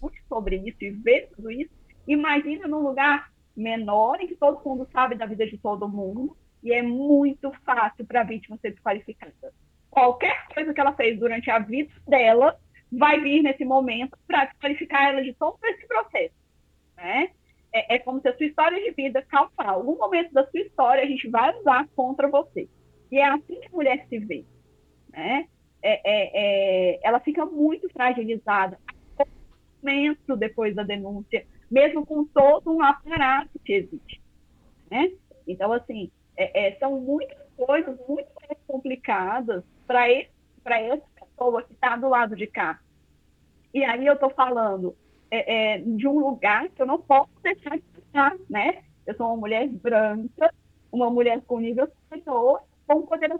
muito 0.00 0.16
sobre 0.28 0.56
isso 0.56 0.76
e 0.80 0.90
vê 0.90 1.28
tudo 1.34 1.50
isso, 1.50 1.70
imagina 2.06 2.68
num 2.68 2.80
lugar 2.80 3.30
menor 3.56 4.20
em 4.20 4.26
que 4.26 4.36
todo 4.36 4.62
mundo 4.64 4.88
sabe 4.92 5.14
da 5.14 5.26
vida 5.26 5.46
de 5.46 5.58
todo 5.58 5.88
mundo 5.88 6.36
e 6.62 6.72
é 6.72 6.80
muito 6.82 7.50
fácil 7.64 8.04
para 8.06 8.20
a 8.20 8.24
vítima 8.24 8.56
ser 8.58 8.70
desqualificada. 8.70 9.52
Qualquer 9.90 10.46
coisa 10.54 10.72
que 10.72 10.80
ela 10.80 10.94
fez 10.94 11.18
durante 11.18 11.50
a 11.50 11.58
vida 11.58 11.92
dela 12.06 12.58
vai 12.90 13.20
vir 13.20 13.42
nesse 13.42 13.64
momento 13.64 14.16
para 14.26 14.46
desqualificar 14.46 15.10
ela 15.10 15.22
de 15.22 15.32
todo 15.34 15.58
esse 15.64 15.86
processo, 15.86 16.34
né? 16.96 17.30
É, 17.74 17.94
é, 17.94 17.98
como 17.98 18.20
se 18.20 18.28
a 18.28 18.36
sua 18.36 18.46
história 18.46 18.78
de 18.82 18.90
vida 18.90 19.22
calçar 19.22 19.68
algum 19.68 19.96
momento 19.96 20.32
da 20.32 20.46
sua 20.50 20.60
história 20.60 21.02
a 21.02 21.06
gente 21.06 21.28
vai 21.28 21.58
usar 21.58 21.88
contra 21.96 22.28
você. 22.28 22.68
E 23.10 23.18
é 23.18 23.24
assim 23.24 23.60
que 23.60 23.68
a 23.68 23.76
mulher 23.76 24.06
se 24.08 24.18
vê, 24.18 24.44
né? 25.10 25.46
É, 25.82 26.00
é, 26.04 26.30
é 26.94 27.00
ela 27.02 27.18
fica 27.18 27.44
muito 27.44 27.88
fragilizada 27.90 28.78
momento 29.82 30.36
depois 30.36 30.74
da 30.74 30.84
denúncia, 30.84 31.44
mesmo 31.70 32.06
com 32.06 32.24
todo 32.24 32.72
um 32.72 32.82
aparato 32.82 33.58
que 33.64 33.72
existe, 33.72 34.22
né? 34.90 35.10
Então, 35.46 35.72
assim, 35.72 36.10
é, 36.36 36.68
é, 36.68 36.78
são 36.78 37.00
muitas 37.00 37.36
coisas 37.56 37.98
muito 38.08 38.28
complicadas 38.66 39.64
para 39.86 40.08
essa 40.08 41.06
pessoa 41.20 41.62
que 41.64 41.72
está 41.72 41.96
do 41.96 42.08
lado 42.08 42.36
de 42.36 42.46
cá. 42.46 42.80
E 43.74 43.84
aí 43.84 44.06
eu 44.06 44.14
estou 44.14 44.30
falando 44.30 44.96
é, 45.32 45.76
é, 45.76 45.78
de 45.78 46.06
um 46.06 46.18
lugar 46.18 46.68
que 46.68 46.82
eu 46.82 46.86
não 46.86 47.00
posso 47.00 47.30
deixar 47.42 47.78
de 47.78 47.82
ficar, 47.94 48.36
né? 48.50 48.84
Eu 49.06 49.16
sou 49.16 49.28
uma 49.28 49.38
mulher 49.38 49.66
branca, 49.66 50.54
uma 50.92 51.08
mulher 51.08 51.40
com 51.46 51.58
nível 51.58 51.88
superior, 51.88 52.60
com 52.86 52.98
um 52.98 53.06
poder 53.06 53.32
um 53.32 53.38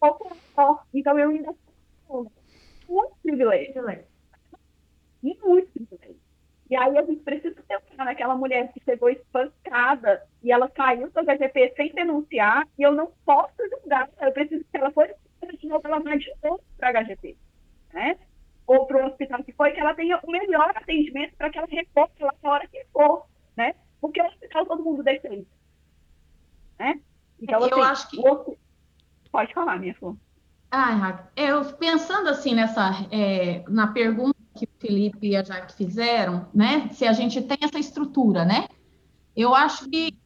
pouco 0.00 0.36
maior. 0.56 0.84
Então 0.92 1.16
eu 1.16 1.30
ainda 1.30 1.54
tenho 2.08 2.30
muito 2.88 3.16
privilégio, 3.22 3.82
muito 5.22 5.70
privilégio. 5.72 6.16
E 6.68 6.74
aí 6.74 6.98
a 6.98 7.02
gente 7.04 7.22
precisa 7.22 7.62
pensar 7.62 8.04
naquela 8.04 8.34
mulher 8.34 8.72
que 8.72 8.82
chegou 8.84 9.08
espancada 9.08 10.26
e 10.42 10.50
ela 10.50 10.68
caiu 10.68 11.08
do 11.12 11.20
HGP 11.20 11.74
sem 11.76 11.92
denunciar, 11.92 12.66
e 12.76 12.82
eu 12.82 12.90
não 12.90 13.12
posso 13.24 13.54
julgar, 13.70 14.10
eu 14.20 14.32
preciso 14.32 14.64
que 14.64 14.76
ela 14.76 14.90
fosse 14.90 15.14
de 15.58 15.68
novo, 15.68 15.86
ela 15.86 16.00
vai 16.00 16.18
de 16.18 16.32
novo 16.42 16.60
para 16.76 16.88
a 16.88 17.04
HGP, 17.04 17.36
né? 17.92 18.18
Ou 18.66 18.86
para 18.86 19.04
o 19.04 19.06
hospital 19.08 19.42
que 19.44 19.52
foi, 19.52 19.72
que 19.72 19.80
ela 19.80 19.94
tenha 19.94 20.18
o 20.22 20.30
melhor 20.30 20.70
atendimento 20.74 21.34
para 21.36 21.50
que 21.50 21.58
ela 21.58 21.66
recorra 21.70 22.10
lá 22.20 22.34
na 22.42 22.50
hora 22.50 22.68
que 22.68 22.84
for, 22.92 23.26
né? 23.56 23.74
Porque 24.00 24.20
o 24.20 24.26
hospital 24.26 24.66
todo 24.66 24.82
mundo 24.82 25.02
defende, 25.02 25.46
né? 26.78 27.00
Então, 27.40 27.60
eu 27.60 27.82
assim, 27.82 27.90
acho 27.90 28.10
que... 28.10 28.18
O... 28.18 28.56
Pode 29.30 29.52
falar, 29.52 29.78
minha 29.78 29.94
flor. 29.94 30.16
Ah, 30.70 31.24
eu 31.36 31.64
pensando 31.74 32.28
assim 32.28 32.54
nessa, 32.54 33.06
é, 33.10 33.64
na 33.68 33.88
pergunta 33.88 34.34
que 34.54 34.64
o 34.64 34.80
Felipe 34.80 35.28
e 35.28 35.36
a 35.36 35.44
Jaque 35.44 35.74
fizeram, 35.74 36.48
né? 36.54 36.88
Se 36.92 37.06
a 37.06 37.12
gente 37.12 37.42
tem 37.42 37.58
essa 37.60 37.78
estrutura, 37.78 38.44
né? 38.44 38.66
Eu 39.36 39.54
acho 39.54 39.88
que 39.88 40.16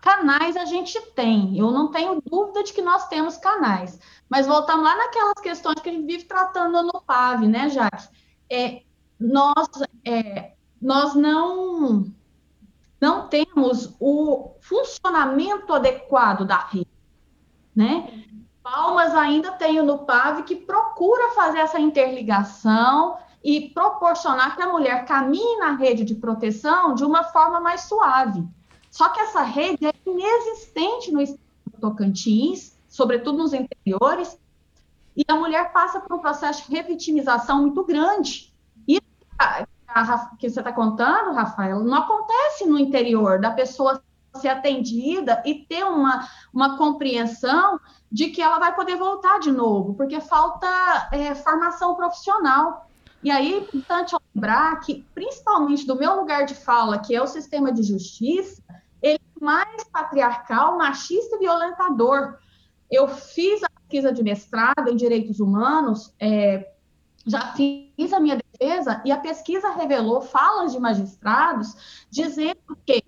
canais 0.00 0.56
a 0.56 0.64
gente 0.64 1.00
tem. 1.12 1.58
Eu 1.58 1.70
não 1.70 1.90
tenho 1.90 2.20
dúvida 2.20 2.62
de 2.62 2.72
que 2.72 2.82
nós 2.82 3.08
temos 3.08 3.36
canais. 3.36 3.98
Mas 4.30 4.46
voltamos 4.46 4.84
lá 4.84 4.96
naquelas 4.96 5.34
questões 5.42 5.80
que 5.80 5.88
a 5.88 5.92
gente 5.92 6.06
vive 6.06 6.24
tratando 6.24 6.80
no 6.84 7.02
PAV, 7.02 7.48
né, 7.48 7.68
Jaque? 7.68 8.08
É, 8.48 8.82
nós, 9.18 9.68
é, 10.06 10.52
nós 10.80 11.16
não, 11.16 12.06
não 13.00 13.28
temos 13.28 13.96
o 13.98 14.52
funcionamento 14.60 15.74
adequado 15.74 16.46
da 16.46 16.58
rede, 16.58 16.86
né? 17.74 18.24
Palmas 18.62 19.12
ainda 19.14 19.50
tem 19.52 19.82
no 19.82 19.98
PAV 19.98 20.44
que 20.44 20.54
procura 20.54 21.32
fazer 21.34 21.58
essa 21.58 21.80
interligação 21.80 23.18
e 23.42 23.70
proporcionar 23.70 24.54
que 24.54 24.62
a 24.62 24.70
mulher 24.70 25.06
caminhe 25.06 25.58
na 25.58 25.72
rede 25.72 26.04
de 26.04 26.14
proteção 26.14 26.94
de 26.94 27.04
uma 27.04 27.24
forma 27.24 27.58
mais 27.58 27.82
suave. 27.82 28.46
Só 28.90 29.08
que 29.08 29.20
essa 29.20 29.42
rede 29.42 29.86
é 29.86 29.92
inexistente 30.06 31.10
no 31.10 31.24
Tocantins, 31.80 32.78
sobretudo 32.90 33.38
nos 33.38 33.54
interiores, 33.54 34.38
e 35.16 35.24
a 35.26 35.34
mulher 35.34 35.72
passa 35.72 36.00
por 36.00 36.16
um 36.16 36.18
processo 36.18 36.68
de 36.68 36.76
revitimização 36.76 37.62
muito 37.62 37.84
grande. 37.84 38.52
E 38.86 39.00
a, 39.38 39.64
a, 39.88 40.36
que 40.36 40.50
você 40.50 40.60
está 40.60 40.72
contando, 40.72 41.32
Rafael, 41.32 41.80
não 41.80 41.94
acontece 41.94 42.66
no 42.66 42.78
interior 42.78 43.40
da 43.40 43.50
pessoa 43.50 44.02
ser 44.34 44.48
atendida 44.48 45.42
e 45.44 45.54
ter 45.54 45.84
uma, 45.84 46.28
uma 46.52 46.76
compreensão 46.76 47.80
de 48.10 48.28
que 48.28 48.42
ela 48.42 48.58
vai 48.58 48.74
poder 48.74 48.96
voltar 48.96 49.38
de 49.38 49.50
novo, 49.50 49.94
porque 49.94 50.20
falta 50.20 50.68
é, 51.12 51.34
formação 51.34 51.94
profissional. 51.94 52.88
E 53.22 53.30
aí 53.30 53.54
é 53.54 53.58
importante 53.58 54.16
lembrar 54.34 54.80
que, 54.80 55.04
principalmente 55.14 55.86
do 55.86 55.96
meu 55.96 56.16
lugar 56.16 56.46
de 56.46 56.54
fala, 56.54 56.98
que 56.98 57.14
é 57.14 57.22
o 57.22 57.26
sistema 57.26 57.72
de 57.72 57.82
justiça, 57.82 58.62
ele 59.02 59.20
é 59.40 59.44
mais 59.44 59.84
patriarcal, 59.92 60.78
machista 60.78 61.36
e 61.36 61.40
violentador. 61.40 62.38
Eu 62.90 63.08
fiz 63.08 63.62
a 63.62 63.68
pesquisa 63.70 64.12
de 64.12 64.22
mestrado 64.22 64.88
em 64.88 64.96
direitos 64.96 65.40
humanos, 65.40 66.14
é, 66.18 66.72
já 67.26 67.52
fiz 67.52 68.12
a 68.12 68.20
minha 68.20 68.36
defesa, 68.36 69.00
e 69.04 69.12
a 69.12 69.18
pesquisa 69.18 69.70
revelou 69.70 70.20
falas 70.20 70.72
de 70.72 70.80
magistrados 70.80 72.06
dizendo 72.10 72.76
que, 72.84 73.04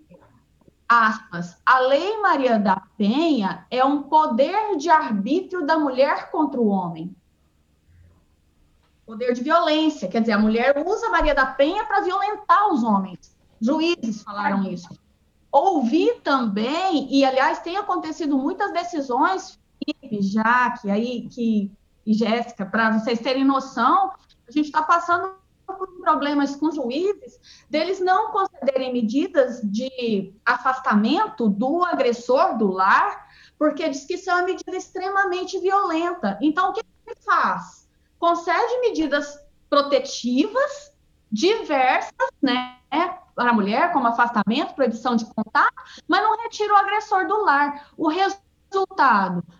aspas, 0.88 1.56
a 1.64 1.80
Lei 1.80 2.20
Maria 2.20 2.58
da 2.58 2.82
Penha 2.96 3.66
é 3.70 3.84
um 3.84 4.04
poder 4.04 4.76
de 4.76 4.88
arbítrio 4.88 5.66
da 5.66 5.78
mulher 5.78 6.30
contra 6.30 6.60
o 6.60 6.68
homem 6.68 7.14
poder 9.12 9.34
de 9.34 9.42
violência. 9.42 10.08
Quer 10.08 10.20
dizer, 10.20 10.32
a 10.32 10.38
mulher 10.38 10.82
usa 10.86 11.10
Maria 11.10 11.34
da 11.34 11.46
Penha 11.46 11.84
para 11.84 12.00
violentar 12.00 12.72
os 12.72 12.82
homens. 12.82 13.36
Juízes 13.60 14.22
falaram 14.22 14.64
isso. 14.64 14.88
Ouvi 15.50 16.20
também, 16.24 17.12
e 17.12 17.24
aliás, 17.24 17.60
tem 17.60 17.76
acontecido 17.76 18.38
muitas 18.38 18.72
decisões, 18.72 19.60
Felipe, 20.12 20.22
Jaque, 20.22 20.90
aí, 20.90 21.28
que, 21.28 21.72
e 22.04 22.12
Jéssica, 22.12 22.66
para 22.66 22.98
vocês 22.98 23.20
terem 23.20 23.44
noção, 23.44 24.12
a 24.46 24.50
gente 24.50 24.66
está 24.66 24.82
passando 24.82 25.34
por 25.66 25.88
problemas 26.02 26.54
com 26.56 26.70
juízes 26.70 27.40
deles 27.70 28.00
não 28.00 28.30
concederem 28.30 28.92
medidas 28.92 29.62
de 29.62 30.34
afastamento 30.44 31.48
do 31.48 31.84
agressor 31.84 32.58
do 32.58 32.70
lar, 32.70 33.26
porque 33.58 33.88
diz 33.88 34.04
que 34.04 34.14
isso 34.14 34.30
é 34.30 34.34
uma 34.34 34.44
medida 34.44 34.76
extremamente 34.76 35.58
violenta. 35.58 36.38
Então, 36.42 36.70
o 36.70 36.72
que 36.72 36.82
ele 37.06 37.16
faz? 37.24 37.82
concede 38.18 38.78
medidas 38.82 39.36
protetivas 39.68 40.92
diversas, 41.28 42.12
né, 42.40 42.78
para 43.34 43.50
a 43.50 43.52
mulher, 43.52 43.92
como 43.92 44.06
afastamento, 44.06 44.74
proibição 44.74 45.16
de 45.16 45.24
contato, 45.24 45.74
mas 46.06 46.22
não 46.22 46.36
retira 46.42 46.72
o 46.72 46.76
agressor 46.76 47.26
do 47.26 47.42
lar. 47.42 47.88
O 47.96 48.08
resultado, 48.08 48.41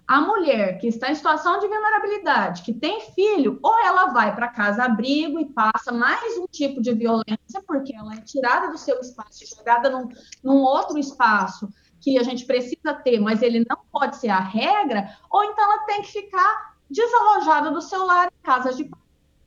a 0.06 0.20
mulher 0.20 0.78
que 0.78 0.86
está 0.86 1.10
em 1.10 1.14
situação 1.14 1.58
de 1.58 1.68
vulnerabilidade, 1.68 2.62
que 2.62 2.72
tem 2.72 3.00
filho, 3.12 3.58
ou 3.62 3.78
ela 3.84 4.06
vai 4.06 4.34
para 4.34 4.48
casa 4.48 4.84
abrigo 4.84 5.38
e 5.40 5.46
passa 5.46 5.92
mais 5.92 6.38
um 6.38 6.46
tipo 6.46 6.80
de 6.80 6.92
violência, 6.92 7.62
porque 7.66 7.94
ela 7.94 8.14
é 8.14 8.20
tirada 8.20 8.70
do 8.70 8.78
seu 8.78 9.00
espaço, 9.00 9.46
jogada 9.46 9.90
num, 9.90 10.08
num 10.42 10.62
outro 10.62 10.98
espaço 10.98 11.68
que 12.00 12.18
a 12.18 12.22
gente 12.22 12.44
precisa 12.44 12.94
ter, 12.94 13.20
mas 13.20 13.42
ele 13.42 13.64
não 13.68 13.78
pode 13.90 14.16
ser 14.16 14.28
a 14.28 14.40
regra, 14.40 15.16
ou 15.30 15.44
então 15.44 15.64
ela 15.64 15.84
tem 15.84 16.02
que 16.02 16.12
ficar 16.12 16.74
desalojada 16.90 17.70
do 17.70 17.80
seu 17.80 18.04
lar 18.04 18.28
em 18.28 18.42
casas 18.42 18.76
de 18.76 18.90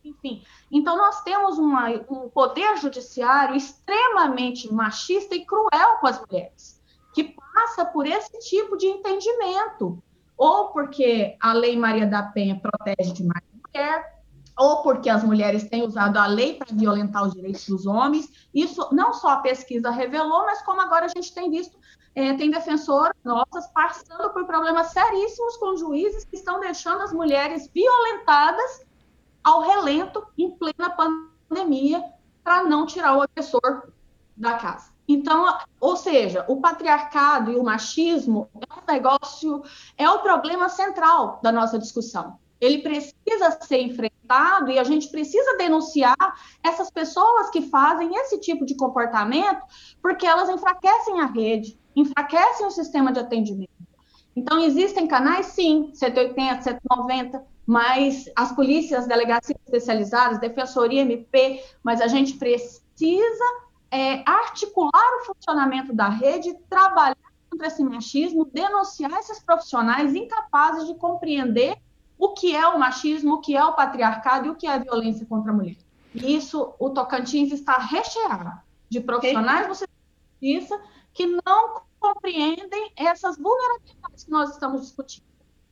enfim. 0.06 0.44
Então, 0.72 0.96
nós 0.96 1.24
temos 1.24 1.58
uma, 1.58 1.90
um 2.10 2.30
poder 2.30 2.78
judiciário 2.78 3.56
extremamente 3.56 4.72
machista 4.72 5.36
e 5.36 5.44
cruel 5.44 5.98
com 6.00 6.08
as 6.08 6.22
mulheres, 6.22 6.75
que 7.16 7.36
passa 7.54 7.86
por 7.86 8.06
esse 8.06 8.38
tipo 8.40 8.78
de 8.78 8.86
entendimento, 8.86 10.04
ou 10.38 10.68
porque 10.68 11.38
a 11.42 11.54
Lei 11.54 11.78
Maria 11.78 12.06
da 12.06 12.22
Penha 12.22 12.60
protege 12.60 13.14
demais 13.14 13.42
a 13.42 13.68
mulher, 13.68 14.16
ou 14.58 14.84
porque 14.84 15.10
as 15.10 15.24
mulheres 15.24 15.68
têm 15.70 15.84
usado 15.84 16.18
a 16.18 16.28
lei 16.28 16.56
para 16.56 16.76
violentar 16.76 17.26
os 17.26 17.34
direitos 17.34 17.68
dos 17.68 17.86
homens. 17.86 18.30
Isso 18.54 18.88
não 18.92 19.14
só 19.14 19.30
a 19.30 19.40
pesquisa 19.40 19.90
revelou, 19.90 20.46
mas 20.46 20.62
como 20.62 20.82
agora 20.82 21.06
a 21.06 21.10
gente 21.10 21.34
tem 21.34 21.50
visto 21.50 21.78
é, 22.16 22.34
tem 22.34 22.50
defensoras 22.50 23.14
nossas 23.26 23.68
passando 23.74 24.32
por 24.32 24.46
problemas 24.46 24.88
seríssimos 24.88 25.58
com 25.58 25.76
juízes 25.76 26.24
que 26.24 26.38
estão 26.38 26.62
deixando 26.62 27.02
as 27.02 27.12
mulheres 27.12 27.70
violentadas 27.74 28.86
ao 29.44 29.62
relento 29.62 30.26
em 30.38 30.50
plena 30.52 30.90
pandemia 30.90 32.02
para 32.42 32.64
não 32.64 32.86
tirar 32.86 33.18
o 33.18 33.22
agressor 33.22 33.90
da 34.36 34.54
casa. 34.54 34.95
Então, 35.08 35.58
ou 35.80 35.96
seja, 35.96 36.46
o 36.48 36.60
patriarcado 36.60 37.52
e 37.52 37.56
o 37.56 37.64
machismo 37.64 38.50
é 38.56 38.74
um 38.74 38.94
negócio, 38.94 39.64
é 39.98 40.10
o 40.10 40.20
problema 40.20 40.68
central 40.68 41.40
da 41.44 41.52
nossa 41.52 41.78
discussão. 41.78 42.38
Ele 42.60 42.80
precisa 42.80 43.52
ser 43.62 43.82
enfrentado 43.82 44.72
e 44.72 44.80
a 44.80 44.84
gente 44.84 45.10
precisa 45.10 45.58
denunciar 45.58 46.16
essas 46.64 46.90
pessoas 46.90 47.50
que 47.50 47.62
fazem 47.64 48.16
esse 48.16 48.40
tipo 48.40 48.66
de 48.66 48.76
comportamento, 48.76 49.62
porque 50.02 50.26
elas 50.26 50.50
enfraquecem 50.50 51.22
a 51.22 51.26
rede, 51.26 51.78
enfraquecem 51.96 52.66
o 52.66 52.72
sistema 52.72 53.12
de 53.12 53.20
atendimento. 53.20 53.70
Então, 54.36 54.60
existem 54.60 55.08
canais, 55.08 55.48
sim, 55.48 55.92
180, 55.94 56.62
190, 56.62 57.46
mas 57.66 58.30
as 58.36 58.52
polícias, 58.52 59.08
delegacias 59.08 59.58
especializadas, 59.66 60.40
defensoria, 60.40 61.02
MP, 61.02 61.64
mas 61.84 62.02
a 62.02 62.08
gente 62.08 62.34
precisa 62.34 63.46
é, 63.96 64.24
articular 64.26 65.22
o 65.22 65.26
funcionamento 65.26 65.94
da 65.94 66.10
rede, 66.10 66.54
trabalhar 66.70 67.16
contra 67.50 67.68
esse 67.68 67.82
machismo, 67.82 68.44
denunciar 68.44 69.14
esses 69.14 69.40
profissionais 69.40 70.14
incapazes 70.14 70.86
de 70.86 70.96
compreender 70.96 71.78
o 72.18 72.34
que 72.34 72.54
é 72.54 72.68
o 72.68 72.78
machismo, 72.78 73.36
o 73.36 73.40
que 73.40 73.56
é 73.56 73.64
o 73.64 73.72
patriarcado 73.72 74.48
e 74.48 74.50
o 74.50 74.56
que 74.56 74.68
é 74.68 74.74
a 74.74 74.80
violência 74.80 75.26
contra 75.26 75.52
a 75.52 75.56
mulher. 75.56 75.78
E 76.14 76.36
isso, 76.36 76.74
o 76.78 76.90
Tocantins 76.90 77.54
está 77.54 77.78
recheado 77.78 78.52
de 78.90 79.00
profissionais 79.00 79.68
do 79.68 79.88
justiça 80.42 80.78
que 81.14 81.26
não 81.46 81.82
compreendem 81.98 82.92
essas 82.98 83.38
vulnerabilidades 83.38 84.26
que 84.26 84.32
nós 84.32 84.50
estamos 84.52 84.82
discutindo. 84.82 85.26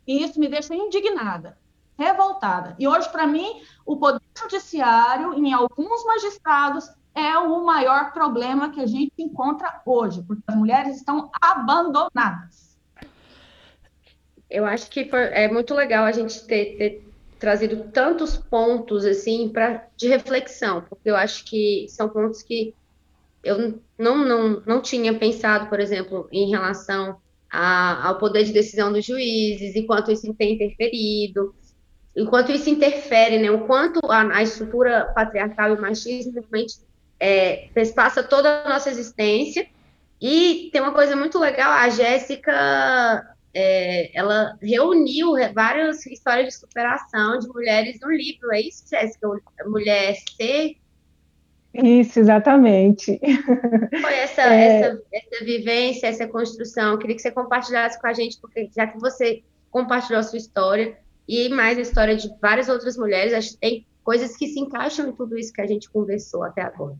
E 0.07 0.23
isso 0.23 0.39
me 0.39 0.47
deixa 0.47 0.73
indignada, 0.73 1.57
revoltada. 1.97 2.73
E 2.79 2.87
hoje, 2.87 3.09
para 3.09 3.27
mim, 3.27 3.61
o 3.85 3.97
Poder 3.97 4.21
Judiciário, 4.37 5.33
em 5.33 5.51
alguns 5.51 6.05
magistrados, 6.05 6.89
é 7.15 7.37
o 7.37 7.65
maior 7.65 8.11
problema 8.11 8.71
que 8.71 8.81
a 8.81 8.85
gente 8.85 9.13
encontra 9.19 9.81
hoje, 9.85 10.23
porque 10.23 10.43
as 10.47 10.55
mulheres 10.55 10.97
estão 10.97 11.29
abandonadas. 11.41 12.77
Eu 14.49 14.65
acho 14.65 14.89
que 14.89 15.09
é 15.11 15.47
muito 15.47 15.73
legal 15.73 16.05
a 16.05 16.11
gente 16.11 16.45
ter, 16.45 16.77
ter 16.77 17.07
trazido 17.39 17.89
tantos 17.91 18.37
pontos 18.37 19.05
assim 19.05 19.49
para 19.49 19.87
de 19.97 20.07
reflexão, 20.07 20.81
porque 20.81 21.09
eu 21.09 21.15
acho 21.15 21.43
que 21.45 21.87
são 21.89 22.09
pontos 22.09 22.41
que 22.41 22.73
eu 23.43 23.79
não, 23.97 24.17
não, 24.17 24.63
não 24.65 24.81
tinha 24.81 25.13
pensado, 25.17 25.67
por 25.67 25.79
exemplo, 25.79 26.27
em 26.31 26.49
relação 26.49 27.17
a, 27.51 28.07
ao 28.07 28.17
poder 28.17 28.45
de 28.45 28.53
decisão 28.53 28.91
dos 28.91 29.05
juízes, 29.05 29.75
enquanto 29.75 30.11
isso 30.11 30.33
tem 30.33 30.53
interferido, 30.53 31.53
enquanto 32.15 32.51
isso 32.51 32.69
interfere, 32.69 33.37
né, 33.39 33.51
o 33.51 33.65
quanto 33.65 33.99
a, 34.09 34.37
a 34.37 34.43
estrutura 34.43 35.11
patriarcal 35.13 35.71
e 35.71 35.75
o 35.75 35.81
machismo 35.81 36.33
realmente 36.33 36.79
é, 37.23 37.69
passa 37.95 38.21
toda 38.21 38.63
a 38.63 38.69
nossa 38.69 38.89
existência. 38.89 39.65
E 40.21 40.69
tem 40.71 40.81
uma 40.81 40.93
coisa 40.93 41.15
muito 41.15 41.39
legal, 41.39 41.71
a 41.71 41.89
Jéssica, 41.89 43.35
é, 43.53 44.17
ela 44.17 44.57
reuniu 44.61 45.33
várias 45.53 46.05
histórias 46.05 46.47
de 46.47 46.59
superação 46.59 47.39
de 47.39 47.47
mulheres 47.47 47.99
no 48.01 48.09
livro, 48.09 48.53
é 48.53 48.61
isso, 48.61 48.83
Jéssica? 48.89 49.27
Mulher 49.65 50.15
Ser 50.37 50.77
isso, 51.73 52.19
exatamente. 52.19 53.19
Foi 53.99 54.13
essa, 54.13 54.43
é... 54.43 54.65
essa, 54.65 55.01
essa 55.11 55.43
vivência, 55.43 56.05
essa 56.05 56.27
construção. 56.27 56.91
Eu 56.91 56.99
queria 56.99 57.15
que 57.15 57.21
você 57.23 57.31
compartilhasse 57.31 57.99
com 57.99 58.05
a 58.05 58.13
gente, 58.13 58.39
porque 58.39 58.69
já 58.75 58.85
que 58.85 58.99
você 58.99 59.41
compartilhou 59.71 60.19
a 60.19 60.23
sua 60.23 60.37
história 60.37 60.95
e 61.27 61.49
mais 61.49 61.79
a 61.79 61.81
história 61.81 62.15
de 62.15 62.29
várias 62.39 62.69
outras 62.69 62.95
mulheres, 62.95 63.33
acho 63.33 63.53
que 63.53 63.57
tem 63.57 63.87
coisas 64.03 64.37
que 64.37 64.47
se 64.49 64.59
encaixam 64.59 65.09
em 65.09 65.13
tudo 65.13 65.35
isso 65.35 65.51
que 65.51 65.61
a 65.61 65.67
gente 65.67 65.89
conversou 65.89 66.43
até 66.43 66.61
agora. 66.61 66.95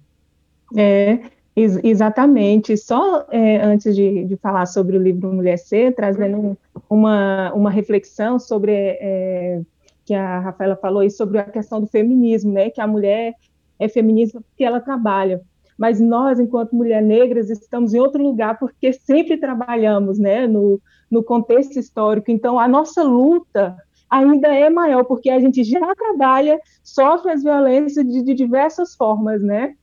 É, 0.76 1.20
ex 1.56 1.80
exatamente. 1.84 2.76
Só 2.78 3.26
é, 3.32 3.62
antes 3.62 3.96
de, 3.96 4.26
de 4.26 4.36
falar 4.38 4.66
sobre 4.66 4.98
o 4.98 5.02
livro 5.02 5.32
Mulher 5.32 5.58
Ser, 5.58 5.94
trazendo 5.96 6.58
uma, 6.90 7.54
uma 7.54 7.70
reflexão 7.70 8.40
sobre 8.40 8.72
é, 8.74 9.62
que 10.06 10.14
a 10.14 10.40
Rafaela 10.40 10.76
falou 10.76 11.02
aí 11.02 11.10
sobre 11.10 11.38
a 11.40 11.44
questão 11.44 11.80
do 11.80 11.88
feminismo, 11.88 12.52
né? 12.54 12.70
Que 12.70 12.82
a 12.82 12.88
mulher 12.88 13.36
é 13.80 13.88
feminista 13.88 14.42
porque 14.42 14.64
ela 14.64 14.80
trabalha. 14.80 15.42
Mas 15.78 16.00
nós, 16.00 16.40
enquanto 16.40 16.76
mulheres 16.76 17.08
negras, 17.08 17.50
estamos 17.50 17.94
em 17.94 18.00
outro 18.00 18.22
lugar 18.22 18.60
porque 18.60 18.94
sempre 18.94 19.38
trabalhamos 19.38 20.20
né, 20.20 20.48
no, 20.48 20.80
no 21.10 21.24
contexto 21.24 21.78
histórico. 21.80 22.30
Então, 22.30 22.60
a 22.60 22.68
nossa 22.68 23.04
luta 23.04 23.76
ainda 24.10 24.48
é 24.48 24.70
maior, 24.70 25.04
porque 25.04 25.30
a 25.30 25.40
gente 25.40 25.64
já 25.64 25.96
trabalha, 25.96 26.60
sofre 26.84 27.32
as 27.32 27.44
violências 27.44 28.06
de, 28.06 28.22
de 28.22 28.34
diversas 28.36 28.96
formas, 28.96 29.42
né? 29.42 29.76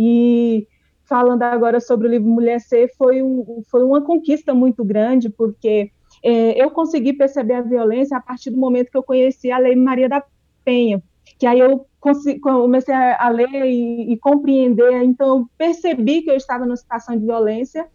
E 0.00 0.68
falando 1.02 1.42
agora 1.42 1.80
sobre 1.80 2.06
o 2.06 2.10
livro 2.10 2.28
Mulher 2.28 2.60
Ser, 2.60 2.88
foi, 2.96 3.20
um, 3.20 3.62
foi 3.68 3.82
uma 3.82 4.00
conquista 4.00 4.54
muito 4.54 4.84
grande, 4.84 5.28
porque 5.28 5.90
é, 6.22 6.62
eu 6.62 6.70
consegui 6.70 7.12
perceber 7.12 7.54
a 7.54 7.62
violência 7.62 8.16
a 8.16 8.20
partir 8.20 8.50
do 8.50 8.58
momento 8.58 8.92
que 8.92 8.96
eu 8.96 9.02
conheci 9.02 9.50
a 9.50 9.58
Lei 9.58 9.74
Maria 9.74 10.08
da 10.08 10.22
Penha, 10.64 11.02
que 11.36 11.46
aí 11.46 11.58
eu 11.58 11.84
comecei 12.40 12.94
a, 12.94 13.28
ler 13.30 13.48
e, 13.64 14.12
e, 14.12 14.16
compreender, 14.18 15.02
então 15.02 15.38
eu 15.38 15.46
percebi 15.58 16.22
que 16.22 16.30
eu 16.30 16.36
estava 16.36 16.64
numa 16.64 16.76
situação 16.76 17.18
de 17.18 17.24
violência, 17.24 17.88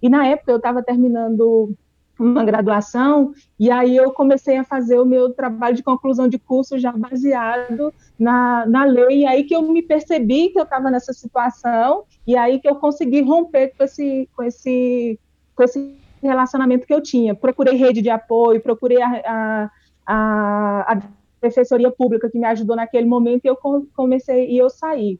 e 0.00 0.08
na 0.08 0.26
época 0.26 0.52
eu 0.52 0.58
estava 0.58 0.84
terminando 0.84 1.74
uma 2.18 2.44
graduação, 2.44 3.32
e 3.58 3.70
aí 3.70 3.96
eu 3.96 4.12
comecei 4.12 4.56
a 4.56 4.64
fazer 4.64 4.98
o 4.98 5.04
meu 5.04 5.32
trabalho 5.32 5.74
de 5.74 5.82
conclusão 5.82 6.28
de 6.28 6.38
curso 6.38 6.78
já 6.78 6.92
baseado 6.92 7.92
na, 8.18 8.64
na 8.66 8.84
lei, 8.84 9.20
e 9.20 9.26
aí 9.26 9.44
que 9.44 9.54
eu 9.54 9.62
me 9.62 9.82
percebi 9.82 10.50
que 10.50 10.58
eu 10.58 10.64
estava 10.64 10.90
nessa 10.90 11.12
situação, 11.12 12.04
e 12.26 12.36
aí 12.36 12.60
que 12.60 12.68
eu 12.68 12.76
consegui 12.76 13.22
romper 13.22 13.72
com 13.76 13.84
esse, 13.84 14.28
com 14.36 14.42
esse, 14.42 15.18
com 15.54 15.62
esse 15.62 15.96
relacionamento 16.22 16.86
que 16.86 16.94
eu 16.94 17.02
tinha. 17.02 17.34
Procurei 17.34 17.76
rede 17.76 18.00
de 18.00 18.10
apoio, 18.10 18.60
procurei 18.60 19.02
a, 19.02 19.08
a, 19.08 19.70
a, 20.06 20.92
a 20.92 21.02
defensoria 21.40 21.90
pública 21.90 22.30
que 22.30 22.38
me 22.38 22.46
ajudou 22.46 22.76
naquele 22.76 23.06
momento 23.06 23.44
e 23.44 23.48
eu 23.48 23.58
comecei 23.94 24.50
e 24.50 24.58
eu 24.58 24.70
saí. 24.70 25.18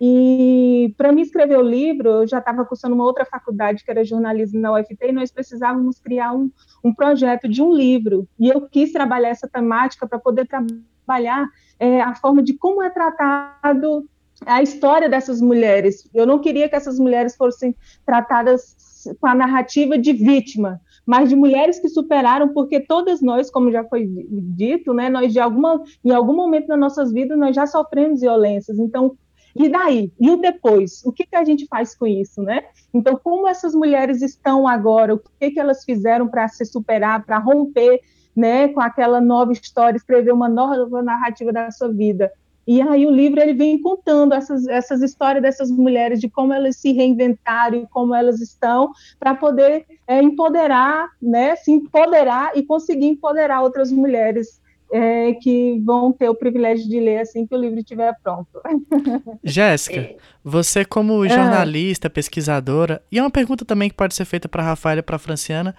E 0.00 0.92
para 0.96 1.12
me 1.12 1.22
escrever 1.22 1.56
o 1.56 1.62
livro, 1.62 2.08
eu 2.08 2.26
já 2.26 2.38
estava 2.38 2.64
cursando 2.64 2.94
uma 2.94 3.04
outra 3.04 3.24
faculdade, 3.24 3.84
que 3.84 3.90
era 3.90 4.04
jornalismo 4.04 4.60
na 4.60 4.72
UFT, 4.72 4.96
e 5.00 5.12
nós 5.12 5.30
precisávamos 5.30 6.00
criar 6.00 6.32
um, 6.32 6.50
um 6.84 6.92
projeto 6.92 7.48
de 7.48 7.62
um 7.62 7.72
livro. 7.72 8.28
E 8.38 8.48
eu 8.48 8.62
quis 8.68 8.92
trabalhar 8.92 9.28
essa 9.28 9.48
temática 9.48 10.06
para 10.06 10.18
poder 10.18 10.46
trabalhar 10.46 11.48
é, 11.78 12.00
a 12.00 12.14
forma 12.14 12.42
de 12.42 12.54
como 12.54 12.82
é 12.82 12.90
tratado 12.90 14.08
a 14.44 14.62
história 14.62 15.08
dessas 15.08 15.40
mulheres. 15.40 16.08
Eu 16.12 16.26
não 16.26 16.40
queria 16.40 16.68
que 16.68 16.74
essas 16.74 16.98
mulheres 16.98 17.36
fossem 17.36 17.74
tratadas 18.04 19.04
com 19.20 19.26
a 19.26 19.34
narrativa 19.34 19.98
de 19.98 20.12
vítima, 20.12 20.80
mas 21.06 21.28
de 21.28 21.36
mulheres 21.36 21.78
que 21.78 21.88
superaram, 21.88 22.48
porque 22.48 22.80
todas 22.80 23.20
nós, 23.20 23.50
como 23.50 23.70
já 23.70 23.84
foi 23.84 24.08
dito, 24.30 24.94
né, 24.94 25.10
nós 25.10 25.32
de 25.32 25.38
alguma, 25.38 25.82
em 26.04 26.10
algum 26.10 26.34
momento 26.34 26.68
das 26.68 26.78
nossas 26.78 27.12
vidas 27.12 27.38
nós 27.38 27.54
já 27.54 27.66
sofremos 27.66 28.20
violências. 28.20 28.78
Então, 28.78 29.16
e 29.54 29.68
daí? 29.68 30.12
E 30.18 30.30
o 30.30 30.36
depois? 30.36 31.04
O 31.04 31.12
que, 31.12 31.24
que 31.24 31.36
a 31.36 31.44
gente 31.44 31.66
faz 31.66 31.94
com 31.94 32.06
isso, 32.06 32.42
né? 32.42 32.64
Então, 32.92 33.18
como 33.22 33.48
essas 33.48 33.74
mulheres 33.74 34.20
estão 34.20 34.66
agora? 34.66 35.14
O 35.14 35.20
que, 35.38 35.52
que 35.52 35.60
elas 35.60 35.84
fizeram 35.84 36.26
para 36.26 36.48
se 36.48 36.64
superar, 36.64 37.24
para 37.24 37.38
romper, 37.38 38.00
né, 38.34 38.68
com 38.68 38.80
aquela 38.80 39.20
nova 39.20 39.52
história, 39.52 39.96
escrever 39.96 40.32
uma 40.32 40.48
nova 40.48 41.02
narrativa 41.02 41.52
da 41.52 41.70
sua 41.70 41.92
vida? 41.92 42.32
E 42.66 42.80
aí 42.80 43.06
o 43.06 43.10
livro 43.10 43.40
ele 43.40 43.52
vem 43.52 43.80
contando 43.80 44.32
essas, 44.32 44.66
essas 44.66 45.02
histórias 45.02 45.42
dessas 45.42 45.70
mulheres, 45.70 46.18
de 46.18 46.30
como 46.30 46.52
elas 46.52 46.76
se 46.76 46.92
reinventaram 46.92 47.86
como 47.90 48.14
elas 48.14 48.40
estão, 48.40 48.90
para 49.20 49.34
poder 49.34 49.86
é, 50.06 50.22
empoderar, 50.22 51.10
né, 51.20 51.54
se 51.56 51.70
empoderar 51.70 52.56
e 52.56 52.62
conseguir 52.62 53.06
empoderar 53.06 53.62
outras 53.62 53.92
mulheres 53.92 54.60
é, 54.94 55.34
que 55.34 55.80
vão 55.84 56.12
ter 56.12 56.28
o 56.28 56.36
privilégio 56.36 56.88
de 56.88 57.00
ler 57.00 57.18
assim 57.18 57.44
que 57.44 57.52
o 57.52 57.58
livro 57.60 57.80
estiver 57.80 58.14
pronto. 58.22 58.60
Jéssica, 59.42 60.14
você 60.42 60.84
como 60.84 61.20
ah. 61.20 61.28
jornalista, 61.28 62.08
pesquisadora, 62.08 63.02
e 63.10 63.18
é 63.18 63.22
uma 63.22 63.30
pergunta 63.30 63.64
também 63.64 63.88
que 63.88 63.96
pode 63.96 64.14
ser 64.14 64.24
feita 64.24 64.48
para 64.48 64.62
a 64.62 64.66
Rafaela 64.66 65.00
e 65.00 65.02
para 65.02 65.16
a 65.16 65.18
Franciana, 65.18 65.74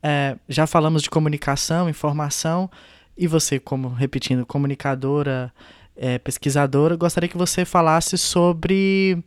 é, 0.00 0.36
já 0.48 0.68
falamos 0.68 1.02
de 1.02 1.10
comunicação, 1.10 1.88
informação, 1.88 2.70
e 3.18 3.26
você 3.26 3.58
como, 3.58 3.88
repetindo, 3.88 4.46
comunicadora, 4.46 5.52
é, 5.96 6.18
pesquisadora, 6.20 6.94
gostaria 6.94 7.28
que 7.28 7.36
você 7.36 7.64
falasse 7.64 8.16
sobre. 8.16 9.18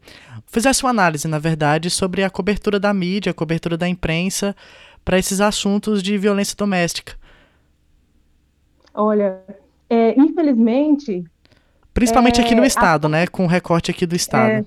fizesse 0.48 0.84
uma 0.84 0.89
análise, 0.89 1.28
na 1.28 1.38
verdade, 1.38 1.89
sobre 1.89 2.24
a 2.24 2.30
cobertura 2.30 2.80
da 2.80 2.94
mídia, 2.94 3.32
a 3.32 3.34
cobertura 3.34 3.76
da 3.76 3.89
imprensa 3.89 4.56
para 5.04 5.20
esses 5.20 5.41
assuntos 5.41 6.02
de 6.02 6.18
violência 6.18 6.56
doméstica. 6.56 7.22
Olha, 8.94 9.41
é, 9.89 10.20
infelizmente. 10.20 11.24
Principalmente 11.94 12.41
é, 12.41 12.44
aqui 12.44 12.56
no 12.56 12.66
estado, 12.66 13.06
a... 13.06 13.10
né? 13.10 13.28
Com 13.28 13.46
o 13.46 13.48
recorte 13.48 13.91
aqui 13.91 14.06
do 14.06 14.16
estado. 14.16 14.52
É, 14.52 14.66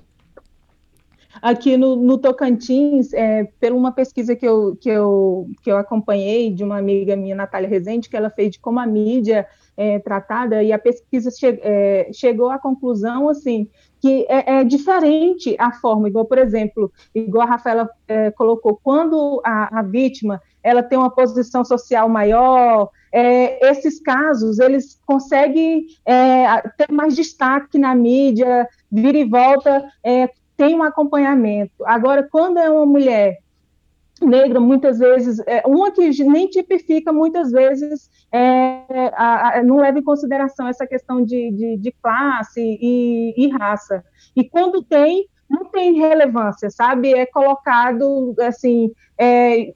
aqui 1.41 1.77
no, 1.77 1.95
no 1.95 2.17
Tocantins, 2.17 3.13
é, 3.13 3.45
por 3.59 3.71
uma 3.71 3.91
pesquisa 3.91 4.35
que 4.35 4.47
eu, 4.47 4.75
que, 4.79 4.89
eu, 4.89 5.49
que 5.61 5.71
eu 5.71 5.77
acompanhei 5.77 6.51
de 6.51 6.63
uma 6.63 6.77
amiga 6.77 7.15
minha, 7.15 7.35
Natália 7.35 7.69
Rezende, 7.69 8.09
que 8.09 8.17
ela 8.17 8.29
fez 8.29 8.51
de 8.51 8.59
como 8.59 8.79
a 8.79 8.85
mídia 8.85 9.47
é, 9.75 9.99
tratada, 9.99 10.63
e 10.63 10.71
a 10.73 10.79
pesquisa 10.79 11.29
che 11.31 11.59
é, 11.61 12.09
chegou 12.11 12.49
à 12.49 12.57
conclusão, 12.57 13.29
assim, 13.29 13.69
que 13.99 14.25
é, 14.29 14.59
é, 14.59 14.63
diferente 14.63 15.55
a 15.59 15.71
forma, 15.71 16.07
igual, 16.07 16.25
por 16.25 16.37
exemplo, 16.37 16.91
igual 17.13 17.47
a 17.47 17.51
Rafaela 17.51 17.89
é, 18.07 18.31
colocou, 18.31 18.79
quando 18.81 19.41
a, 19.43 19.79
a, 19.79 19.81
vítima, 19.81 20.41
ela 20.63 20.83
tem 20.83 20.97
uma 20.97 21.09
posição 21.09 21.65
social 21.65 22.07
maior, 22.07 22.89
é, 23.11 23.69
esses 23.69 23.99
casos, 23.99 24.59
eles 24.59 24.99
conseguem 25.05 25.87
é, 26.05 26.61
ter 26.77 26.91
mais 26.91 27.15
destaque 27.15 27.77
na 27.77 27.95
mídia, 27.95 28.67
vira 28.91 29.17
e 29.17 29.25
volta, 29.25 29.85
tem 30.55 30.75
um 30.75 30.83
acompanhamento. 30.83 31.85
Agora, 31.85 32.27
quando 32.29 32.57
é 32.57 32.69
uma 32.69 32.85
mulher 32.85 33.37
negra, 34.21 34.59
muitas 34.59 34.99
vezes, 34.99 35.39
é, 35.45 35.61
uma 35.65 35.91
que 35.91 36.09
nem 36.23 36.47
tipifica, 36.47 37.13
muitas 37.13 37.51
vezes, 37.51 38.09
é, 38.31 39.11
a, 39.13 39.59
a, 39.59 39.63
não 39.63 39.77
leva 39.77 39.99
em 39.99 40.03
consideração 40.03 40.67
essa 40.67 40.85
questão 40.85 41.23
de, 41.23 41.51
de, 41.51 41.77
de 41.77 41.91
classe 41.91 42.61
e, 42.61 43.33
e, 43.37 43.49
raça. 43.49 44.03
E 44.35 44.47
quando 44.47 44.83
tem, 44.83 45.27
não 45.49 45.65
tem 45.65 45.93
relevância, 45.93 46.69
sabe? 46.69 47.13
É 47.13 47.25
colocado, 47.25 48.35
assim, 48.41 48.91
é, 49.17 49.73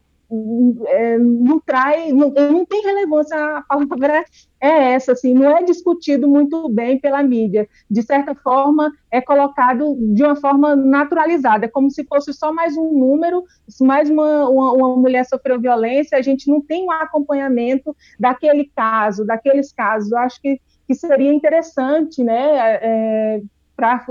é, 0.88 1.18
não 1.18 1.60
traz, 1.60 2.14
não, 2.14 2.30
não, 2.30 2.66
tem 2.66 2.82
relevância, 2.82 3.38
a 3.38 3.62
palavra 3.64 4.24
é 4.62 4.94
essa, 4.94 5.12
assim, 5.12 5.34
não 5.34 5.58
é 5.58 5.64
discutido 5.64 6.28
muito 6.28 6.70
bem 6.70 7.00
pela 7.00 7.22
mídia. 7.22 7.68
De 7.90 8.02
certa 8.02 8.34
forma, 8.36 8.92
é 9.12 9.20
colocado 9.20 9.98
de 10.14 10.24
uma 10.24 10.36
forma 10.36 10.76
naturalizada, 10.76 11.68
como 11.68 11.92
se 11.92 12.06
fosse 12.06 12.34
só 12.34 12.54
mais 12.54 12.78
um 12.78 12.98
número, 12.98 13.44
mais 13.82 14.10
uma, 14.10 14.48
uma, 14.50 14.74
uma 14.74 14.96
mulher 14.98 15.26
sofreu 15.26 15.60
violência, 15.60 16.18
a 16.18 16.22
gente 16.22 16.50
não 16.50 16.62
tem 16.62 16.86
um 16.86 16.92
acompanhamento 16.92 17.96
daquele 18.20 18.72
caso, 18.76 19.26
daqueles 19.26 19.74
casos. 19.74 20.12
Eu 20.12 20.18
acho 20.20 20.42
que, 20.42 20.62
que 20.88 20.96
seria 20.96 21.34
interessante, 21.34 22.24
né, 22.24 22.80
é, 22.82 23.42
para 23.82 24.06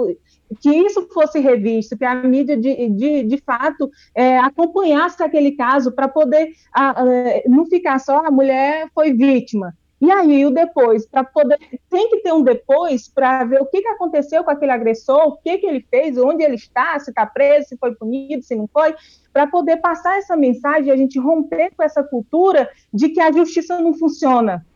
que 0.61 0.69
isso 0.69 1.07
fosse 1.15 1.39
revisto, 1.39 1.97
que 1.97 2.05
a 2.05 2.15
mídia 2.17 2.57
de, 2.57 2.89
de, 2.89 3.23
de 3.23 3.37
fato 3.39 3.89
é, 4.13 4.37
acompanhasse 4.39 5.23
aquele 5.23 5.53
caso 5.53 5.93
para 5.93 6.09
poder 6.09 6.49
a, 6.75 7.01
a, 7.01 7.05
não 7.47 7.67
ficar 7.67 8.01
só 8.01 8.27
a 8.27 8.31
mulher 8.33 8.89
foi 8.93 9.13
vítima. 9.13 9.73
E 10.01 10.11
aí 10.11 10.47
o 10.47 10.51
depois, 10.51 11.07
para 11.07 11.23
poder 11.23 11.59
tem 11.91 12.09
que 12.09 12.21
ter 12.23 12.33
um 12.33 12.43
depois 12.43 13.07
para 13.07 13.45
ver 13.45 13.61
o 13.61 13.67
que, 13.67 13.83
que 13.83 13.89
aconteceu 13.89 14.43
com 14.43 14.51
aquele 14.51 14.73
agressor, 14.73 15.29
o 15.29 15.37
que, 15.37 15.59
que 15.59 15.67
ele 15.67 15.87
fez, 15.89 16.17
onde 16.17 16.43
ele 16.43 16.55
está, 16.55 16.99
se 16.99 17.11
está 17.11 17.27
preso, 17.27 17.69
se 17.69 17.77
foi 17.77 17.95
punido, 17.95 18.43
se 18.43 18.57
não 18.57 18.67
foi, 18.67 18.95
para 19.33 19.47
poder 19.47 19.77
passar 19.77 20.17
essa 20.17 20.37
mensagem 20.37 20.91
a 20.91 20.97
gente 20.97 21.19
romper 21.19 21.71
com 21.77 21.83
essa 21.83 22.03
cultura 22.03 22.69
de 22.93 23.11
que 23.11 23.21
a 23.21 23.31
justiça 23.31 23.79
não 23.79 23.93
funciona, 23.93 24.67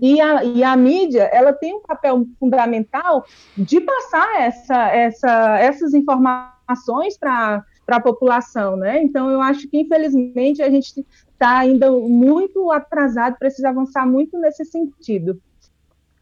e 0.00 0.20
a, 0.20 0.44
e 0.44 0.62
a 0.62 0.76
mídia, 0.76 1.22
ela 1.32 1.52
tem 1.52 1.74
um 1.74 1.80
papel 1.80 2.26
fundamental 2.38 3.24
de 3.56 3.80
passar 3.80 4.40
essa, 4.40 4.88
essa, 4.88 5.58
essas 5.58 5.94
informações 5.94 7.18
para 7.18 7.64
a 7.88 8.00
população, 8.00 8.76
né? 8.76 9.02
Então, 9.02 9.30
eu 9.30 9.40
acho 9.40 9.68
que, 9.68 9.78
infelizmente, 9.78 10.62
a 10.62 10.70
gente 10.70 11.04
está 11.32 11.58
ainda 11.58 11.90
muito 11.90 12.70
atrasado, 12.70 13.38
precisa 13.38 13.70
avançar 13.70 14.06
muito 14.06 14.38
nesse 14.38 14.64
sentido. 14.66 15.40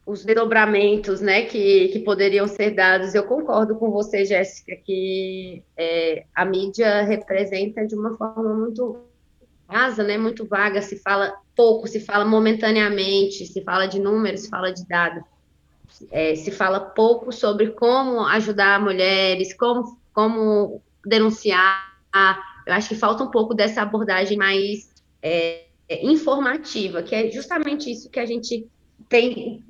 Os 0.05 0.25
desdobramentos, 0.25 1.21
né, 1.21 1.43
que, 1.43 1.89
que 1.89 1.99
poderiam 1.99 2.47
ser 2.47 2.71
dados, 2.71 3.13
eu 3.13 3.23
concordo 3.25 3.75
com 3.75 3.91
você, 3.91 4.25
Jéssica, 4.25 4.75
que 4.83 5.61
é, 5.77 6.23
a 6.33 6.43
mídia 6.45 7.03
representa 7.03 7.85
de 7.85 7.93
uma 7.93 8.17
forma 8.17 8.55
muito 8.55 9.08
rasa, 9.69 10.03
né, 10.03 10.17
muito 10.17 10.45
vaga, 10.45 10.81
se 10.81 10.97
fala 10.97 11.33
pouco, 11.55 11.87
se 11.87 11.99
fala 11.99 12.25
momentaneamente, 12.25 13.45
se 13.45 13.61
fala 13.63 13.85
de 13.85 13.99
números, 13.99 14.41
se 14.41 14.49
fala 14.49 14.71
de 14.71 14.85
dados, 14.87 15.23
é, 16.11 16.35
se 16.35 16.51
fala 16.51 16.79
pouco 16.79 17.31
sobre 17.31 17.71
como 17.71 18.25
ajudar 18.25 18.81
mulheres, 18.81 19.53
como, 19.53 19.97
como 20.13 20.81
denunciar. 21.05 21.87
Eu 22.65 22.73
acho 22.73 22.89
que 22.89 22.95
falta 22.95 23.23
um 23.23 23.31
pouco 23.31 23.53
dessa 23.53 23.81
abordagem 23.81 24.37
mais 24.37 24.89
é, 25.21 25.63
informativa, 26.01 27.03
que 27.03 27.13
é 27.13 27.29
justamente 27.31 27.91
isso 27.91 28.09
que 28.09 28.19
a 28.19 28.25
gente 28.25 28.67
tem 29.07 29.63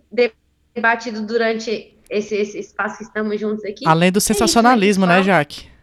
debatido 0.74 1.26
durante 1.26 1.98
esse, 2.10 2.36
esse 2.36 2.60
espaço 2.60 2.98
que 2.98 3.04
estamos 3.04 3.40
juntos 3.40 3.64
aqui. 3.66 3.88
Além 3.88 4.12
do 4.12 4.22
sensacionalismo, 4.22 5.06
é 5.06 5.08
isso, 5.08 5.18
né 5.18 5.24
Jaque? 5.24 5.79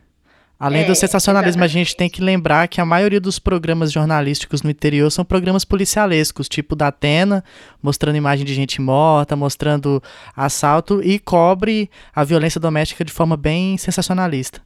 Além 0.59 0.83
é, 0.83 0.87
do 0.87 0.95
sensacionalismo, 0.95 1.63
exatamente. 1.63 1.71
a 1.71 1.85
gente 1.85 1.97
tem 1.97 2.09
que 2.09 2.23
lembrar 2.23 2.67
que 2.67 2.81
a 2.81 2.85
maioria 2.85 3.21
dos 3.21 3.39
programas 3.39 3.93
jornalísticos 3.93 4.63
no 4.63 4.71
interior 4.71 5.11
são 5.11 5.25
programas 5.25 5.65
policialescos, 5.67 6.49
tipo 6.49 6.75
da 6.75 6.89
Atena, 6.89 7.45
mostrando 7.83 8.17
imagem 8.17 8.47
de 8.47 8.55
gente 8.55 8.81
morta, 8.81 9.37
mostrando 9.37 10.03
assalto 10.35 11.03
e 11.03 11.19
cobre 11.19 11.91
a 12.15 12.25
violência 12.25 12.59
doméstica 12.59 13.05
de 13.05 13.13
forma 13.13 13.37
bem 13.37 13.77
sensacionalista. 13.77 14.63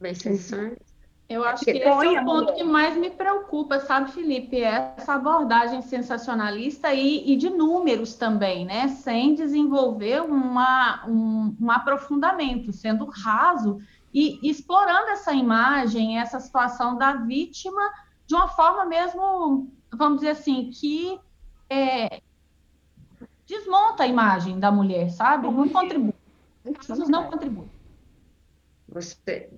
Bem 0.00 0.12
sensacionalista. 0.12 0.96
Eu 1.28 1.42
acho 1.44 1.64
que 1.64 1.72
esse 1.72 1.82
é 1.82 2.20
o 2.20 2.24
ponto 2.24 2.54
que 2.54 2.62
mais 2.62 2.96
me 2.96 3.10
preocupa, 3.10 3.80
sabe, 3.80 4.12
Felipe? 4.12 4.62
É 4.62 4.94
essa 4.96 5.14
abordagem 5.14 5.82
sensacionalista 5.82 6.94
e, 6.94 7.32
e 7.32 7.36
de 7.36 7.50
números 7.50 8.14
também, 8.14 8.64
né? 8.64 8.86
Sem 8.88 9.34
desenvolver 9.34 10.22
uma, 10.22 11.04
um, 11.08 11.56
um 11.60 11.70
aprofundamento, 11.70 12.72
sendo 12.72 13.06
raso 13.06 13.80
e 14.16 14.40
explorando 14.42 15.10
essa 15.10 15.34
imagem, 15.34 16.18
essa 16.18 16.40
situação 16.40 16.96
da 16.96 17.12
vítima 17.16 17.82
de 18.26 18.34
uma 18.34 18.48
forma 18.48 18.86
mesmo, 18.86 19.70
vamos 19.92 20.20
dizer 20.20 20.30
assim, 20.30 20.70
que 20.70 21.20
é, 21.68 22.22
desmonta 23.46 24.04
a 24.04 24.06
imagem 24.06 24.58
da 24.58 24.72
mulher, 24.72 25.10
sabe? 25.10 25.46
Não 25.50 25.68
contribui. 25.68 26.14
Não 27.10 27.24
contribui. 27.24 27.66
Você, 28.88 29.50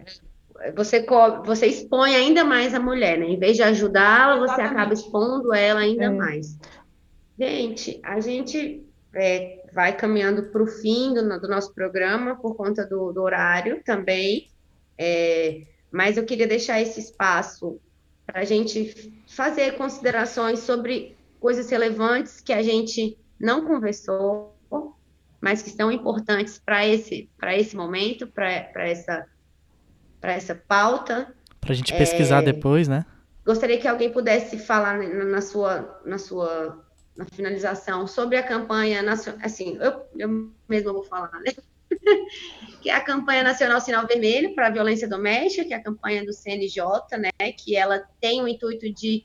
você, 0.75 1.07
você 1.45 1.67
expõe 1.69 2.17
ainda 2.17 2.45
mais 2.45 2.75
a 2.75 2.81
mulher, 2.81 3.17
né? 3.17 3.27
Em 3.27 3.39
vez 3.39 3.57
de 3.57 3.63
ajudá-la, 3.63 4.41
você 4.41 4.61
acaba 4.61 4.93
expondo 4.93 5.55
ela 5.55 5.79
ainda 5.79 6.07
é. 6.07 6.11
mais. 6.11 6.59
Gente, 7.39 8.01
a 8.03 8.19
gente 8.19 8.85
é, 9.15 9.68
vai 9.73 9.97
caminhando 9.97 10.45
para 10.45 10.63
o 10.63 10.67
fim 10.67 11.15
do, 11.15 11.41
do, 11.41 11.49
nosso 11.49 11.75
programa 11.75 12.37
por 12.37 12.55
conta 12.55 12.87
do, 12.87 13.13
do 13.13 13.23
horário 13.23 13.83
também, 13.85 14.49
é, 14.97 15.63
mas 15.91 16.17
eu 16.17 16.25
queria 16.25 16.47
deixar 16.47 16.81
esse 16.81 17.01
espaço 17.01 17.81
para 18.27 18.41
a 18.41 18.45
gente 18.45 19.23
fazer 19.27 19.77
considerações 19.77 20.61
sobre 20.61 21.17
coisas 21.41 21.71
relevantes 21.71 22.41
que 22.41 22.53
a 22.53 22.63
gente 22.63 23.17
não 23.41 23.65
conversou, 23.65 24.55
mas 25.41 25.63
que 25.63 25.71
são 25.71 25.91
importantes 25.91 26.59
para 26.59 26.87
esse, 26.87 27.31
esse 27.55 27.77
momento, 27.77 28.27
para 28.27 28.89
essa, 28.89 29.27
essa 30.21 30.55
pauta. 30.55 31.33
Para 31.61 31.73
a 31.73 31.75
gente 31.75 31.97
pesquisar 31.97 32.43
é, 32.43 32.53
depois, 32.53 32.89
né? 32.89 33.07
Gostaria 33.47 33.79
que 33.79 33.89
alguém 33.89 34.13
pudesse 34.13 34.59
falar 34.59 34.99
na, 34.99 35.25
na 35.25 35.41
sua, 35.41 36.01
na 36.05 36.19
sua 36.19 36.85
na 37.19 37.25
finalização 37.25 38.07
sobre 38.07 38.37
a 38.37 38.43
campanha 38.45 39.03
nacional, 39.03 39.41
assim, 39.43 39.77
eu, 39.81 40.07
eu 40.17 40.53
mesma 40.69 40.93
vou 40.93 41.03
falar, 41.03 41.33
né? 41.41 41.53
que 42.81 42.89
é 42.89 42.95
a 42.95 43.01
campanha 43.01 43.43
nacional 43.43 43.81
Sinal 43.81 44.07
Vermelho 44.07 44.55
para 44.55 44.69
a 44.69 44.71
Violência 44.71 45.09
Doméstica, 45.09 45.65
que 45.65 45.75
é 45.75 45.77
a 45.77 45.83
campanha 45.83 46.25
do 46.25 46.33
CNJ, 46.33 46.81
né? 47.19 47.31
Que 47.53 47.75
ela 47.75 48.09
tem 48.21 48.41
o 48.41 48.47
intuito 48.47 48.89
de 48.95 49.25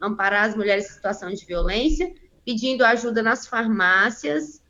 amparar 0.00 0.48
as 0.48 0.56
mulheres 0.56 0.86
em 0.86 0.92
situação 0.92 1.30
de 1.30 1.46
violência, 1.46 2.12
pedindo 2.44 2.84
ajuda 2.84 3.22
nas 3.22 3.46
farmácias 3.46 4.60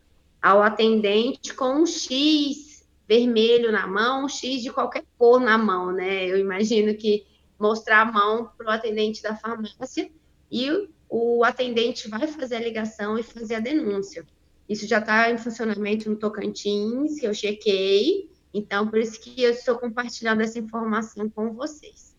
ao 0.43 0.63
atendente 0.63 1.55
com 1.55 1.77
um 1.77 1.87
X 1.87 2.87
vermelho 3.09 3.73
na 3.73 3.87
mão, 3.87 4.27
um 4.27 4.29
X 4.29 4.63
de 4.63 4.71
qualquer 4.71 5.05
cor 5.17 5.41
na 5.41 5.57
mão, 5.57 5.93
né? 5.93 6.27
Eu 6.27 6.37
imagino 6.37 6.95
que 6.95 7.27
mostrar 7.59 8.03
a 8.03 8.13
mão 8.13 8.51
para 8.59 8.67
o 8.67 8.71
atendente 8.71 9.23
da 9.23 9.35
farmácia 9.35 10.11
e 10.53 10.91
o 11.11 11.43
atendente 11.43 12.09
vai 12.09 12.27
fazer 12.29 12.57
a 12.57 12.61
ligação 12.61 13.19
e 13.19 13.23
fazer 13.23 13.57
a 13.57 13.61
denúncia. 13.61 14.25
Isso 14.69 14.87
já 14.87 14.99
está 14.99 15.29
em 15.31 15.37
funcionamento 15.37 16.09
no 16.09 16.15
Tocantins, 16.15 17.21
eu 17.21 17.35
chequei, 17.35 18.31
então 18.55 18.87
por 18.87 19.01
isso 19.01 19.21
que 19.21 19.43
eu 19.43 19.51
estou 19.51 19.77
compartilhando 19.77 20.43
essa 20.43 20.61
informação 20.61 21.29
com 21.29 21.53
vocês. 21.53 22.15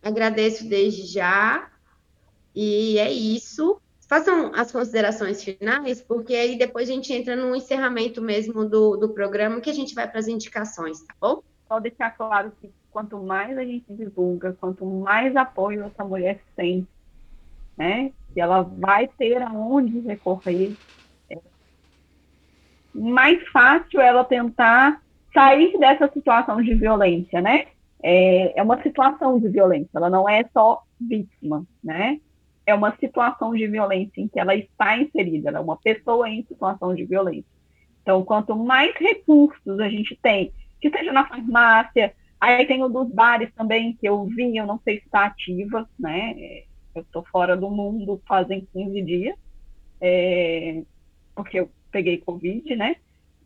Agradeço 0.00 0.68
desde 0.68 1.04
já, 1.04 1.68
e 2.54 2.96
é 2.98 3.10
isso. 3.10 3.80
Façam 4.08 4.52
as 4.54 4.70
considerações 4.70 5.42
finais, 5.42 6.00
porque 6.00 6.32
aí 6.32 6.56
depois 6.56 6.88
a 6.88 6.92
gente 6.92 7.12
entra 7.12 7.34
no 7.34 7.56
encerramento 7.56 8.22
mesmo 8.22 8.64
do, 8.64 8.96
do 8.96 9.08
programa, 9.08 9.60
que 9.60 9.68
a 9.68 9.74
gente 9.74 9.92
vai 9.96 10.08
para 10.08 10.20
as 10.20 10.28
indicações, 10.28 11.00
tá 11.00 11.12
bom? 11.20 11.42
Só 11.66 11.80
deixar 11.80 12.12
claro 12.12 12.52
que 12.60 12.70
quanto 12.92 13.18
mais 13.18 13.58
a 13.58 13.64
gente 13.64 13.92
divulga, 13.92 14.56
quanto 14.60 14.86
mais 14.86 15.34
apoio 15.34 15.82
essa 15.82 16.04
mulher 16.04 16.40
tem, 16.54 16.86
né? 17.76 18.12
Que 18.36 18.40
ela 18.42 18.60
vai 18.64 19.08
ter 19.08 19.40
aonde 19.40 20.00
recorrer, 20.00 20.76
é 21.30 21.38
mais 22.92 23.42
fácil 23.48 23.98
ela 23.98 24.24
tentar 24.24 25.00
sair 25.32 25.78
dessa 25.78 26.06
situação 26.12 26.60
de 26.60 26.74
violência, 26.74 27.40
né? 27.40 27.68
É, 28.02 28.60
é 28.60 28.62
uma 28.62 28.82
situação 28.82 29.40
de 29.40 29.48
violência, 29.48 29.88
ela 29.94 30.10
não 30.10 30.28
é 30.28 30.44
só 30.52 30.82
vítima, 31.00 31.64
né? 31.82 32.20
É 32.66 32.74
uma 32.74 32.94
situação 32.98 33.54
de 33.54 33.66
violência 33.66 34.20
em 34.20 34.28
que 34.28 34.38
ela 34.38 34.54
está 34.54 34.98
inserida, 34.98 35.48
ela 35.48 35.58
é 35.60 35.62
uma 35.62 35.78
pessoa 35.78 36.28
em 36.28 36.44
situação 36.44 36.94
de 36.94 37.06
violência. 37.06 37.50
Então, 38.02 38.22
quanto 38.22 38.54
mais 38.54 38.94
recursos 38.96 39.80
a 39.80 39.88
gente 39.88 40.14
tem, 40.20 40.52
que 40.78 40.90
seja 40.90 41.10
na 41.10 41.26
farmácia, 41.26 42.14
aí 42.38 42.66
tem 42.66 42.82
o 42.82 42.88
dos 42.90 43.10
bares 43.10 43.50
também, 43.54 43.96
que 43.96 44.06
eu 44.06 44.26
vi, 44.26 44.58
eu 44.58 44.66
não 44.66 44.78
sei 44.84 44.98
se 44.98 45.06
está 45.06 45.24
ativa, 45.24 45.88
né? 45.98 46.66
Eu 46.96 47.02
estou 47.02 47.22
fora 47.24 47.54
do 47.54 47.68
mundo 47.68 48.20
fazem 48.26 48.66
15 48.72 49.02
dias, 49.02 49.36
é, 50.00 50.82
porque 51.34 51.60
eu 51.60 51.70
peguei 51.92 52.18
Covid, 52.18 52.74
né? 52.74 52.96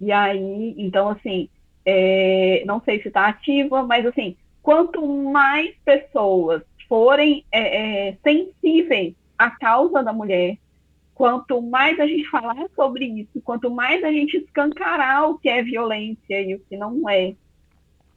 E 0.01 0.13
aí, 0.13 0.75
então, 0.79 1.09
assim, 1.09 1.49
é, 1.85 2.63
não 2.65 2.81
sei 2.81 3.03
se 3.03 3.09
está 3.09 3.27
ativa, 3.27 3.83
mas, 3.83 4.07
assim, 4.07 4.37
quanto 4.63 5.05
mais 5.05 5.75
pessoas 5.85 6.63
forem 6.89 7.45
é, 7.51 8.09
é, 8.09 8.19
sensíveis 8.23 9.15
à 9.37 9.51
causa 9.51 10.01
da 10.03 10.13
mulher, 10.13 10.57
quanto 11.13 11.61
mais 11.61 11.99
a 11.99 12.07
gente 12.07 12.31
falar 12.31 12.67
sobre 12.77 13.05
isso, 13.05 13.41
quanto 13.43 13.69
mais 13.69 14.03
a 14.05 14.13
gente 14.13 14.37
escancarar 14.37 15.29
o 15.29 15.39
que 15.39 15.49
é 15.49 15.63
violência 15.63 16.41
e 16.41 16.55
o 16.55 16.61
que 16.61 16.77
não 16.77 17.09
é, 17.09 17.35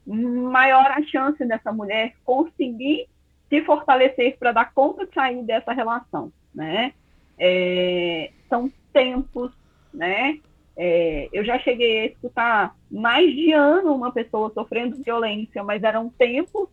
maior 0.06 0.90
a 0.90 1.02
chance 1.02 1.44
dessa 1.44 1.72
mulher 1.72 2.14
conseguir 2.24 3.08
se 3.48 3.62
fortalecer 3.62 4.36
para 4.38 4.52
dar 4.52 4.72
conta 4.72 5.06
de 5.06 5.14
sair 5.14 5.42
dessa 5.42 5.72
relação, 5.72 6.32
né? 6.54 6.92
É, 7.38 8.30
são 8.48 8.70
tempos, 8.92 9.52
né? 9.92 10.38
É, 10.76 11.28
eu 11.32 11.44
já 11.44 11.58
cheguei 11.60 12.00
a 12.00 12.06
escutar 12.06 12.76
mais 12.90 13.32
de 13.32 13.52
ano 13.52 13.94
uma 13.94 14.12
pessoa 14.12 14.52
sofrendo 14.52 15.02
violência, 15.02 15.62
mas 15.62 15.82
eram 15.82 16.08
tempos 16.10 16.68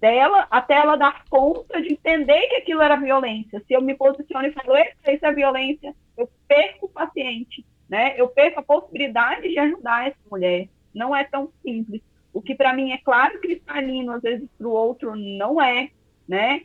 dela 0.00 0.46
até 0.50 0.74
ela 0.74 0.96
dar 0.96 1.24
conta 1.28 1.80
de 1.80 1.92
entender 1.92 2.48
que 2.48 2.56
aquilo 2.56 2.82
era 2.82 2.96
violência. 2.96 3.62
Se 3.66 3.74
eu 3.74 3.82
me 3.82 3.94
posiciono 3.94 4.46
e 4.46 4.52
falo, 4.52 4.76
isso 4.76 5.26
é 5.26 5.32
violência, 5.32 5.94
eu 6.16 6.28
perco 6.48 6.86
o 6.86 6.90
paciente, 6.90 7.64
né? 7.88 8.14
Eu 8.16 8.28
perco 8.28 8.60
a 8.60 8.62
possibilidade 8.62 9.48
de 9.48 9.58
ajudar 9.58 10.08
essa 10.08 10.18
mulher. 10.30 10.68
Não 10.94 11.14
é 11.14 11.24
tão 11.24 11.50
simples. 11.62 12.02
O 12.32 12.40
que 12.40 12.54
para 12.54 12.72
mim 12.72 12.92
é 12.92 12.98
claro 12.98 13.40
cristalino, 13.40 14.12
às 14.12 14.22
vezes 14.22 14.48
para 14.56 14.66
o 14.66 14.72
outro 14.72 15.14
não 15.16 15.60
é, 15.60 15.90
né? 16.30 16.62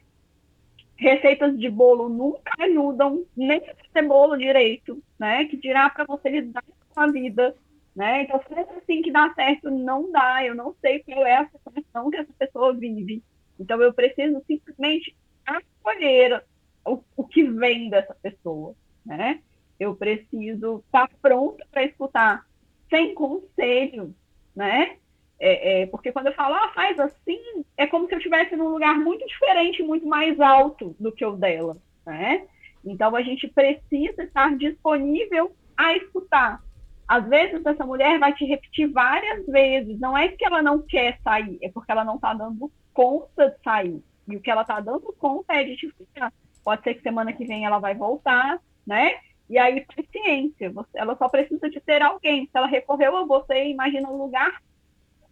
Receitas 0.95 1.57
de 1.57 1.67
bolo 1.69 2.07
nunca 2.07 2.51
ajudam 2.59 3.25
nem 3.35 3.59
fazer 3.59 4.07
bolo 4.07 4.37
direito, 4.37 5.01
né? 5.19 5.45
Que 5.45 5.57
dirá 5.57 5.89
para 5.89 6.05
você 6.05 6.29
lidar 6.29 6.63
com 6.93 6.99
a 6.99 7.07
vida, 7.07 7.55
né? 7.95 8.21
Então, 8.21 8.39
se 8.47 8.53
é 8.53 8.61
assim 8.61 9.01
que 9.01 9.11
dá 9.11 9.33
certo, 9.33 9.71
não 9.71 10.11
dá. 10.11 10.45
Eu 10.45 10.53
não 10.53 10.75
sei 10.79 10.99
qual 10.99 11.25
é 11.25 11.37
a 11.37 11.49
situação 11.49 12.11
que 12.11 12.17
essa 12.17 12.31
pessoa 12.37 12.75
vive. 12.75 13.23
Então, 13.59 13.81
eu 13.81 13.91
preciso 13.91 14.39
simplesmente 14.45 15.15
acolher 15.43 16.43
o, 16.85 17.01
o 17.17 17.27
que 17.27 17.43
vem 17.43 17.89
dessa 17.89 18.15
pessoa, 18.21 18.75
né? 19.03 19.41
Eu 19.79 19.95
preciso 19.95 20.83
estar 20.85 21.07
tá 21.07 21.15
pronta 21.19 21.65
para 21.71 21.83
escutar 21.83 22.45
sem 22.87 23.15
conselho, 23.15 24.15
né? 24.55 24.97
É, 25.39 25.81
é, 25.81 25.85
porque 25.87 26.11
quando 26.11 26.27
eu 26.27 26.33
falo, 26.33 26.55
ah, 26.55 26.71
faz 26.73 26.99
assim, 26.99 27.41
é 27.75 27.85
como 27.85 28.07
se 28.07 28.13
eu 28.13 28.17
estivesse 28.17 28.55
num 28.55 28.69
lugar 28.69 28.97
muito 28.97 29.25
diferente, 29.27 29.83
muito 29.83 30.07
mais 30.07 30.39
alto 30.39 30.95
do 30.99 31.11
que 31.11 31.25
o 31.25 31.35
dela, 31.35 31.77
né? 32.05 32.47
Então 32.85 33.15
a 33.15 33.21
gente 33.21 33.47
precisa 33.47 34.23
estar 34.23 34.55
disponível 34.55 35.53
a 35.75 35.95
escutar. 35.97 36.63
Às 37.07 37.27
vezes 37.27 37.65
essa 37.65 37.85
mulher 37.85 38.17
vai 38.17 38.33
te 38.33 38.45
repetir 38.45 38.87
várias 38.91 39.45
vezes, 39.47 39.99
não 39.99 40.17
é 40.17 40.29
que 40.29 40.45
ela 40.45 40.61
não 40.61 40.81
quer 40.81 41.19
sair, 41.21 41.57
é 41.61 41.69
porque 41.69 41.91
ela 41.91 42.05
não 42.05 42.15
está 42.15 42.33
dando 42.33 42.71
conta 42.93 43.49
de 43.49 43.63
sair. 43.63 44.03
E 44.27 44.35
o 44.35 44.41
que 44.41 44.49
ela 44.49 44.61
está 44.61 44.79
dando 44.79 45.13
conta 45.19 45.53
é 45.53 45.63
de 45.63 45.75
te 45.75 45.91
ficar. 45.91 46.33
Pode 46.63 46.81
ser 46.83 46.95
que 46.95 47.01
semana 47.01 47.33
que 47.33 47.45
vem 47.45 47.65
ela 47.65 47.77
vai 47.77 47.93
voltar, 47.93 48.59
né? 48.87 49.19
E 49.47 49.59
aí, 49.59 49.85
paciência, 49.85 50.73
ela 50.95 51.15
só 51.15 51.29
precisa 51.29 51.69
de 51.69 51.79
ter 51.79 52.01
alguém. 52.01 52.45
Se 52.45 52.51
ela 52.57 52.65
recorreu 52.65 53.15
a 53.15 53.25
você, 53.25 53.65
imagina 53.65 54.09
um 54.09 54.17
lugar 54.17 54.59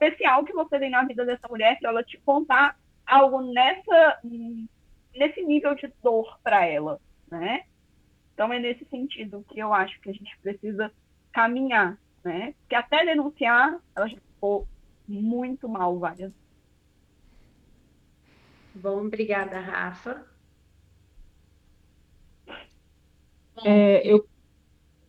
especial 0.07 0.43
que 0.43 0.53
você 0.53 0.79
tem 0.79 0.89
na 0.89 1.03
vida 1.03 1.25
dessa 1.25 1.47
mulher 1.47 1.79
para 1.79 1.89
ela 1.89 2.03
te 2.03 2.17
contar 2.19 2.77
algo 3.05 3.41
nessa 3.41 4.19
nesse 5.15 5.41
nível 5.43 5.75
de 5.75 5.91
dor 6.01 6.39
para 6.43 6.65
ela, 6.65 6.99
né? 7.29 7.65
Então 8.33 8.51
é 8.51 8.59
nesse 8.59 8.85
sentido 8.85 9.45
que 9.49 9.59
eu 9.59 9.73
acho 9.73 9.99
que 10.01 10.09
a 10.09 10.13
gente 10.13 10.37
precisa 10.39 10.91
caminhar, 11.31 11.97
né? 12.23 12.53
Porque 12.61 12.75
até 12.75 13.05
denunciar, 13.05 13.79
ela 13.95 14.07
já 14.07 14.17
ficou 14.17 14.67
muito 15.07 15.69
mal 15.69 15.97
várias 15.99 16.31
vezes. 16.31 16.43
Bom, 18.75 19.05
obrigada, 19.05 19.59
Rafa. 19.59 20.25
É, 23.63 24.01
eu... 24.07 24.27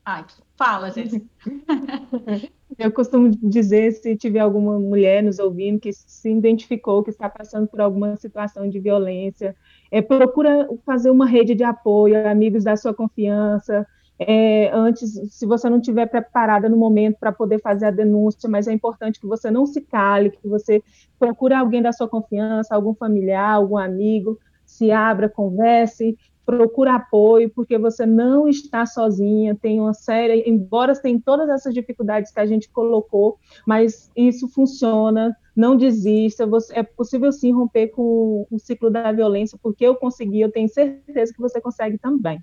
Ai, 0.04 0.24
fala, 0.56 0.90
gente. 0.90 1.24
eu 2.78 2.92
costumo 2.92 3.30
dizer, 3.30 3.92
se 3.92 4.16
tiver 4.16 4.40
alguma 4.40 4.78
mulher 4.78 5.22
nos 5.22 5.38
ouvindo 5.38 5.80
que 5.80 5.92
se 5.92 6.30
identificou, 6.30 7.02
que 7.02 7.10
está 7.10 7.28
passando 7.28 7.66
por 7.66 7.80
alguma 7.80 8.16
situação 8.16 8.68
de 8.68 8.78
violência, 8.78 9.56
é, 9.90 10.02
procura 10.02 10.68
fazer 10.84 11.10
uma 11.10 11.26
rede 11.26 11.54
de 11.54 11.64
apoio, 11.64 12.28
amigos 12.28 12.64
da 12.64 12.76
sua 12.76 12.92
confiança, 12.92 13.86
é, 14.18 14.70
antes, 14.72 15.12
se 15.30 15.44
você 15.44 15.68
não 15.68 15.78
estiver 15.78 16.06
preparada 16.06 16.68
no 16.68 16.76
momento 16.76 17.18
para 17.18 17.32
poder 17.32 17.60
fazer 17.60 17.86
a 17.86 17.90
denúncia, 17.90 18.48
mas 18.48 18.68
é 18.68 18.72
importante 18.72 19.18
que 19.18 19.26
você 19.26 19.50
não 19.50 19.66
se 19.66 19.80
cale, 19.80 20.30
que 20.30 20.46
você 20.46 20.82
procure 21.18 21.54
alguém 21.54 21.82
da 21.82 21.92
sua 21.92 22.08
confiança, 22.08 22.74
algum 22.74 22.94
familiar, 22.94 23.54
algum 23.54 23.76
amigo, 23.76 24.38
se 24.64 24.92
abra, 24.92 25.28
converse, 25.28 26.16
procura 26.44 26.94
apoio, 26.94 27.50
porque 27.50 27.78
você 27.78 28.04
não 28.04 28.46
está 28.48 28.84
sozinha, 28.84 29.54
tem 29.54 29.80
uma 29.80 29.94
série, 29.94 30.48
embora 30.48 30.94
tenha 30.94 31.20
todas 31.24 31.48
essas 31.48 31.72
dificuldades 31.72 32.30
que 32.30 32.40
a 32.40 32.46
gente 32.46 32.68
colocou, 32.68 33.38
mas 33.66 34.10
isso 34.14 34.48
funciona, 34.48 35.36
não 35.56 35.76
desista, 35.76 36.46
você, 36.46 36.78
é 36.78 36.82
possível 36.82 37.32
sim 37.32 37.52
romper 37.52 37.88
com 37.88 38.46
o 38.50 38.58
ciclo 38.58 38.90
da 38.90 39.10
violência, 39.12 39.58
porque 39.62 39.84
eu 39.84 39.94
consegui, 39.96 40.40
eu 40.40 40.52
tenho 40.52 40.68
certeza 40.68 41.32
que 41.32 41.40
você 41.40 41.60
consegue 41.60 41.98
também. 41.98 42.42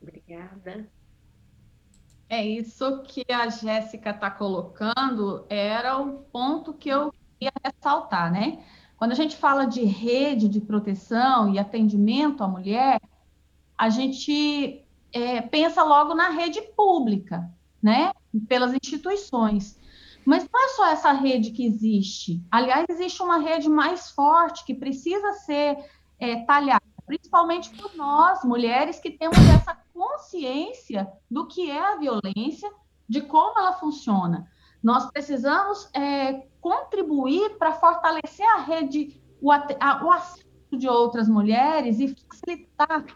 Obrigada. 0.00 0.86
É 2.28 2.44
isso 2.44 3.02
que 3.02 3.24
a 3.30 3.48
Jéssica 3.48 4.10
está 4.10 4.30
colocando, 4.30 5.44
era 5.48 5.98
o 5.98 6.20
ponto 6.32 6.72
que 6.72 6.88
eu 6.88 7.12
queria 7.38 7.52
ressaltar, 7.64 8.32
né? 8.32 8.62
Quando 9.04 9.12
a 9.12 9.16
gente 9.16 9.36
fala 9.36 9.66
de 9.66 9.84
rede 9.84 10.48
de 10.48 10.62
proteção 10.62 11.52
e 11.52 11.58
atendimento 11.58 12.42
à 12.42 12.48
mulher, 12.48 12.98
a 13.76 13.90
gente 13.90 14.82
é, 15.12 15.42
pensa 15.42 15.82
logo 15.82 16.14
na 16.14 16.30
rede 16.30 16.62
pública, 16.74 17.52
né? 17.82 18.12
Pelas 18.48 18.72
instituições. 18.72 19.78
Mas 20.24 20.48
não 20.50 20.58
é 20.58 20.68
só 20.68 20.86
essa 20.86 21.12
rede 21.12 21.50
que 21.50 21.66
existe. 21.66 22.42
Aliás, 22.50 22.86
existe 22.88 23.22
uma 23.22 23.36
rede 23.36 23.68
mais 23.68 24.10
forte 24.10 24.64
que 24.64 24.72
precisa 24.72 25.34
ser 25.34 25.84
é, 26.18 26.36
talhada, 26.46 26.82
principalmente 27.04 27.76
por 27.76 27.94
nós, 27.94 28.42
mulheres, 28.42 29.00
que 29.00 29.10
temos 29.10 29.36
essa 29.54 29.76
consciência 29.92 31.06
do 31.30 31.46
que 31.46 31.70
é 31.70 31.78
a 31.78 31.96
violência, 31.96 32.72
de 33.06 33.20
como 33.20 33.60
ela 33.60 33.74
funciona. 33.74 34.50
Nós 34.84 35.10
precisamos 35.10 35.88
é, 35.94 36.46
contribuir 36.60 37.56
para 37.56 37.72
fortalecer 37.72 38.46
a 38.46 38.58
rede, 38.58 39.18
o, 39.40 39.50
a, 39.50 39.62
o 40.04 40.10
acesso 40.12 40.44
de 40.76 40.86
outras 40.86 41.26
mulheres 41.26 41.98
e 41.98 42.08
facilitar 42.08 43.06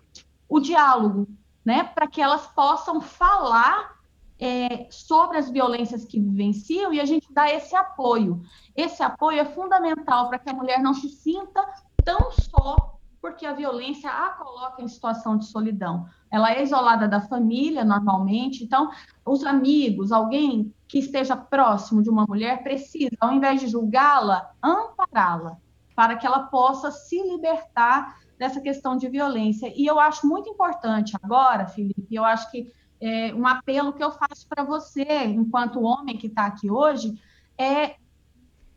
o 0.49 0.61
diálogo, 0.61 1.29
né, 1.63 1.85
para 1.85 2.07
que 2.07 2.23
elas 2.23 2.47
possam 2.47 3.03
falar 3.03 3.99
é, 4.39 4.87
sobre 4.91 5.37
as 5.37 5.51
violências 5.51 6.07
que 6.07 6.19
vivenciam 6.19 6.91
e 6.91 7.01
a 7.01 7.05
gente 7.05 7.31
dá 7.31 7.53
esse 7.53 7.77
apoio. 7.77 8.41
Esse 8.75 9.03
apoio 9.03 9.39
é 9.39 9.45
fundamental 9.45 10.31
para 10.31 10.39
que 10.39 10.49
a 10.49 10.55
mulher 10.55 10.81
não 10.81 10.95
se 10.95 11.11
sinta 11.11 11.63
tão 12.03 12.33
só 12.33 12.99
porque 13.21 13.45
a 13.45 13.53
violência 13.53 14.09
a 14.09 14.31
coloca 14.31 14.81
em 14.81 14.89
situação 14.89 15.37
de 15.37 15.45
solidão. 15.45 16.07
Ela 16.31 16.53
é 16.53 16.63
isolada 16.63 17.07
da 17.07 17.21
família, 17.21 17.85
normalmente, 17.85 18.65
então, 18.65 18.91
os 19.27 19.45
amigos, 19.45 20.13
alguém 20.13 20.73
que 20.89 20.99
esteja 20.99 21.37
próximo 21.37 22.03
de 22.03 22.09
uma 22.09 22.25
mulher, 22.27 22.63
precisa, 22.63 23.11
ao 23.21 23.33
invés 23.33 23.61
de 23.61 23.69
julgá-la, 23.69 24.51
ampará-la, 24.63 25.59
para 25.95 26.17
que 26.17 26.27
ela 26.27 26.45
possa 26.45 26.91
se 26.91 27.23
libertar 27.23 28.19
dessa 28.39 28.61
questão 28.61 28.97
de 28.97 29.09
violência. 29.09 29.71
E 29.77 29.85
eu 29.85 30.01
acho 30.01 30.27
muito 30.27 30.49
importante 30.49 31.15
agora, 31.23 31.67
Felipe, 31.67 32.07
eu 32.11 32.25
acho 32.25 32.51
que 32.51 32.73
é, 33.01 33.35
um 33.35 33.47
apelo 33.47 33.93
que 33.93 34.03
eu 34.03 34.11
faço 34.13 34.49
para 34.49 34.65
você, 34.65 35.25
enquanto 35.25 35.83
homem 35.83 36.17
que 36.17 36.29
está 36.29 36.47
aqui 36.47 36.71
hoje, 36.71 37.21
é 37.59 37.97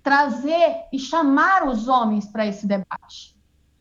trazer 0.03 0.87
e 0.91 0.99
chamar 0.99 1.67
os 1.67 1.87
homens 1.87 2.27
para 2.27 2.45
esse 2.45 2.67
debate. 2.67 3.37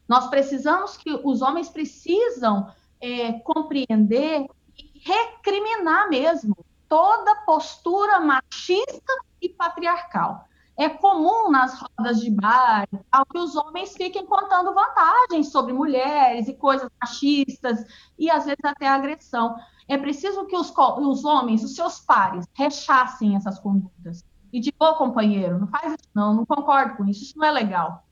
Nós 0.06 0.28
precisamos 0.28 0.96
que 0.96 1.10
os 1.24 1.42
homens 1.42 1.68
precisam 1.68 2.70
é, 3.00 3.32
compreender 3.40 4.46
e 4.76 5.00
recriminar 5.02 6.08
mesmo 6.08 6.56
toda 6.90 7.36
postura 7.46 8.18
machista 8.18 9.12
e 9.40 9.48
patriarcal. 9.48 10.44
É 10.76 10.88
comum 10.88 11.48
nas 11.48 11.80
rodas 11.80 12.20
de 12.20 12.30
bar 12.30 12.88
que 13.30 13.38
os 13.38 13.54
homens 13.54 13.92
fiquem 13.92 14.26
contando 14.26 14.74
vantagens 14.74 15.52
sobre 15.52 15.72
mulheres 15.72 16.48
e 16.48 16.54
coisas 16.54 16.90
machistas 17.00 17.84
e 18.18 18.28
às 18.28 18.44
vezes 18.44 18.64
até 18.64 18.88
agressão. 18.88 19.54
É 19.86 19.96
preciso 19.96 20.46
que 20.46 20.56
os, 20.56 20.72
os 20.76 21.24
homens, 21.24 21.62
os 21.62 21.76
seus 21.76 22.00
pares, 22.00 22.44
rechassem 22.54 23.36
essas 23.36 23.60
condutas. 23.60 24.24
E 24.52 24.58
de 24.58 24.74
boa, 24.76 24.94
companheiro, 24.96 25.60
não 25.60 25.68
faz 25.68 25.92
isso 25.92 26.10
não, 26.12 26.34
não 26.34 26.46
concordo 26.46 26.96
com 26.96 27.06
isso, 27.06 27.22
isso 27.22 27.38
não 27.38 27.46
é 27.46 27.52
legal. 27.52 28.04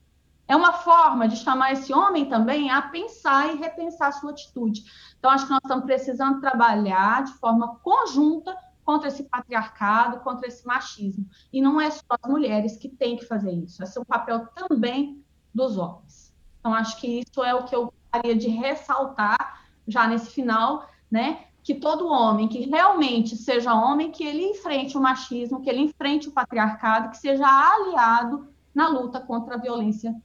É 0.47 0.55
uma 0.55 0.73
forma 0.73 1.27
de 1.27 1.35
chamar 1.35 1.73
esse 1.73 1.93
homem 1.93 2.29
também 2.29 2.71
a 2.71 2.81
pensar 2.81 3.53
e 3.53 3.57
repensar 3.57 4.07
a 4.07 4.11
sua 4.13 4.31
atitude. 4.31 4.83
Então, 5.17 5.29
acho 5.29 5.45
que 5.45 5.51
nós 5.51 5.61
estamos 5.63 5.85
precisando 5.85 6.39
trabalhar 6.39 7.23
de 7.23 7.33
forma 7.33 7.75
conjunta 7.83 8.55
contra 8.89 9.07
esse 9.07 9.21
patriarcado, 9.21 10.21
contra 10.21 10.47
esse 10.47 10.65
machismo. 10.65 11.29
E 11.53 11.61
não 11.61 11.79
é 11.79 11.91
só 11.91 12.01
as 12.09 12.27
mulheres 12.27 12.75
que 12.75 12.89
têm 12.89 13.17
que 13.17 13.23
fazer 13.23 13.51
isso, 13.51 13.83
esse 13.83 13.95
é 13.95 14.01
um 14.01 14.03
papel 14.03 14.47
também 14.47 15.23
dos 15.53 15.77
homens. 15.77 16.33
Então, 16.59 16.73
acho 16.73 16.99
que 16.99 17.19
isso 17.19 17.43
é 17.43 17.53
o 17.53 17.65
que 17.65 17.75
eu 17.75 17.93
gostaria 17.93 18.35
de 18.35 18.47
ressaltar 18.47 19.61
já 19.87 20.07
nesse 20.07 20.31
final, 20.31 20.89
né? 21.11 21.45
Que 21.61 21.75
todo 21.75 22.07
homem 22.07 22.47
que 22.47 22.61
realmente 22.61 23.37
seja 23.37 23.75
homem, 23.75 24.09
que 24.09 24.23
ele 24.23 24.43
enfrente 24.43 24.97
o 24.97 25.01
machismo, 25.01 25.61
que 25.61 25.69
ele 25.69 25.81
enfrente 25.81 26.27
o 26.27 26.31
patriarcado, 26.31 27.11
que 27.11 27.17
seja 27.17 27.45
aliado 27.45 28.51
na 28.73 28.87
luta 28.87 29.19
contra 29.19 29.53
a 29.53 29.59
violência 29.59 30.15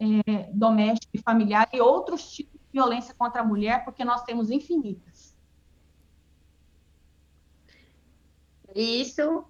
é, 0.00 0.50
doméstica 0.50 1.10
e 1.12 1.20
familiar 1.20 1.68
e 1.74 1.78
outros 1.78 2.32
tipos 2.32 2.58
de 2.58 2.68
violência 2.72 3.14
contra 3.18 3.42
a 3.42 3.44
mulher, 3.44 3.84
porque 3.84 4.02
nós 4.02 4.22
temos 4.22 4.50
infinitas. 4.50 5.13
Isso, 8.74 9.44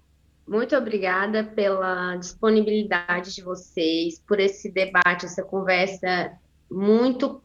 muito 0.47 0.75
obrigada 0.75 1.43
pela 1.43 2.15
disponibilidade 2.17 3.33
de 3.33 3.41
vocês, 3.41 4.19
por 4.19 4.39
esse 4.39 4.71
debate, 4.71 5.25
essa 5.25 5.43
conversa 5.43 6.31
muito 6.69 7.41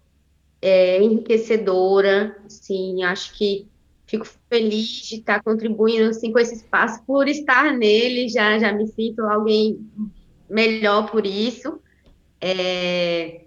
é, 0.61 1.03
enriquecedora. 1.03 2.37
Sim, 2.49 3.03
acho 3.05 3.35
que 3.35 3.67
fico 4.07 4.27
feliz 4.49 4.87
de 4.87 5.17
estar 5.17 5.43
contribuindo 5.43 6.11
assim, 6.11 6.33
com 6.33 6.39
esse 6.39 6.57
espaço, 6.57 7.03
por 7.07 7.29
estar 7.29 7.73
nele, 7.73 8.29
já, 8.29 8.59
já 8.59 8.73
me 8.73 8.87
sinto 8.89 9.23
alguém 9.23 9.89
melhor 10.49 11.11
por 11.11 11.25
isso. 11.25 11.81
É, 12.41 13.45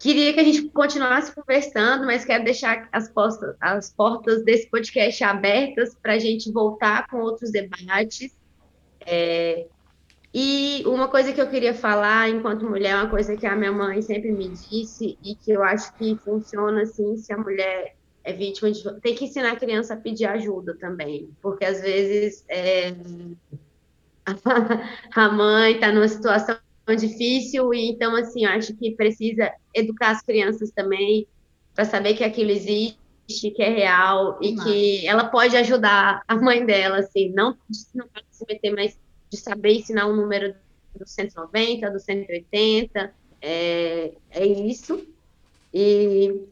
queria 0.00 0.32
que 0.32 0.40
a 0.40 0.44
gente 0.44 0.68
continuasse 0.70 1.32
conversando, 1.32 2.06
mas 2.06 2.24
quero 2.24 2.42
deixar 2.42 2.88
as, 2.90 3.08
postas, 3.08 3.54
as 3.60 3.92
portas 3.92 4.42
desse 4.42 4.66
podcast 4.68 5.22
abertas 5.22 5.94
para 5.94 6.14
a 6.14 6.18
gente 6.18 6.50
voltar 6.50 7.06
com 7.06 7.18
outros 7.18 7.52
debates. 7.52 8.34
É, 9.02 9.66
e 10.32 10.82
uma 10.86 11.06
coisa 11.08 11.34
que 11.34 11.40
eu 11.40 11.50
queria 11.50 11.74
falar 11.74 12.30
enquanto 12.30 12.64
mulher, 12.64 12.96
uma 12.96 13.10
coisa 13.10 13.36
que 13.36 13.46
a 13.46 13.54
minha 13.54 13.72
mãe 13.72 14.00
sempre 14.00 14.32
me 14.32 14.48
disse 14.48 15.18
e 15.22 15.34
que 15.34 15.52
eu 15.52 15.62
acho 15.62 15.94
que 15.96 16.16
funciona 16.16 16.82
assim, 16.82 17.18
se 17.18 17.30
a 17.32 17.36
mulher 17.36 17.94
é 18.24 18.32
vítima 18.32 18.70
de. 18.70 18.82
Tem 19.02 19.14
que 19.14 19.26
ensinar 19.26 19.52
a 19.52 19.56
criança 19.56 19.92
a 19.92 19.98
pedir 19.98 20.24
ajuda 20.24 20.74
também, 20.76 21.30
porque 21.42 21.64
às 21.64 21.82
vezes 21.82 22.42
é, 22.48 22.94
a 25.14 25.28
mãe 25.28 25.74
está 25.74 25.92
numa 25.92 26.08
situação 26.08 26.56
difícil 26.96 27.72
e 27.72 27.90
então 27.90 28.16
assim, 28.16 28.44
eu 28.44 28.50
acho 28.50 28.74
que 28.74 28.92
precisa 28.92 29.52
educar 29.74 30.10
as 30.10 30.22
crianças 30.22 30.70
também 30.70 31.26
para 31.74 31.84
saber 31.84 32.14
que 32.14 32.24
aquilo 32.24 32.50
existe, 32.50 32.98
que 33.54 33.62
é 33.62 33.70
real 33.70 34.38
e 34.42 34.56
que 34.56 35.06
ela 35.06 35.24
pode 35.24 35.56
ajudar 35.56 36.22
a 36.26 36.36
mãe 36.36 36.66
dela, 36.66 36.98
assim, 36.98 37.30
não, 37.30 37.56
não 37.94 38.08
pode 38.08 38.26
se 38.30 38.44
meter, 38.48 38.74
mas 38.74 38.98
de 39.30 39.36
saber 39.36 39.74
ensinar 39.74 40.06
o 40.06 40.12
um 40.12 40.16
número 40.16 40.54
do 40.98 41.06
190, 41.06 41.90
do 41.90 42.00
180, 42.00 43.14
é, 43.40 44.12
é 44.30 44.46
isso. 44.46 45.06
E 45.72 46.42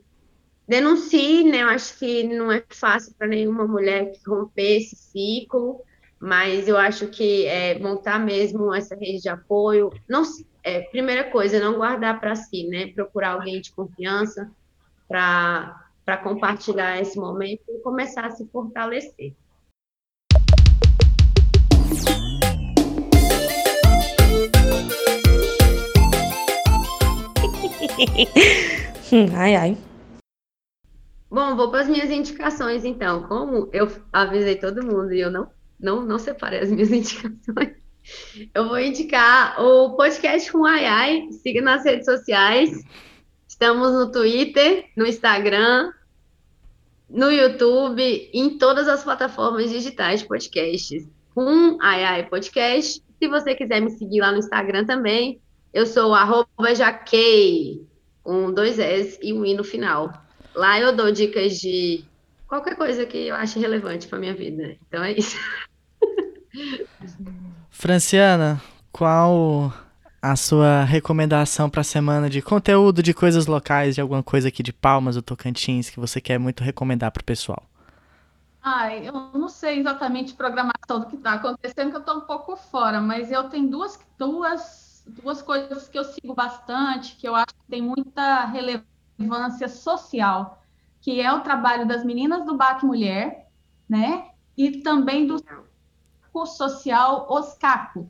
denuncie, 0.67 1.45
né? 1.45 1.63
Eu 1.63 1.69
acho 1.69 1.99
que 1.99 2.23
não 2.23 2.53
é 2.53 2.63
fácil 2.69 3.15
para 3.19 3.27
nenhuma 3.27 3.67
mulher 3.67 4.13
romper 4.27 4.79
esse 4.79 4.95
ciclo, 4.95 5.83
mas 6.21 6.67
eu 6.67 6.77
acho 6.77 7.09
que 7.09 7.47
é, 7.47 7.79
montar 7.79 8.19
mesmo 8.19 8.75
essa 8.75 8.97
rede 8.97 9.23
de 9.23 9.29
apoio, 9.29 9.91
não, 10.09 10.23
é, 10.63 10.81
primeira 10.81 11.31
coisa, 11.31 11.61
não 11.61 11.77
guardar 11.77 12.19
para 12.19 12.35
si, 12.35 12.67
né? 12.67 12.89
Procurar 12.89 13.31
alguém 13.33 13.61
de 13.61 13.73
confiança 13.73 14.51
para 15.07 16.17
compartilhar 16.23 17.01
esse 17.01 17.19
momento 17.19 17.63
e 17.69 17.79
começar 17.81 18.27
a 18.27 18.31
se 18.31 18.47
fortalecer. 18.49 19.35
ai, 29.37 29.57
ai. 29.57 29.77
Bom, 31.31 31.57
vou 31.57 31.71
para 31.71 31.83
as 31.83 31.89
minhas 31.89 32.11
indicações, 32.11 32.85
então. 32.85 33.23
Como 33.29 33.69
eu 33.73 33.87
avisei 34.13 34.57
todo 34.57 34.85
mundo 34.85 35.13
e 35.13 35.21
eu 35.21 35.31
não, 35.31 35.51
não, 35.79 36.05
não 36.05 36.19
separei 36.19 36.61
as 36.61 36.71
minhas 36.71 36.91
indicações, 36.93 37.75
eu 38.55 38.69
vou 38.69 38.79
indicar 38.79 39.61
o 39.61 39.95
podcast 39.97 40.51
com 40.51 40.65
Ai 40.65 40.87
Ai. 40.87 41.29
Siga 41.43 41.61
nas 41.61 41.85
redes 41.85 42.07
sociais. 42.07 42.85
Estamos 43.47 43.93
no 43.93 44.11
Twitter, 44.11 44.87
no 44.97 45.07
Instagram, 45.07 45.93
no 47.09 47.31
YouTube, 47.31 48.31
em 48.33 48.59
todas 48.59 48.89
as 48.89 49.03
plataformas 49.05 49.71
digitais 49.71 50.23
podcasts. 50.23 51.09
Com 51.35 51.79
Ai 51.81 52.05
Ai 52.05 52.27
Podcast. 52.27 53.03
Se 53.19 53.29
você 53.29 53.55
quiser 53.55 53.81
me 53.81 53.91
seguir 53.91 54.21
lá 54.21 54.33
no 54.33 54.39
Instagram 54.39 54.85
também, 54.85 55.41
eu 55.73 55.87
sou 55.87 56.13
jaquei, 56.75 57.87
com 58.23 58.53
dois 58.53 58.79
S 58.79 59.19
e 59.23 59.33
um 59.33 59.45
I 59.45 59.55
no 59.55 59.65
final. 59.65 60.13
Lá 60.55 60.79
eu 60.81 60.95
dou 60.95 61.11
dicas 61.13 61.59
de 61.59 62.05
qualquer 62.49 62.75
coisa 62.75 63.07
que 63.07 63.29
eu 63.29 63.37
ache 63.37 63.61
relevante 63.61 64.09
para 64.09 64.19
minha 64.19 64.35
vida. 64.35 64.77
Então 64.89 65.05
é 65.05 65.13
isso. 65.13 65.37
Franciana, 67.71 68.61
qual 68.91 69.73
a 70.21 70.35
sua 70.35 70.83
recomendação 70.83 71.71
para 71.71 71.83
a 71.83 71.85
semana 71.85 72.29
de 72.29 72.43
conteúdo 72.43 73.03
de 73.03 73.15
coisas 73.15 73.47
locais, 73.47 73.95
de 73.95 74.01
alguma 74.01 74.23
coisa 74.23 74.49
aqui 74.49 74.63
de 74.63 74.73
Palmas 74.73 75.15
ou 75.15 75.23
Tocantins 75.23 75.89
que 75.91 76.01
você 76.01 76.21
quer 76.21 76.39
muito 76.39 76.65
recomendar 76.65 77.13
para 77.13 77.21
o 77.21 77.25
pessoal? 77.25 77.63
Ai, 78.61 79.07
eu 79.07 79.13
não 79.13 79.49
sei 79.49 79.79
exatamente 79.79 80.35
programação 80.35 81.01
do 81.01 81.07
que 81.07 81.17
está 81.17 81.35
acontecendo, 81.35 81.91
que 81.91 81.97
eu 81.97 82.01
estou 82.01 82.17
um 82.17 82.23
pouco 82.23 82.57
fora, 82.57 83.01
mas 83.01 83.31
eu 83.31 83.45
tenho 83.45 83.71
duas, 83.71 84.01
duas, 84.19 85.05
duas 85.07 85.41
coisas 85.41 85.89
que 85.89 85.97
eu 85.97 86.05
sigo 86.05 86.35
bastante, 86.35 87.15
que 87.15 87.29
eu 87.29 87.37
acho 87.37 87.47
que 87.55 87.71
tem 87.71 87.81
muita 87.81 88.45
relevância 88.47 88.99
relevância 89.19 89.69
social, 89.69 90.58
que 91.09 91.23
é 91.23 91.33
o 91.33 91.41
trabalho 91.41 91.89
das 91.89 92.05
meninas 92.05 92.45
do 92.45 92.55
BAC 92.55 92.85
Mulher, 92.85 93.49
né? 93.89 94.29
E 94.55 94.83
também 94.83 95.27
do 95.27 95.43
curso 96.31 96.59
social 96.59 97.27
Oscaco, 97.31 98.07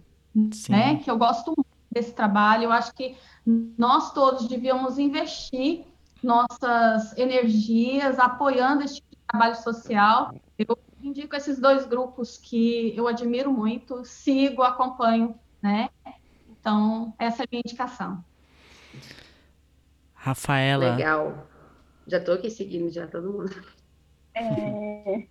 né? 0.68 0.96
Que 0.96 1.09
eu 1.09 1.16
gosto 1.16 1.55
muito 1.57 1.68
desse 1.88 2.12
trabalho. 2.12 2.64
Eu 2.64 2.72
acho 2.72 2.92
que 2.92 3.16
nós 3.46 4.12
todos 4.12 4.49
devíamos 4.49 4.99
investir 4.99 5.84
nossas 6.24 7.16
energias 7.16 8.18
apoiando 8.18 8.82
esse 8.82 8.96
tipo 8.96 9.11
de 9.12 9.22
trabalho 9.28 9.55
social. 9.55 10.34
Eu 10.59 10.76
indico 11.01 11.36
esses 11.36 11.61
dois 11.61 11.86
grupos 11.86 12.36
que 12.36 12.92
eu 12.96 13.07
admiro 13.07 13.53
muito, 13.53 14.05
sigo, 14.05 14.64
acompanho, 14.64 15.36
né? 15.62 15.88
Então, 16.51 17.14
essa 17.16 17.44
é 17.44 17.44
a 17.44 17.49
minha 17.49 17.62
indicação. 17.64 18.24
Rafaela. 20.14 20.96
Legal. 20.96 21.47
Já 22.09 22.16
estou 22.16 22.34
aqui 22.34 22.50
seguindo 22.50 22.90
já 22.90 23.06
todo 23.06 23.30
mundo. 23.30 23.54
É, 24.34 25.26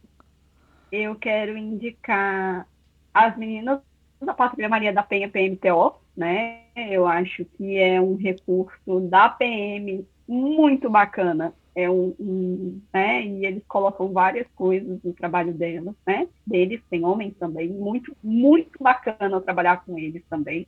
eu 0.91 1.15
quero 1.15 1.57
indicar 1.57 2.67
as 3.11 3.35
meninas 3.35 3.81
da 4.21 4.33
Pátria 4.33 4.69
Maria 4.69 4.93
da 4.93 5.01
Penha 5.01 5.27
PMTO, 5.27 5.95
né? 6.15 6.65
Eu 6.75 7.07
acho 7.07 7.45
que 7.45 7.77
é 7.77 7.99
um 7.99 8.15
recurso 8.15 8.99
da 9.09 9.27
PM 9.27 10.07
muito 10.27 10.87
bacana. 10.87 11.51
É 11.73 11.89
um, 11.89 12.15
um, 12.19 12.81
né? 12.93 13.25
E 13.25 13.45
eles 13.45 13.63
colocam 13.67 14.13
várias 14.13 14.47
coisas 14.55 15.01
no 15.03 15.13
trabalho 15.13 15.53
delas, 15.53 15.95
né? 16.05 16.27
Deles, 16.45 16.81
tem 16.91 17.03
homens 17.03 17.33
também, 17.39 17.69
muito, 17.69 18.15
muito 18.23 18.77
bacana 18.79 19.41
trabalhar 19.41 19.83
com 19.83 19.97
eles 19.97 20.23
também. 20.29 20.67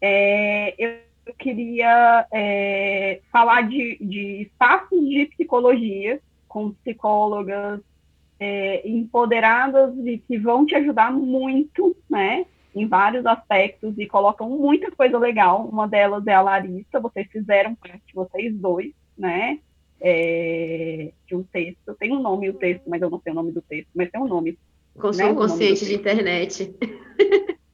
É, 0.00 0.74
eu 0.78 1.05
eu 1.26 1.34
queria 1.34 2.26
é, 2.32 3.20
falar 3.32 3.62
de, 3.62 3.98
de 4.00 4.42
espaços 4.42 5.00
de 5.08 5.26
psicologia 5.26 6.20
com 6.48 6.72
psicólogas 6.72 7.80
é, 8.38 8.88
empoderadas 8.88 9.92
e 10.06 10.18
que 10.18 10.38
vão 10.38 10.64
te 10.64 10.74
ajudar 10.76 11.12
muito, 11.12 11.96
né, 12.08 12.46
em 12.74 12.86
vários 12.86 13.26
aspectos 13.26 13.98
e 13.98 14.06
colocam 14.06 14.48
muita 14.50 14.90
coisa 14.90 15.18
legal. 15.18 15.66
Uma 15.66 15.88
delas 15.88 16.26
é 16.26 16.34
a 16.34 16.42
Larissa, 16.42 17.00
vocês 17.00 17.26
fizeram 17.30 17.74
parte, 17.74 18.14
vocês 18.14 18.54
dois, 18.54 18.92
né, 19.18 19.58
é, 20.00 21.10
de 21.26 21.34
um 21.34 21.42
texto. 21.42 21.94
Tem 21.98 22.12
um 22.12 22.20
nome 22.20 22.48
o 22.50 22.54
texto, 22.54 22.84
mas 22.86 23.02
eu 23.02 23.10
não 23.10 23.20
sei 23.20 23.32
o 23.32 23.36
nome 23.36 23.50
do 23.50 23.62
texto, 23.62 23.88
mas 23.94 24.10
tem 24.10 24.20
um 24.20 24.28
nome. 24.28 24.56
Consumo 24.98 25.28
né, 25.28 25.34
consciente 25.34 25.84
de 25.84 25.94
internet. 25.94 26.74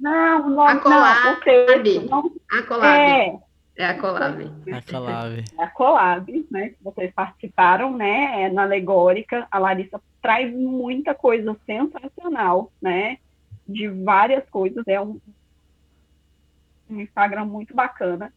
Não, 0.02 0.46
o 0.46 0.50
nome, 0.50 0.72
a 0.72 0.76
Colab. 0.78 1.24
não, 1.24 1.32
o 1.32 1.40
texto. 1.40 2.10
Não, 2.10 2.32
a 2.50 2.62
Colab. 2.62 2.98
É, 2.98 3.38
é 3.76 3.84
a 3.84 3.98
Colab. 3.98 4.50
A 4.72 4.82
Colab. 4.82 5.44
É 5.58 5.62
a 5.62 5.66
Colab, 5.68 6.46
né? 6.50 6.74
Vocês 6.82 7.12
participaram, 7.14 7.96
né? 7.96 8.42
É 8.42 8.50
na 8.50 8.62
Alegórica. 8.62 9.46
A 9.48 9.60
Larissa 9.60 10.00
traz 10.20 10.52
muita 10.52 11.14
coisa 11.14 11.56
sensacional, 11.64 12.72
né? 12.82 13.18
De 13.66 13.86
várias 13.86 14.44
coisas. 14.50 14.82
É 14.88 15.00
um, 15.00 15.20
um 16.90 17.00
Instagram 17.00 17.44
muito 17.44 17.72
bacana. 17.72 18.32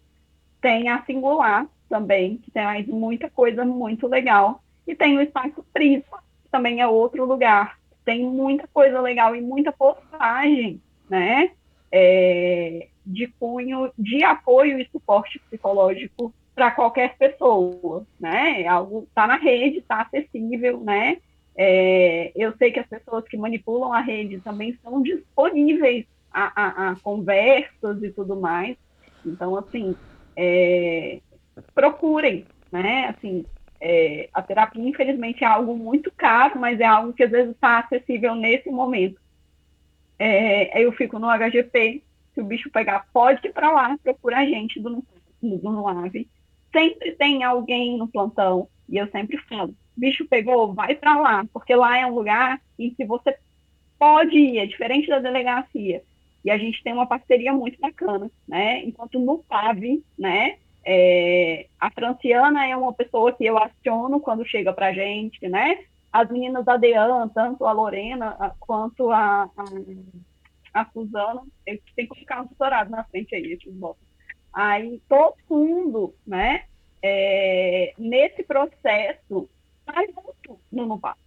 Tem 0.61 0.89
a 0.89 1.03
Singular 1.03 1.65
também, 1.89 2.37
que 2.37 2.51
traz 2.51 2.85
muita 2.85 3.27
coisa 3.27 3.65
muito 3.65 4.07
legal. 4.07 4.61
E 4.85 4.93
tem 4.93 5.17
o 5.17 5.21
Espaço 5.21 5.65
Prisma, 5.73 6.19
que 6.43 6.49
também 6.51 6.79
é 6.79 6.87
outro 6.87 7.25
lugar. 7.25 7.75
Tem 8.05 8.23
muita 8.23 8.67
coisa 8.71 9.01
legal 9.01 9.35
e 9.35 9.41
muita 9.41 9.71
postagem 9.71 10.79
né, 11.09 11.51
é, 11.91 12.87
de 13.05 13.27
cunho 13.39 13.91
de 13.97 14.23
apoio 14.23 14.79
e 14.79 14.87
suporte 14.91 15.39
psicológico 15.39 16.33
para 16.53 16.71
qualquer 16.71 17.17
pessoa, 17.17 18.07
né? 18.17 18.61
É 18.61 18.67
algo 18.67 19.03
está 19.09 19.27
na 19.27 19.35
rede, 19.35 19.79
está 19.79 20.01
acessível, 20.01 20.79
né? 20.79 21.17
É, 21.57 22.31
eu 22.35 22.55
sei 22.57 22.71
que 22.71 22.79
as 22.79 22.87
pessoas 22.87 23.25
que 23.27 23.37
manipulam 23.37 23.91
a 23.91 23.99
rede 23.99 24.39
também 24.39 24.69
estão 24.69 25.01
disponíveis 25.01 26.05
a, 26.31 26.51
a, 26.55 26.91
a, 26.91 26.95
conversas 26.97 28.01
e 28.03 28.09
tudo 28.09 28.35
mais. 28.35 28.77
Então, 29.25 29.57
assim, 29.57 29.95
é, 30.35 31.19
procurem, 31.73 32.45
né? 32.71 33.07
Assim, 33.07 33.45
é, 33.87 34.29
a 34.33 34.41
terapia, 34.41 34.81
infelizmente, 34.81 35.43
é 35.43 35.47
algo 35.47 35.77
muito 35.77 36.11
caro, 36.11 36.59
mas 36.59 36.79
é 36.79 36.85
algo 36.85 37.13
que 37.13 37.23
às 37.23 37.29
vezes 37.29 37.51
está 37.51 37.77
acessível 37.77 38.33
nesse 38.33 38.67
momento. 38.71 39.21
É, 40.17 40.83
eu 40.83 40.91
fico 40.93 41.19
no 41.19 41.27
HGP, 41.27 42.01
se 42.33 42.41
o 42.41 42.45
bicho 42.45 42.71
pegar, 42.71 43.05
pode 43.13 43.45
ir 43.47 43.53
para 43.53 43.71
lá, 43.71 43.95
procura 44.01 44.39
a 44.39 44.45
gente 44.45 44.79
do, 44.79 45.03
do, 45.39 45.57
do 45.59 45.87
AVE. 45.87 46.27
Sempre 46.73 47.11
tem 47.11 47.43
alguém 47.43 47.95
no 47.95 48.07
plantão, 48.07 48.67
e 48.89 48.97
eu 48.97 49.07
sempre 49.11 49.37
falo, 49.37 49.75
bicho 49.95 50.25
pegou, 50.25 50.73
vai 50.73 50.95
para 50.95 51.19
lá, 51.19 51.45
porque 51.53 51.75
lá 51.75 51.95
é 51.95 52.07
um 52.07 52.15
lugar 52.15 52.59
em 52.79 52.89
que 52.89 53.05
você 53.05 53.37
pode 53.99 54.35
ir, 54.35 54.57
é 54.57 54.65
diferente 54.65 55.07
da 55.07 55.19
delegacia. 55.19 56.01
E 56.43 56.49
a 56.49 56.57
gente 56.57 56.81
tem 56.83 56.91
uma 56.91 57.05
parceria 57.05 57.53
muito 57.53 57.79
bacana, 57.79 58.31
né? 58.47 58.83
Enquanto 58.83 59.19
no 59.19 59.43
PAV, 59.43 60.03
né, 60.17 60.57
é, 60.85 61.67
a 61.79 61.89
Franciana 61.89 62.67
é 62.67 62.77
uma 62.77 62.93
pessoa 62.93 63.33
que 63.33 63.43
eu 63.43 63.57
aciono 63.57 64.19
quando 64.19 64.45
chega 64.45 64.71
para 64.71 64.87
a 64.87 64.93
gente, 64.93 65.47
né? 65.47 65.83
As 66.13 66.29
meninas 66.29 66.63
da 66.63 66.77
Dean, 66.77 67.27
tanto 67.29 67.65
a 67.65 67.71
Lorena 67.71 68.55
quanto 68.59 69.11
a, 69.11 69.49
a, 69.57 70.81
a 70.81 70.85
Suzana, 70.91 71.41
eles 71.65 71.81
que 71.95 72.07
colocar 72.07 72.41
um 72.41 72.47
tutorado 72.47 72.91
na 72.91 73.03
frente 73.05 73.33
aí, 73.33 73.53
esses. 73.53 73.97
Aí 74.53 75.01
todo 75.09 75.35
mundo, 75.49 76.13
né? 76.25 76.65
É, 77.01 77.93
nesse 77.97 78.43
processo, 78.43 79.49
faz 79.85 80.09
muito 80.13 80.59
no. 80.71 81.17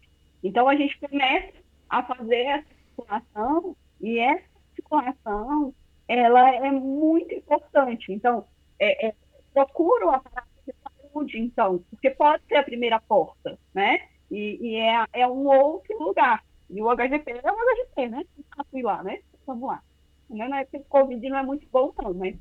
Então 0.42 0.68
a 0.68 0.76
gente 0.76 0.98
começa 1.00 1.52
a 1.90 2.02
fazer 2.02 2.42
essa 2.42 2.66
articulação 2.70 3.76
e 4.00 4.18
essa 4.18 4.44
articulação 4.70 5.74
ela 6.06 6.48
é 6.54 6.70
muito 6.70 7.34
importante. 7.34 8.12
Então, 8.12 8.46
é, 8.78 9.08
é, 9.08 9.14
procura 9.52 10.06
o 10.06 10.10
aparato 10.10 10.48
de 10.66 10.74
saúde, 10.82 11.38
então, 11.38 11.84
porque 11.90 12.10
pode 12.10 12.42
ser 12.46 12.56
a 12.56 12.62
primeira 12.62 13.00
porta, 13.00 13.58
né? 13.74 14.00
E, 14.30 14.58
e 14.60 14.76
é, 14.76 15.04
é 15.12 15.26
um 15.26 15.46
outro 15.46 15.98
lugar. 15.98 16.44
E 16.70 16.82
o 16.82 16.94
HGP 16.94 17.40
é 17.42 17.52
um 17.52 17.56
HGP, 17.56 18.08
né? 18.08 18.24
Eu 18.58 18.64
fui 18.70 18.82
lá, 18.82 19.02
né? 19.02 19.20
Vamos 19.46 19.68
lá. 19.68 19.82
Né? 20.28 20.46
Na 20.48 20.60
época 20.60 20.78
do 20.78 20.84
Covid 20.84 21.28
não 21.28 21.38
é 21.38 21.42
muito 21.42 21.66
bom, 21.72 21.92
não, 22.02 22.12
mas 22.12 22.36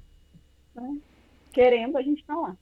né? 0.76 0.98
querendo, 1.52 1.98
a 1.98 2.02
gente 2.02 2.20
está 2.20 2.36
lá. 2.36 2.56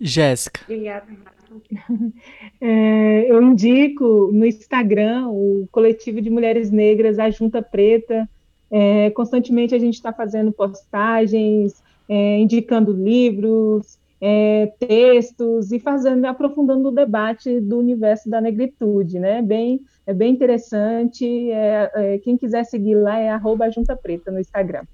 Jéssica. 0.00 0.60
Obrigada. 0.64 1.06
É, 2.60 3.24
eu 3.30 3.40
indico 3.40 4.30
no 4.32 4.44
Instagram 4.44 5.28
o 5.28 5.66
coletivo 5.70 6.20
de 6.20 6.28
mulheres 6.28 6.70
negras, 6.70 7.18
a 7.18 7.30
Junta 7.30 7.62
Preta. 7.62 8.28
É, 8.70 9.10
constantemente 9.10 9.74
a 9.74 9.78
gente 9.78 9.94
está 9.94 10.12
fazendo 10.12 10.52
postagens, 10.52 11.82
é, 12.08 12.38
indicando 12.38 12.92
livros, 12.92 13.98
é, 14.20 14.72
textos 14.78 15.70
e 15.70 15.78
fazendo, 15.78 16.24
aprofundando 16.24 16.88
o 16.88 16.92
debate 16.92 17.60
do 17.60 17.78
universo 17.78 18.28
da 18.28 18.40
negritude, 18.40 19.18
né? 19.18 19.42
Bem, 19.42 19.80
é 20.06 20.12
bem 20.12 20.32
interessante. 20.32 21.50
É, 21.50 21.90
é, 21.94 22.18
quem 22.18 22.36
quiser 22.36 22.64
seguir 22.64 22.96
lá 22.96 23.18
é 23.18 23.30
arroba 23.30 23.70
Junta 23.70 23.96
Preta 23.96 24.30
no 24.30 24.40
Instagram. 24.40 24.84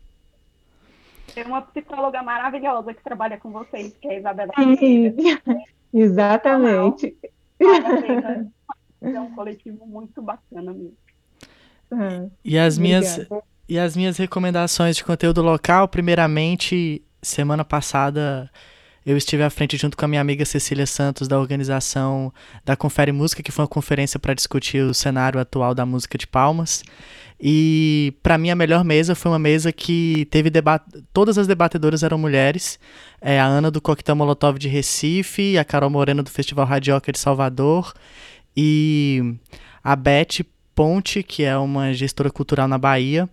Tem 1.35 1.45
uma 1.45 1.63
psicóloga 1.63 2.23
maravilhosa 2.23 2.93
que 2.95 3.03
trabalha 3.03 3.39
com 3.39 3.51
vocês, 3.51 3.97
que 3.97 4.07
é 4.09 4.13
a 4.13 4.19
Isabela. 4.19 4.53
Exatamente. 5.93 7.17
É 9.01 9.21
um 9.21 9.35
coletivo 9.35 9.87
muito 9.87 10.21
bacana 10.23 10.73
mesmo. 10.73 10.97
Ah, 11.91 12.27
e 12.43 12.59
as 12.59 12.77
minhas 12.77 13.29
e 13.69 13.79
as 13.79 13.97
minhas 13.97 14.17
recomendações 14.17 14.97
de 14.97 15.05
conteúdo 15.05 15.43
local, 15.43 15.89
primeiramente, 15.89 17.03
semana 17.23 17.65
passada 17.65 18.51
eu 19.07 19.19
estive 19.19 19.43
à 19.43 19.51
frente 19.51 19.77
junto 19.77 19.97
com 19.97 20.05
a 20.07 20.09
minha 20.09 20.21
amiga 20.21 20.45
Cecília 20.47 20.87
Santos 20.87 21.29
da 21.29 21.39
organização 21.39 22.33
da 22.65 22.75
Confere 22.75 23.13
Música, 23.13 23.43
que 23.43 23.53
foi 23.53 23.63
uma 23.63 23.69
conferência 23.69 24.19
para 24.19 24.33
discutir 24.33 24.83
o 24.83 24.95
cenário 24.95 25.39
atual 25.39 25.75
da 25.75 25.85
música 25.85 26.17
de 26.17 26.27
Palmas. 26.27 26.83
E 27.39 28.15
para 28.23 28.39
mim 28.39 28.49
a 28.49 28.55
melhor 28.55 28.83
mesa 28.83 29.15
foi 29.15 29.31
uma 29.31 29.39
mesa 29.39 29.71
que 29.71 30.27
teve 30.31 30.49
debate, 30.49 30.87
todas 31.13 31.37
as 31.37 31.47
debatedoras 31.47 32.03
eram 32.03 32.17
mulheres. 32.17 32.79
É, 33.21 33.39
a 33.39 33.45
Ana 33.45 33.71
do 33.71 33.81
Coquetel 33.81 34.17
Molotov 34.17 34.59
de 34.59 34.69
Recife, 34.69 35.59
a 35.59 35.65
Carol 35.65 35.91
Moreno 35.91 36.23
do 36.23 36.31
Festival 36.31 36.65
Radioca 36.65 37.13
de 37.13 37.19
Salvador 37.19 37.93
e 38.57 39.35
a 39.83 39.95
Beth 39.95 40.47
Ponte, 40.75 41.23
que 41.23 41.45
é 41.45 41.57
uma 41.57 41.93
gestora 41.93 42.31
cultural 42.31 42.67
na 42.67 42.79
Bahia. 42.79 43.29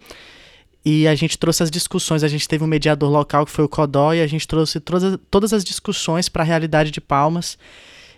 E 0.84 1.08
a 1.08 1.14
gente 1.14 1.38
trouxe 1.38 1.62
as 1.62 1.70
discussões, 1.70 2.24
a 2.24 2.28
gente 2.28 2.48
teve 2.48 2.64
um 2.64 2.68
mediador 2.68 3.10
local 3.10 3.46
que 3.46 3.52
foi 3.52 3.64
o 3.64 3.70
Codó, 3.70 4.14
e 4.14 4.22
a 4.22 4.28
gente 4.28 4.48
trouxe 4.48 4.80
todas, 4.80 5.54
as 5.54 5.64
discussões 5.64 6.28
para 6.28 6.42
a 6.42 6.46
realidade 6.46 6.90
de 6.90 7.00
Palmas. 7.00 7.58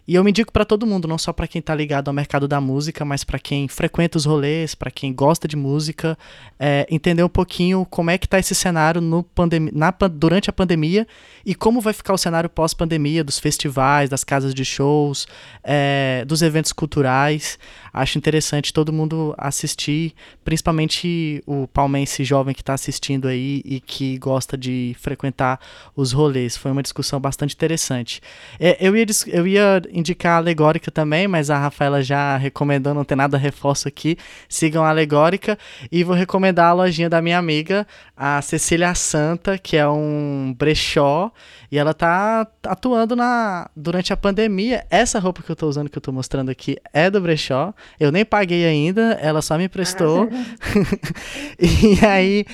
E 0.05 0.15
eu 0.15 0.23
me 0.23 0.31
indico 0.31 0.51
para 0.51 0.65
todo 0.65 0.85
mundo, 0.85 1.07
não 1.07 1.17
só 1.17 1.31
para 1.31 1.47
quem 1.47 1.59
está 1.59 1.73
ligado 1.73 2.09
ao 2.09 2.13
mercado 2.13 2.45
da 2.45 2.59
música, 2.59 3.05
mas 3.05 3.23
para 3.23 3.39
quem 3.39 3.69
frequenta 3.69 4.17
os 4.17 4.25
rolês, 4.25 4.75
para 4.75 4.91
quem 4.91 5.13
gosta 5.13 5.47
de 5.47 5.55
música, 5.55 6.17
é, 6.59 6.85
entender 6.89 7.23
um 7.23 7.29
pouquinho 7.29 7.85
como 7.89 8.11
é 8.11 8.17
que 8.17 8.25
está 8.25 8.37
esse 8.37 8.53
cenário 8.53 8.99
no 8.99 9.25
na, 9.71 9.91
durante 10.11 10.49
a 10.49 10.53
pandemia 10.53 11.07
e 11.45 11.55
como 11.55 11.79
vai 11.79 11.93
ficar 11.93 12.13
o 12.13 12.17
cenário 12.17 12.49
pós-pandemia 12.49 13.23
dos 13.23 13.39
festivais, 13.39 14.09
das 14.09 14.25
casas 14.25 14.53
de 14.53 14.65
shows, 14.65 15.25
é, 15.63 16.25
dos 16.27 16.41
eventos 16.41 16.73
culturais. 16.73 17.57
Acho 17.93 18.17
interessante 18.17 18.73
todo 18.73 18.91
mundo 18.91 19.35
assistir, 19.37 20.15
principalmente 20.43 21.43
o 21.45 21.67
palmense 21.67 22.23
jovem 22.23 22.55
que 22.55 22.61
está 22.61 22.73
assistindo 22.73 23.27
aí 23.27 23.61
e 23.63 23.79
que 23.79 24.17
gosta 24.17 24.57
de 24.57 24.95
frequentar 24.99 25.59
os 25.95 26.11
rolês. 26.11 26.57
Foi 26.57 26.71
uma 26.71 26.81
discussão 26.81 27.19
bastante 27.19 27.53
interessante. 27.53 28.19
É, 28.59 28.75
eu, 28.79 28.97
ia, 28.97 29.05
eu 29.27 29.45
ia 29.45 29.81
indicar 29.91 30.33
a 30.33 30.37
Alegórica 30.37 30.89
também, 30.89 31.27
mas 31.27 31.51
a 31.51 31.59
Rafaela 31.59 32.01
já 32.01 32.35
recomendou, 32.35 32.95
não 32.95 33.03
tem 33.03 33.15
nada 33.15 33.37
reforço 33.37 33.87
aqui. 33.87 34.17
Sigam 34.49 34.83
a 34.83 34.89
Alegórica 34.89 35.57
e 35.91 36.03
vou 36.03 36.15
recomendar 36.15 36.71
a 36.71 36.73
lojinha 36.73 37.09
da 37.09 37.21
minha 37.21 37.37
amiga, 37.37 37.85
a 38.17 38.41
Cecília 38.41 38.95
Santa, 38.95 39.57
que 39.57 39.77
é 39.77 39.87
um 39.87 40.55
brechó 40.57 41.31
e 41.71 41.77
ela 41.77 41.93
tá 41.93 42.47
atuando 42.63 43.15
na 43.15 43.69
durante 43.75 44.13
a 44.13 44.17
pandemia. 44.17 44.85
Essa 44.89 45.19
roupa 45.19 45.41
que 45.41 45.51
eu 45.51 45.55
tô 45.55 45.67
usando 45.67 45.89
que 45.89 45.97
eu 45.97 46.01
tô 46.01 46.11
mostrando 46.11 46.49
aqui 46.49 46.77
é 46.93 47.09
do 47.09 47.19
brechó. 47.19 47.73
Eu 47.99 48.11
nem 48.11 48.25
paguei 48.25 48.65
ainda, 48.65 49.13
ela 49.21 49.41
só 49.41 49.57
me 49.57 49.69
prestou. 49.69 50.29
e 51.59 52.05
aí 52.05 52.45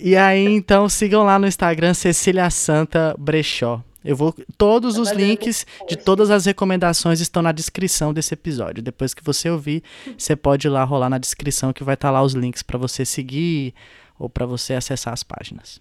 e 0.00 0.16
aí 0.16 0.44
então 0.44 0.88
sigam 0.88 1.24
lá 1.24 1.38
no 1.38 1.46
Instagram 1.46 1.94
Cecília 1.94 2.48
Santa 2.50 3.14
Brechó. 3.18 3.82
Eu 4.04 4.16
vou. 4.16 4.34
Todos 4.56 4.96
os 4.96 5.10
links 5.10 5.66
de 5.88 5.96
todas 5.96 6.30
as 6.30 6.46
recomendações 6.46 7.20
estão 7.20 7.42
na 7.42 7.52
descrição 7.52 8.14
desse 8.14 8.32
episódio. 8.32 8.82
Depois 8.82 9.12
que 9.12 9.24
você 9.24 9.50
ouvir, 9.50 9.82
você 10.16 10.36
pode 10.36 10.66
ir 10.66 10.70
lá 10.70 10.84
rolar 10.84 11.10
na 11.10 11.18
descrição 11.18 11.72
que 11.72 11.84
vai 11.84 11.94
estar 11.94 12.08
tá 12.08 12.12
lá 12.12 12.22
os 12.22 12.32
links 12.32 12.62
para 12.62 12.78
você 12.78 13.04
seguir 13.04 13.74
ou 14.18 14.30
para 14.30 14.46
você 14.46 14.74
acessar 14.74 15.12
as 15.12 15.22
páginas. 15.22 15.80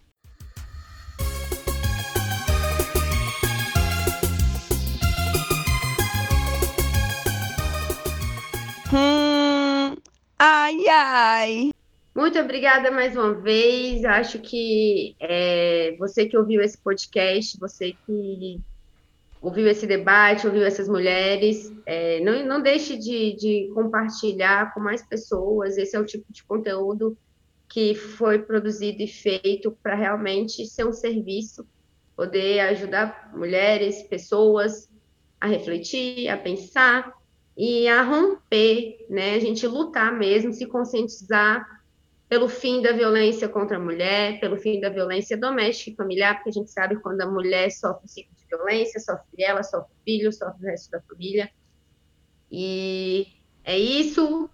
Hum, 8.93 9.97
ai, 10.39 10.87
ai. 10.87 11.71
Muito 12.15 12.39
obrigada 12.39 12.89
mais 12.89 13.17
uma 13.17 13.33
vez. 13.33 14.05
Acho 14.05 14.39
que 14.39 15.13
é, 15.19 15.93
você 15.99 16.25
que 16.25 16.37
ouviu 16.37 16.61
esse 16.61 16.77
podcast, 16.77 17.59
você 17.59 17.93
que 18.05 18.61
ouviu 19.41 19.67
esse 19.67 19.85
debate, 19.85 20.47
ouviu 20.47 20.63
essas 20.63 20.87
mulheres, 20.87 21.73
é, 21.85 22.21
não, 22.21 22.45
não 22.45 22.61
deixe 22.61 22.97
de, 22.97 23.35
de 23.35 23.71
compartilhar 23.73 24.73
com 24.73 24.79
mais 24.79 25.05
pessoas. 25.05 25.77
Esse 25.77 25.97
é 25.97 25.99
o 25.99 26.05
tipo 26.05 26.31
de 26.31 26.43
conteúdo 26.45 27.17
que 27.67 27.93
foi 27.93 28.39
produzido 28.39 29.01
e 29.03 29.07
feito 29.07 29.77
para 29.83 29.95
realmente 29.95 30.65
ser 30.65 30.87
um 30.87 30.93
serviço, 30.93 31.67
poder 32.15 32.61
ajudar 32.61 33.31
mulheres, 33.35 34.01
pessoas 34.03 34.89
a 35.41 35.45
refletir, 35.45 36.29
a 36.29 36.37
pensar 36.37 37.17
e 37.57 37.87
a 37.87 38.03
romper, 38.03 39.07
né? 39.09 39.33
A 39.33 39.39
gente 39.39 39.65
lutar 39.65 40.15
mesmo, 40.15 40.53
se 40.53 40.67
conscientizar 40.67 41.65
pelo 42.29 42.47
fim 42.47 42.81
da 42.83 42.91
violência 42.91 43.49
contra 43.49 43.77
a 43.77 43.79
mulher, 43.79 44.39
pelo 44.39 44.57
fim 44.57 44.79
da 44.79 44.89
violência 44.89 45.35
doméstica 45.35 45.89
e 45.89 45.95
familiar, 45.95 46.35
porque 46.35 46.49
a 46.49 46.53
gente 46.53 46.69
sabe 46.69 46.97
quando 46.97 47.21
a 47.21 47.25
mulher 47.25 47.71
sofre 47.71 48.03
um 48.03 48.07
ciclo 48.07 48.35
de 48.35 48.45
violência, 48.45 48.99
sofre 48.99 49.43
ela, 49.43 49.63
sofre 49.63 49.91
o 49.91 50.03
filho, 50.03 50.31
sofre 50.31 50.65
o 50.65 50.69
resto 50.69 50.91
da 50.91 51.01
família. 51.01 51.49
E 52.51 53.27
é 53.63 53.77
isso. 53.77 54.49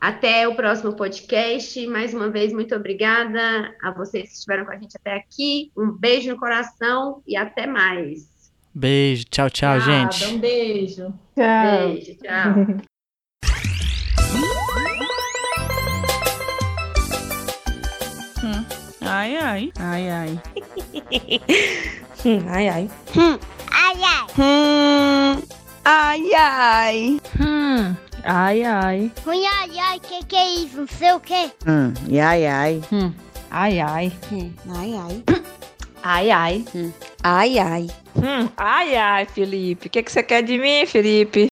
Até 0.00 0.48
o 0.48 0.56
próximo 0.56 0.96
podcast. 0.96 1.86
Mais 1.86 2.12
uma 2.12 2.28
vez, 2.28 2.52
muito 2.52 2.74
obrigada 2.74 3.72
a 3.80 3.92
vocês 3.92 4.30
que 4.30 4.34
estiveram 4.34 4.64
com 4.64 4.72
a 4.72 4.78
gente 4.78 4.96
até 4.96 5.14
aqui. 5.14 5.70
Um 5.76 5.92
beijo 5.92 6.30
no 6.30 6.38
coração 6.38 7.22
e 7.24 7.36
até 7.36 7.68
mais. 7.68 8.31
Beijo, 8.74 9.24
tchau, 9.30 9.50
tchau, 9.50 9.80
gente. 9.80 10.24
Um 10.24 10.38
beijo. 10.38 11.12
Tchau. 11.36 11.88
Beijo, 11.88 12.14
tchau. 12.16 12.82
Ai, 19.00 19.36
ai. 19.36 19.72
Ai, 19.78 20.08
ai. 20.10 20.40
Hum, 22.24 22.48
ai, 22.48 22.68
ai. 22.68 22.90
Hum, 23.14 23.38
ai, 23.70 24.02
ai. 24.02 24.26
Hum, 24.38 25.42
ai, 25.84 26.34
ai. 26.34 27.20
Hum, 27.38 27.96
ai, 28.24 28.62
ai. 28.64 29.12
Ruim, 29.26 29.44
ai, 29.44 29.78
ai, 29.78 30.00
que 30.00 30.24
que 30.24 30.36
é 30.36 30.48
isso? 30.48 30.76
Não 30.78 30.86
sei 30.86 31.12
o 31.12 31.20
quê. 31.20 31.50
Hum, 31.66 31.92
ai, 32.20 32.46
ai. 32.46 32.82
Hum, 32.92 33.12
ai, 33.50 33.80
ai. 33.80 34.12
Hum, 34.30 34.54
ai, 34.74 34.94
ai. 34.94 35.24
Ai, 36.02 36.30
ai. 36.30 36.64
Ai, 37.22 37.58
ai. 37.58 37.86
Hum, 38.16 38.48
ai, 38.56 38.96
ai, 38.96 39.26
Felipe. 39.26 39.86
O 39.86 39.90
que, 39.90 40.02
que 40.02 40.10
você 40.12 40.22
quer 40.22 40.42
de 40.42 40.58
mim, 40.58 40.84
Felipe? 40.86 41.40